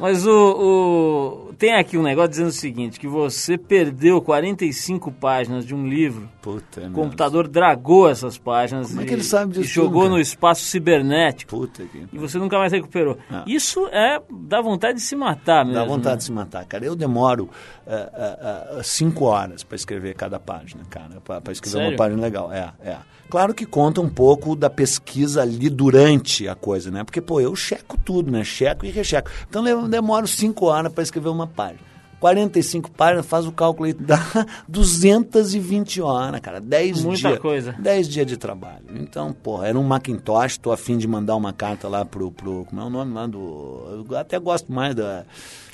Mas 0.03 0.27
o, 0.27 1.47
o- 1.49 1.53
Tem 1.53 1.75
aqui 1.75 1.97
um 1.97 2.03
negócio 2.03 2.31
dizendo 2.31 2.49
o 2.49 2.51
seguinte, 2.51 2.99
que 2.99 3.07
você 3.07 3.57
perdeu 3.57 4.21
45 4.21 5.09
páginas 5.13 5.65
de 5.65 5.73
um 5.73 5.87
livro, 5.87 6.29
Puta, 6.41 6.81
o 6.81 6.83
meu. 6.83 6.91
computador 6.91 7.47
dragou 7.47 8.09
essas 8.09 8.37
páginas 8.37 8.89
Como 8.89 8.99
é 8.99 9.05
e, 9.05 9.07
que 9.07 9.13
ele 9.13 9.23
sabe 9.23 9.55
e 9.55 9.61
disso 9.61 9.73
jogou 9.73 9.91
tudo, 9.91 10.01
cara? 10.01 10.09
no 10.15 10.19
espaço 10.19 10.65
cibernético. 10.65 11.57
Puta 11.57 11.85
que... 11.85 12.05
E 12.11 12.17
você 12.17 12.37
nunca 12.37 12.57
mais 12.57 12.73
recuperou. 12.73 13.17
Ah. 13.31 13.45
Isso 13.47 13.87
é... 13.93 14.21
dá 14.29 14.59
vontade 14.59 14.97
de 14.97 15.05
se 15.05 15.15
matar 15.15 15.63
mesmo. 15.63 15.79
Dá 15.79 15.85
vontade 15.85 16.15
né? 16.15 16.17
de 16.17 16.23
se 16.25 16.31
matar, 16.33 16.65
cara. 16.65 16.83
Eu 16.83 16.97
demoro 16.97 17.49
eh, 17.87 18.09
eh, 18.13 18.77
eh, 18.79 18.83
cinco 18.83 19.23
horas 19.23 19.63
para 19.63 19.77
escrever 19.77 20.15
cada 20.15 20.37
página, 20.37 20.83
cara. 20.89 21.21
Para 21.21 21.53
escrever 21.53 21.77
Sério? 21.77 21.91
uma 21.91 21.95
página 21.95 22.21
legal. 22.21 22.51
É, 22.51 22.73
é. 22.83 22.97
Claro 23.33 23.51
que 23.51 23.65
conta 23.65 23.99
um 23.99 24.07
pouco 24.07 24.55
da 24.55 24.69
pesquisa 24.69 25.41
ali 25.41 25.67
durante 25.67 26.47
a 26.47 26.53
coisa, 26.53 26.91
né? 26.91 27.03
Porque, 27.03 27.19
pô, 27.19 27.41
eu 27.41 27.55
checo 27.55 27.97
tudo, 27.97 28.29
né? 28.31 28.43
Checo 28.43 28.85
e 28.85 28.91
recheco. 28.91 29.31
Então 29.49 29.67
eu 29.67 29.87
demoro 29.87 30.27
cinco 30.27 30.67
horas 30.67 30.93
para 30.93 31.01
escrever 31.01 31.29
uma 31.29 31.47
página. 31.47 31.79
45 32.19 32.91
páginas, 32.91 33.25
faz 33.25 33.47
o 33.47 33.51
cálculo 33.51 33.87
aí, 33.87 33.93
dá 33.93 34.19
220 34.69 35.99
horas, 35.99 36.41
cara. 36.41 36.61
10 36.61 37.05
Muita 37.05 37.29
dias. 37.29 37.39
coisa. 37.39 37.71
10 37.79 38.07
dias 38.07 38.27
de 38.27 38.37
trabalho. 38.37 38.85
Então, 38.93 39.33
porra, 39.33 39.67
era 39.69 39.79
um 39.79 39.83
Macintosh, 39.83 40.59
tô 40.59 40.71
afim 40.71 40.95
de 40.99 41.07
mandar 41.07 41.35
uma 41.35 41.51
carta 41.51 41.87
lá 41.87 42.05
pro, 42.05 42.31
pro 42.31 42.65
como 42.69 42.81
é 42.81 42.85
o 42.85 42.89
nome 42.91 43.15
lá 43.15 43.25
do... 43.25 44.05
Eu 44.11 44.15
até 44.15 44.37
gosto 44.37 44.71
mais 44.71 44.93
da... 44.93 45.25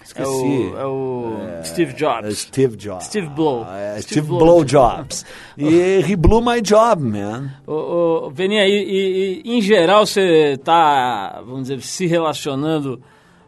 É 0.02 0.04
Esqueci. 0.06 0.30
o, 0.30 0.78
é 0.78 0.86
o 0.86 1.64
Steve 1.64 1.92
É 1.92 1.96
Jobs. 1.96 2.38
Steve 2.40 2.76
Jobs. 2.78 3.06
Steve 3.06 3.28
Blow. 3.28 3.66
É, 3.70 3.92
Steve 4.02 4.02
Steve, 4.04 4.28
Blow. 4.28 4.40
Blow 4.40 4.64
Jobs. 4.64 5.26
e 5.58 6.00
he 6.02 6.16
blew 6.16 6.42
my 6.42 6.62
job, 6.62 7.04
man. 7.04 7.52
Ô, 7.68 8.26
ô, 8.26 8.32
Beninha, 8.32 8.66
e, 8.68 8.72
e- 8.72 9.42
e, 9.46 9.58
em 9.58 9.62
geral 9.62 10.06
você 10.06 10.54
está, 10.54 11.42
vamos 11.46 11.64
dizer, 11.64 11.82
se 11.82 12.06
relacionando 12.08 13.02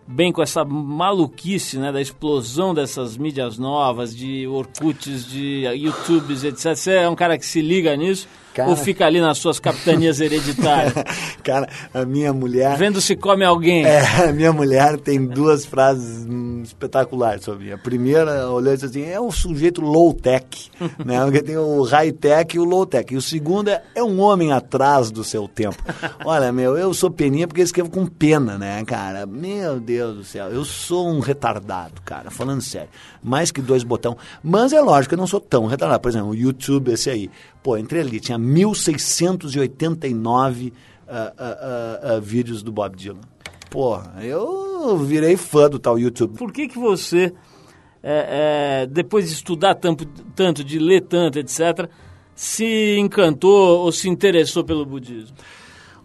bem 0.07 0.31
com 0.31 0.41
essa 0.41 0.65
maluquice, 0.65 1.77
né, 1.77 1.91
da 1.91 2.01
explosão 2.01 2.73
dessas 2.73 3.15
mídias 3.15 3.57
novas, 3.57 4.13
de 4.15 4.45
Orkuts, 4.47 5.25
de 5.25 5.63
YouTubes, 5.73 6.43
etc. 6.43 6.75
Você 6.75 6.91
é 6.93 7.09
um 7.09 7.15
cara 7.15 7.37
que 7.37 7.45
se 7.45 7.61
liga 7.61 7.95
nisso? 7.95 8.27
Cara. 8.53 8.69
Ou 8.69 8.75
fica 8.75 9.05
ali 9.05 9.21
nas 9.21 9.37
suas 9.37 9.59
capitanias 9.59 10.19
hereditárias, 10.19 10.93
Cara, 11.41 11.69
a 11.93 12.05
minha 12.05 12.33
mulher... 12.33 12.77
vendo 12.77 12.99
se 12.99 13.15
come 13.15 13.45
alguém? 13.45 13.85
É, 13.85 14.27
a 14.27 14.33
minha 14.33 14.51
mulher 14.51 14.97
tem 14.97 15.25
duas 15.25 15.65
frases 15.65 16.25
hum, 16.27 16.61
espetaculares 16.63 17.43
sobre 17.43 17.65
mim. 17.65 17.71
A 17.71 17.77
primeira, 17.77 18.49
olhando 18.49 18.85
assim, 18.85 19.03
é 19.03 19.19
um 19.19 19.31
sujeito 19.31 19.81
low-tech, 19.81 20.69
né? 21.03 21.23
Porque 21.23 21.41
tem 21.41 21.57
o 21.57 21.81
high-tech 21.83 22.55
e 22.55 22.59
o 22.59 22.63
low-tech. 22.65 23.13
E 23.13 23.17
o 23.17 23.21
segundo 23.21 23.69
é, 23.69 23.81
é 23.95 24.03
um 24.03 24.19
homem 24.19 24.51
atrás 24.51 25.11
do 25.11 25.23
seu 25.23 25.47
tempo. 25.47 25.81
Olha, 26.25 26.51
meu, 26.51 26.77
eu 26.77 26.93
sou 26.93 27.09
peninha 27.09 27.47
porque 27.47 27.61
escrevo 27.61 27.89
com 27.89 28.05
pena, 28.05 28.57
né, 28.57 28.83
cara? 28.85 29.25
Meu 29.25 29.79
Deus 29.79 30.17
do 30.17 30.23
céu, 30.23 30.49
eu 30.49 30.65
sou 30.65 31.07
um 31.07 31.19
retardado, 31.19 32.01
cara, 32.03 32.29
falando 32.29 32.61
sério. 32.61 32.89
Mais 33.23 33.49
que 33.51 33.61
dois 33.61 33.83
botão. 33.83 34.17
Mas 34.43 34.73
é 34.73 34.81
lógico, 34.81 35.13
eu 35.13 35.17
não 35.17 35.27
sou 35.27 35.39
tão 35.39 35.65
retardado. 35.65 36.01
Por 36.01 36.09
exemplo, 36.09 36.29
o 36.29 36.35
YouTube, 36.35 36.91
esse 36.91 37.09
aí. 37.09 37.29
Pô, 37.63 37.77
entrei 37.77 38.01
ali, 38.01 38.19
tinha 38.19 38.39
1689 38.39 40.73
ah, 41.07 41.31
ah, 41.37 41.37
ah, 41.37 42.15
ah, 42.15 42.19
vídeos 42.19 42.63
do 42.63 42.71
Bob 42.71 42.95
Dylan. 42.95 43.21
Porra, 43.69 44.15
eu 44.23 44.97
virei 44.97 45.37
fã 45.37 45.69
do 45.69 45.77
tal 45.77 45.99
YouTube. 45.99 46.37
Por 46.37 46.51
que 46.51 46.67
que 46.67 46.79
você, 46.79 47.31
é, 48.01 48.81
é, 48.83 48.87
depois 48.87 49.27
de 49.27 49.33
estudar 49.33 49.75
tanto, 49.75 50.07
tanto, 50.35 50.63
de 50.63 50.79
ler 50.79 51.01
tanto, 51.01 51.37
etc., 51.37 51.87
se 52.33 52.97
encantou 52.97 53.79
ou 53.79 53.91
se 53.91 54.09
interessou 54.09 54.63
pelo 54.63 54.83
budismo? 54.85 55.35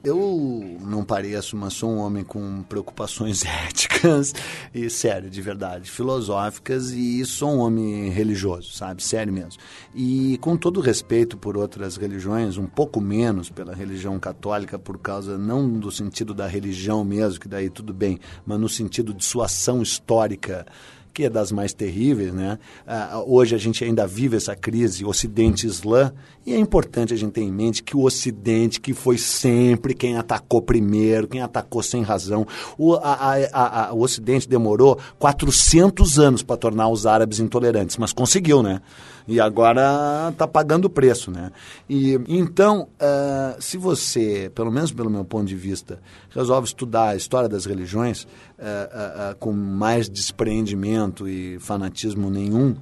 Eu 0.06 0.78
não 0.82 1.04
pareço, 1.04 1.56
mas 1.56 1.72
sou 1.72 1.90
um 1.90 1.98
homem 1.98 2.22
com 2.22 2.62
preocupações 2.62 3.42
éticas 3.66 4.32
e, 4.72 4.88
sério, 4.88 5.28
de 5.28 5.42
verdade, 5.42 5.90
filosóficas 5.90 6.92
e 6.92 7.26
sou 7.26 7.50
um 7.50 7.58
homem 7.58 8.08
religioso, 8.08 8.70
sabe? 8.70 9.02
Sério 9.02 9.32
mesmo. 9.32 9.60
E 9.92 10.38
com 10.40 10.56
todo 10.56 10.80
respeito 10.80 11.36
por 11.36 11.56
outras 11.56 11.96
religiões, 11.96 12.56
um 12.56 12.66
pouco 12.66 13.00
menos 13.00 13.50
pela 13.50 13.74
religião 13.74 14.16
católica, 14.20 14.78
por 14.78 14.96
causa, 14.96 15.36
não 15.36 15.68
do 15.68 15.90
sentido 15.90 16.32
da 16.32 16.46
religião 16.46 17.04
mesmo, 17.04 17.40
que 17.40 17.48
daí 17.48 17.68
tudo 17.68 17.92
bem, 17.92 18.20
mas 18.46 18.60
no 18.60 18.68
sentido 18.68 19.12
de 19.12 19.24
sua 19.24 19.46
ação 19.46 19.82
histórica 19.82 20.64
que 21.16 21.24
é 21.24 21.31
das 21.31 21.50
mais 21.50 21.72
terríveis, 21.72 22.31
né? 22.35 22.59
Ah, 22.87 23.22
hoje 23.26 23.55
a 23.55 23.59
gente 23.59 23.83
ainda 23.83 24.07
vive 24.07 24.37
essa 24.37 24.55
crise 24.55 25.02
Ocidente-Islã 25.02 26.12
e 26.44 26.52
é 26.52 26.59
importante 26.59 27.14
a 27.14 27.16
gente 27.16 27.33
ter 27.33 27.40
em 27.40 27.50
mente 27.50 27.83
que 27.83 27.96
o 27.96 28.02
Ocidente, 28.02 28.79
que 28.79 28.92
foi 28.92 29.16
sempre 29.16 29.94
quem 29.94 30.18
atacou 30.18 30.61
primeiro, 30.61 31.26
quem 31.26 31.40
atacou 31.40 31.83
sem 31.83 32.02
razão, 32.02 32.46
o, 32.76 32.92
a- 32.96 33.35
a- 33.50 33.88
a- 33.88 33.92
o 33.94 34.02
Ocidente 34.02 34.46
demorou 34.46 34.98
400 35.18 36.18
anos 36.18 36.42
para 36.42 36.59
tornar 36.59 36.88
os 36.90 37.07
árabes 37.07 37.40
intolerantes, 37.40 37.97
mas 37.97 38.12
conseguiu, 38.12 38.62
né? 38.62 38.82
E 39.29 39.41
agora 39.41 40.29
está 40.31 40.47
pagando 40.47 40.85
o 40.85 40.91
preço, 40.91 41.31
né? 41.31 41.51
E 41.89 42.18
então, 42.29 42.89
ah, 43.01 43.57
se 43.59 43.77
você, 43.77 44.51
pelo 44.55 44.70
menos 44.70 44.93
pelo 44.93 45.11
meu 45.11 45.24
ponto 45.24 45.47
de 45.47 45.57
vista, 45.57 46.01
resolve 46.31 46.68
estudar 46.68 47.09
a 47.09 47.16
história 47.16 47.49
das 47.49 47.64
religiões 47.64 48.27
ah, 48.59 49.31
ah, 49.31 49.37
com 49.39 49.53
mais 49.53 50.09
despreendimento 50.09 51.29
e 51.29 51.59
fanatismo 51.59 52.31
nenhum, 52.31 52.77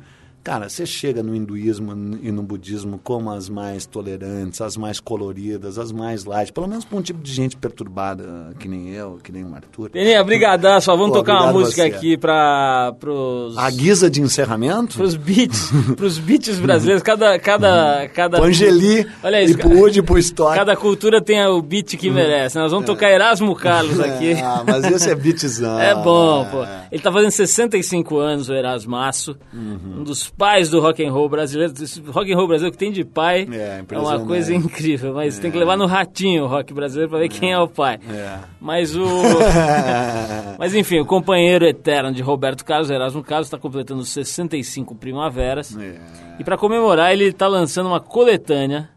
cara, 0.45 0.69
você 0.69 0.85
chega 0.85 1.23
no 1.23 1.35
hinduísmo 1.35 2.19
e 2.23 2.31
no 2.31 2.43
budismo 2.43 3.01
como 3.03 3.31
as 3.31 3.49
mais 3.49 3.87
tolerantes, 3.87 4.61
as 4.61 4.77
mais 4.77 5.01
coloridas, 5.01 5.79
as 5.79 5.91
mais 5.91 6.25
light, 6.27 6.53
pelo 6.53 6.69
menos 6.69 6.85
para 6.85 6.99
um 6.99 7.03
tipo 7.03 7.23
de 7.23 7.33
gente 7.33 7.57
perturbada 7.57 8.53
que 8.61 8.69
nem 8.69 8.91
eu, 8.91 9.19
que 9.23 9.33
nem 9.33 9.43
o 9.43 9.55
Arthur. 9.55 9.91
Peninha, 9.91 10.23
brigadaço. 10.23 10.91
Ó, 10.93 10.97
Vamos 10.97 11.13
Pô, 11.13 11.19
tocar 11.19 11.43
uma 11.45 11.53
música 11.53 11.83
você. 11.83 11.89
aqui 11.89 12.17
para 12.17 12.93
pros 13.01 13.57
A 13.59 13.71
guisa 13.71 14.11
de 14.11 14.21
encerramento? 14.21 14.97
pros 14.97 15.17
beats, 15.17 15.71
pros 15.97 16.19
beats 16.19 16.59
brasileiros. 16.61 17.03
Cada 17.03 17.39
cada 17.39 18.09
cada 18.09 18.37
Pro 18.39 18.47
Angeli 18.47 19.07
Olha 19.23 19.43
e 19.43 19.47
isso. 19.47 19.59
pro 19.59 19.71
Woody 19.71 19.99
e 20.01 20.03
pro 20.03 20.19
Stock. 20.19 20.55
Cada 20.55 20.77
cultura 20.77 21.21
tem 21.23 21.45
o 21.47 21.61
beat 21.63 21.97
que 21.97 22.11
merece. 22.11 22.59
Nós 22.59 22.71
vamos 22.71 22.87
tocar 22.87 23.11
Erasmo 23.11 23.55
Carlos 23.57 23.99
aqui. 24.01 24.35
Ah, 24.35 24.63
mas 24.67 24.85
esse 24.85 25.11
é 25.11 25.15
beatzão. 25.15 25.79
É 25.81 25.95
bom, 25.95 26.47
pô. 26.51 26.65
Ele 26.93 27.03
tá 27.03 27.11
fazendo 27.11 27.31
65 27.31 28.19
anos, 28.19 28.49
o 28.49 28.55
Erasmaço. 28.55 29.37
Uhum. 29.53 30.01
Um 30.01 30.05
dos 30.05 30.29
pais 30.37 30.69
do 30.69 30.81
rock 30.81 31.05
and 31.05 31.13
roll 31.13 31.29
brasileiro. 31.29 31.73
Esse 31.73 32.01
rock 32.01 32.33
and 32.33 32.37
roll 32.37 32.47
brasileiro 32.47 32.73
que 32.73 32.79
tem 32.79 32.93
de 32.93 33.05
pai 33.05 33.47
É, 33.51 33.85
é, 33.89 33.99
uma 33.99 34.21
coisa 34.21 34.55
incrível, 34.55 35.15
mas 35.15 35.39
tem 35.39 35.51
que 35.51 35.59
levar 35.59 35.77
no 35.77 35.87
ratinho 35.87 36.45
o 36.45 36.47
rock 36.47 36.73
brasileiro 36.73 37.11
pra 37.11 37.19
ver 37.19 37.29
quem 37.29 37.53
é 37.53 37.59
o 37.59 37.69
pai. 37.69 37.99
É. 38.09 38.39
Mas 38.61 38.95
o. 38.95 39.05
Mas 40.59 40.75
enfim, 40.75 41.01
o 41.01 41.07
companheiro 41.07 41.65
eterno 41.65 42.13
de 42.13 42.23
Roberto 42.23 42.65
Carlos, 42.65 42.91
Erasmo 42.91 43.23
Carlos, 43.23 43.49
está 43.49 43.59
completando 43.59 44.05
65 44.05 44.95
primaveras. 44.95 45.77
É. 45.77 46.01
E 46.39 46.45
para 46.45 46.57
comemorar, 46.57 47.13
ele 47.13 47.27
está 47.27 47.47
lançando 47.47 47.87
uma 47.87 48.01
coletânea 48.01 48.89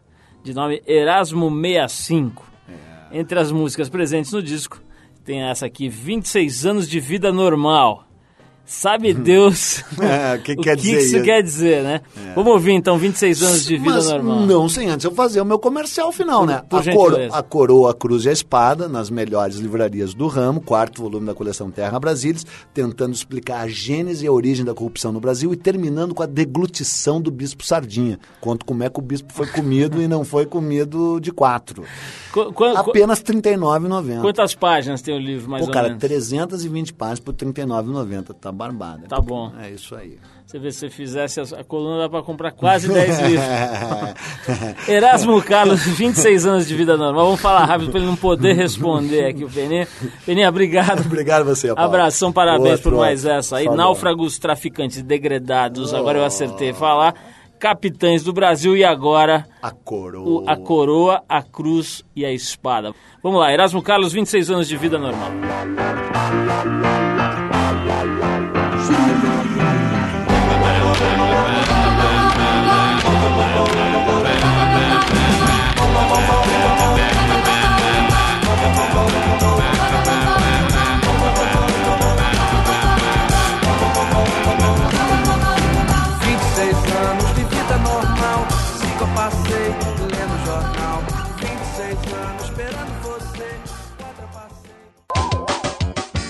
de 0.42 0.54
nome 0.54 0.82
Erasmo 0.86 1.50
65. 1.50 2.46
É. 2.68 3.18
Entre 3.18 3.38
as 3.38 3.50
músicas 3.50 3.88
presentes 3.88 4.32
no 4.32 4.42
disco, 4.42 4.80
tem 5.24 5.42
essa 5.42 5.66
aqui, 5.66 5.88
26 5.88 6.66
anos 6.66 6.88
de 6.88 7.00
vida 7.00 7.32
normal. 7.32 8.07
Sabe 8.70 9.14
Deus 9.14 9.82
É, 9.98 10.36
o 10.36 10.42
que 10.42 10.54
quer 10.60 10.76
que 10.76 10.82
dizer 10.82 10.98
isso 10.98 11.16
isso? 11.16 11.24
quer 11.24 11.42
dizer, 11.42 11.82
né? 11.82 12.00
Vamos 12.34 12.52
ouvir 12.52 12.72
então 12.72 12.98
26 12.98 13.42
anos 13.42 13.64
de 13.64 13.78
vida 13.78 13.92
Mas 13.94 14.06
normal. 14.10 14.40
Não 14.46 14.68
sem 14.68 14.88
antes 14.90 15.04
eu 15.04 15.10
fazer 15.14 15.40
o 15.40 15.44
meu 15.44 15.58
comercial 15.58 16.12
final, 16.12 16.44
né? 16.44 16.62
por 16.68 16.80
a, 16.80 16.82
gentileza. 16.82 17.34
a 17.34 17.42
Coroa, 17.42 17.90
a 17.92 17.94
Cruz 17.94 18.26
e 18.26 18.28
a 18.28 18.32
Espada, 18.32 18.86
nas 18.86 19.08
melhores 19.08 19.56
livrarias 19.56 20.12
do 20.12 20.26
ramo, 20.26 20.60
quarto 20.60 21.00
volume 21.00 21.26
da 21.26 21.34
coleção 21.34 21.70
Terra 21.70 21.98
Brasilis, 21.98 22.44
tentando 22.74 23.14
explicar 23.14 23.60
a 23.62 23.68
gênese 23.68 24.26
e 24.26 24.28
a 24.28 24.32
origem 24.32 24.64
da 24.66 24.74
corrupção 24.74 25.12
no 25.12 25.18
Brasil 25.20 25.50
e 25.52 25.56
terminando 25.56 26.14
com 26.14 26.22
a 26.22 26.26
deglutição 26.26 27.20
do 27.22 27.30
Bispo 27.30 27.64
Sardinha. 27.64 28.18
Conto 28.38 28.66
como 28.66 28.82
é 28.84 28.90
que 28.90 28.98
o 28.98 29.02
Bispo 29.02 29.32
foi 29.32 29.46
comido 29.46 30.00
e 30.02 30.06
não 30.06 30.24
foi 30.24 30.44
comido 30.44 31.18
de 31.20 31.32
quatro. 31.32 31.84
Qu- 32.32 32.52
qu- 32.52 32.52
qu- 32.52 32.64
Apenas 32.76 33.18
R$ 33.20 33.24
39,90. 33.24 34.20
Quantas 34.20 34.54
páginas 34.54 35.00
tem 35.00 35.14
o 35.14 35.18
livro, 35.18 35.50
mais 35.50 35.62
Pô, 35.62 35.68
ou 35.68 35.72
cara, 35.72 35.88
menos? 35.88 36.00
320 36.02 36.92
páginas 36.92 37.20
por 37.20 37.32
R$ 37.34 37.46
39,90. 37.52 38.34
Tá 38.38 38.52
barbada. 38.58 39.06
Tá 39.08 39.20
bom. 39.20 39.52
É 39.60 39.70
isso 39.70 39.94
aí. 39.94 40.18
Você 40.44 40.58
vê, 40.58 40.72
se 40.72 40.78
você 40.80 40.88
fizesse 40.90 41.40
a, 41.40 41.60
a 41.60 41.64
coluna, 41.64 41.98
dá 42.02 42.08
pra 42.08 42.22
comprar 42.22 42.50
quase 42.52 42.88
10 42.92 43.18
livros. 43.28 43.44
Erasmo 44.88 45.42
Carlos, 45.42 45.82
26 45.84 46.46
anos 46.46 46.66
de 46.66 46.74
vida 46.74 46.96
normal. 46.96 47.26
Vamos 47.26 47.40
falar 47.40 47.64
rápido 47.66 47.90
pra 47.90 48.00
ele 48.00 48.08
não 48.08 48.16
poder 48.16 48.54
responder 48.54 49.26
aqui 49.26 49.44
o 49.44 49.50
Peninha. 49.50 49.86
Peninha, 50.24 50.48
obrigado. 50.48 51.00
Obrigado 51.04 51.44
você, 51.44 51.68
Paulo. 51.68 51.82
Abração, 51.82 52.32
parabéns 52.32 52.76
Outro, 52.76 52.90
por 52.92 52.98
mais 52.98 53.24
essa 53.24 53.58
aí. 53.58 53.64
Falou. 53.64 53.76
Náufragos, 53.78 54.38
traficantes, 54.38 55.02
degredados. 55.02 55.92
Agora 55.94 56.18
eu 56.18 56.24
acertei 56.24 56.72
falar. 56.72 57.14
Capitães 57.58 58.22
do 58.22 58.32
Brasil 58.32 58.76
e 58.76 58.84
agora 58.84 59.44
A 59.60 59.72
coroa. 59.72 60.42
o- 60.42 60.48
a 60.48 60.56
coroa, 60.56 61.22
a 61.28 61.42
cruz 61.42 62.04
e 62.14 62.24
a 62.24 62.32
espada. 62.32 62.94
Vamos 63.22 63.40
lá, 63.40 63.52
Erasmo 63.52 63.82
Carlos, 63.82 64.12
26 64.12 64.48
anos 64.50 64.68
de 64.68 64.76
vida 64.76 64.96
normal. 64.96 65.30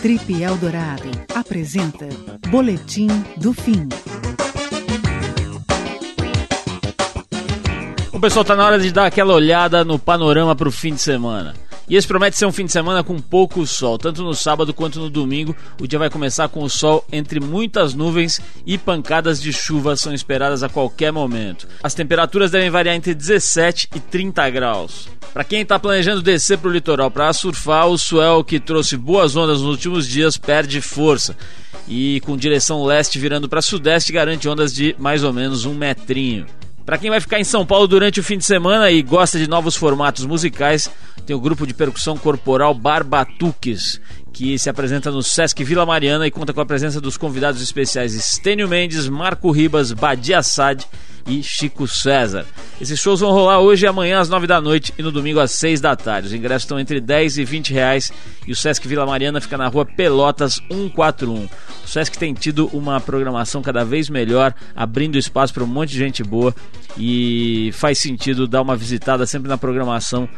Trip 0.01 0.43
Eldorado 0.43 1.11
apresenta 1.35 2.07
Boletim 2.51 3.09
do 3.37 3.53
Fim. 3.53 3.89
O 8.13 8.21
pessoal 8.21 8.45
tá 8.45 8.55
na 8.55 8.65
hora 8.65 8.79
de 8.79 8.93
dar 8.93 9.07
aquela 9.07 9.35
olhada 9.35 9.85
no 9.85 9.99
panorama 9.99 10.55
pro 10.55 10.71
fim 10.71 10.95
de 10.95 11.01
semana. 11.01 11.55
E 11.89 11.97
esse 11.97 12.07
promete 12.07 12.37
ser 12.37 12.45
um 12.45 12.53
fim 12.53 12.67
de 12.67 12.73
semana 12.73 13.03
com 13.03 13.19
pouco 13.19 13.67
sol, 13.67 13.97
tanto 13.97 14.23
no 14.23 14.35
sábado 14.35 14.75
quanto 14.75 15.01
no 15.01 15.09
domingo. 15.09 15.57
O 15.81 15.87
dia 15.87 15.99
vai 15.99 16.11
começar 16.11 16.47
com 16.49 16.63
o 16.63 16.69
sol 16.69 17.03
entre 17.11 17.41
muitas 17.41 17.95
nuvens 17.95 18.41
e 18.67 18.77
pancadas 18.77 19.41
de 19.41 19.53
chuva 19.55 19.97
são 19.97 20.13
esperadas 20.13 20.63
a 20.63 20.69
qualquer 20.69 21.11
momento. 21.11 21.67
As 21.83 21.95
temperaturas 21.95 22.51
devem 22.51 22.69
variar 22.69 22.95
entre 22.95 23.15
17 23.15 23.89
e 23.95 24.01
30 24.01 24.51
graus. 24.51 25.09
Para 25.33 25.45
quem 25.45 25.63
está 25.63 25.79
planejando 25.79 26.21
descer 26.21 26.59
pro 26.59 26.71
litoral 26.71 27.11
para 27.11 27.33
surfar, 27.33 27.87
o 27.87 27.97
swell 27.97 28.45
que 28.45 28.61
trouxe 28.61 28.97
boas 28.97 29.35
ondas 29.35 29.63
nos 29.63 29.71
últimos 29.71 30.07
dias 30.07 30.37
perde 30.37 30.83
força. 30.83 31.35
E 31.87 32.21
com 32.21 32.37
direção 32.37 32.85
leste 32.85 33.19
virando 33.19 33.49
para 33.49 33.63
sudeste 33.63 34.13
garante 34.13 34.47
ondas 34.47 34.75
de 34.75 34.95
mais 34.99 35.25
ou 35.25 35.33
menos 35.33 35.65
um 35.65 35.75
metrinho. 35.75 36.47
Para 36.89 36.97
quem 36.97 37.11
vai 37.11 37.21
ficar 37.21 37.39
em 37.39 37.45
São 37.45 37.67
Paulo 37.67 37.87
durante 37.87 38.19
o 38.19 38.23
fim 38.23 38.39
de 38.39 38.47
semana 38.47 38.91
e 38.91 39.03
gosta 39.03 39.39
de 39.39 39.47
novos 39.47 39.77
formatos 39.77 40.25
musicais, 40.25 40.91
tem 41.27 41.37
o 41.37 41.39
grupo 41.39 41.67
de 41.67 41.75
percussão 41.75 42.17
corporal 42.17 42.73
Barbatuques, 42.73 44.01
que 44.39 44.57
se 44.57 44.71
apresenta 44.71 45.11
no 45.11 45.21
Sesc 45.21 45.65
Vila 45.65 45.85
Mariana 45.85 46.25
e 46.25 46.31
conta 46.31 46.53
com 46.53 46.61
a 46.61 46.65
presença 46.65 47.01
dos 47.01 47.17
convidados 47.17 47.61
especiais 47.61 48.15
Estênio 48.15 48.69
Mendes, 48.69 49.09
Marco 49.09 49.51
Ribas, 49.51 49.91
Badia 49.91 50.39
Assad 50.39 50.85
e 51.27 51.43
Chico 51.43 51.89
César. 51.89 52.47
Esses 52.81 53.01
shows 53.01 53.19
vão 53.19 53.33
rolar 53.33 53.59
hoje 53.59 53.85
e 53.85 53.89
amanhã 53.89 54.21
às 54.21 54.29
9 54.29 54.47
da 54.47 54.61
noite 54.61 54.95
e 54.97 55.03
no 55.03 55.11
domingo 55.11 55.41
às 55.41 55.51
6 55.51 55.81
da 55.81 55.97
tarde. 55.97 56.29
Os 56.29 56.33
ingressos 56.33 56.63
estão 56.63 56.79
entre 56.79 57.01
10 57.01 57.39
e 57.39 57.45
20 57.45 57.73
reais 57.73 58.13
e 58.47 58.53
o 58.53 58.55
Sesc 58.55 58.87
Vila 58.87 59.05
Mariana 59.05 59.41
fica 59.41 59.59
na 59.59 59.67
rua 59.67 59.85
Pelotas 59.85 60.61
141. 60.71 61.49
O 61.85 61.89
Sesc 61.89 62.17
tem 62.17 62.33
tido 62.33 62.69
uma 62.69 63.01
programação 63.01 63.61
cada 63.61 63.85
vez 63.85 64.09
melhor, 64.09 64.55
abrindo 64.77 65.19
espaço 65.19 65.53
para 65.53 65.65
um 65.65 65.67
monte 65.67 65.91
de 65.91 65.99
gente 65.99 66.23
boa 66.23 66.55
e 66.97 67.71
faz 67.73 67.99
sentido 67.99 68.47
dar 68.47 68.63
uma 68.63 68.77
visitada 68.77 69.27
sempre 69.27 69.49
na 69.49 69.59
programação 69.59 70.29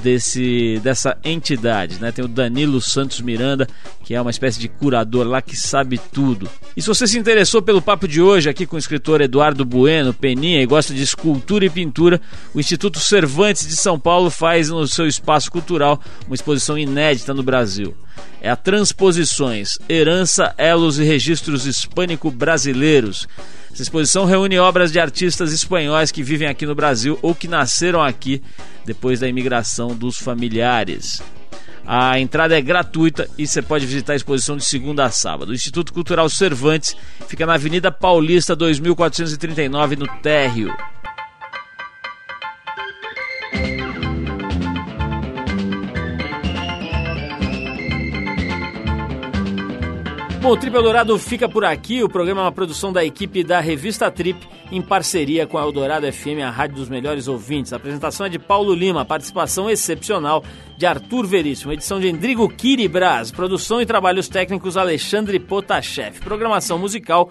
desse 0.00 0.80
dessa 0.82 1.16
entidade, 1.22 2.00
né? 2.00 2.10
Tem 2.10 2.24
o 2.24 2.28
Danilo 2.28 2.80
Santos 2.80 3.20
Miranda, 3.20 3.66
que 4.04 4.14
é 4.14 4.20
uma 4.20 4.30
espécie 4.30 4.58
de 4.58 4.68
curador 4.68 5.26
lá 5.26 5.42
que 5.42 5.56
sabe 5.56 6.00
tudo. 6.12 6.48
E 6.76 6.80
se 6.80 6.88
você 6.88 7.06
se 7.06 7.18
interessou 7.18 7.60
pelo 7.60 7.82
papo 7.82 8.08
de 8.08 8.22
hoje 8.22 8.48
aqui 8.48 8.66
com 8.66 8.76
o 8.76 8.78
escritor 8.78 9.20
Eduardo 9.20 9.64
Bueno, 9.64 10.14
Peninha, 10.14 10.62
e 10.62 10.66
gosta 10.66 10.94
de 10.94 11.02
escultura 11.02 11.64
e 11.64 11.70
pintura, 11.70 12.20
o 12.54 12.60
Instituto 12.60 12.98
Cervantes 12.98 13.66
de 13.66 13.76
São 13.76 13.98
Paulo 13.98 14.30
faz 14.30 14.70
no 14.70 14.86
seu 14.86 15.06
espaço 15.06 15.50
cultural 15.50 16.00
uma 16.26 16.34
exposição 16.34 16.78
inédita 16.78 17.34
no 17.34 17.42
Brasil. 17.42 17.94
É 18.40 18.50
a 18.50 18.56
Transposições, 18.56 19.78
Herança, 19.88 20.54
Elos 20.58 20.98
e 20.98 21.04
Registros 21.04 21.66
Hispânico-Brasileiros. 21.66 23.28
Essa 23.72 23.82
exposição 23.82 24.26
reúne 24.26 24.58
obras 24.58 24.92
de 24.92 25.00
artistas 25.00 25.52
espanhóis 25.52 26.12
que 26.12 26.22
vivem 26.22 26.46
aqui 26.46 26.66
no 26.66 26.74
Brasil 26.74 27.18
ou 27.22 27.34
que 27.34 27.48
nasceram 27.48 28.02
aqui 28.02 28.42
depois 28.84 29.20
da 29.20 29.28
imigração 29.28 29.94
dos 29.94 30.18
familiares. 30.18 31.22
A 31.86 32.20
entrada 32.20 32.56
é 32.56 32.60
gratuita 32.60 33.28
e 33.38 33.46
você 33.46 33.62
pode 33.62 33.86
visitar 33.86 34.12
a 34.12 34.16
exposição 34.16 34.56
de 34.56 34.64
segunda 34.64 35.04
a 35.04 35.10
sábado. 35.10 35.48
O 35.48 35.54
Instituto 35.54 35.92
Cultural 35.92 36.28
Cervantes 36.28 36.94
fica 37.26 37.46
na 37.46 37.54
Avenida 37.54 37.90
Paulista 37.90 38.54
2439, 38.54 39.96
no 39.96 40.06
Térreo. 40.20 40.72
Bom, 50.42 50.50
o 50.50 50.56
Trip 50.56 50.74
Eldorado 50.74 51.16
fica 51.20 51.48
por 51.48 51.64
aqui. 51.64 52.02
O 52.02 52.08
programa 52.08 52.40
é 52.40 52.44
uma 52.46 52.50
produção 52.50 52.92
da 52.92 53.04
equipe 53.04 53.44
da 53.44 53.60
Revista 53.60 54.10
Trip, 54.10 54.44
em 54.72 54.82
parceria 54.82 55.46
com 55.46 55.56
a 55.56 55.62
Eldorado 55.62 56.12
FM, 56.12 56.42
a 56.44 56.50
rádio 56.50 56.74
dos 56.74 56.88
melhores 56.88 57.28
ouvintes. 57.28 57.72
A 57.72 57.76
apresentação 57.76 58.26
é 58.26 58.28
de 58.28 58.40
Paulo 58.40 58.74
Lima, 58.74 59.04
participação 59.04 59.70
excepcional 59.70 60.42
de 60.76 60.84
Arthur 60.84 61.28
Veríssimo, 61.28 61.72
edição 61.72 62.00
de 62.00 62.08
Endrigo 62.08 62.48
Kiribras, 62.48 63.30
produção 63.30 63.80
e 63.80 63.86
trabalhos 63.86 64.28
técnicos 64.28 64.76
Alexandre 64.76 65.38
Potashev, 65.38 66.18
programação 66.18 66.76
musical 66.76 67.30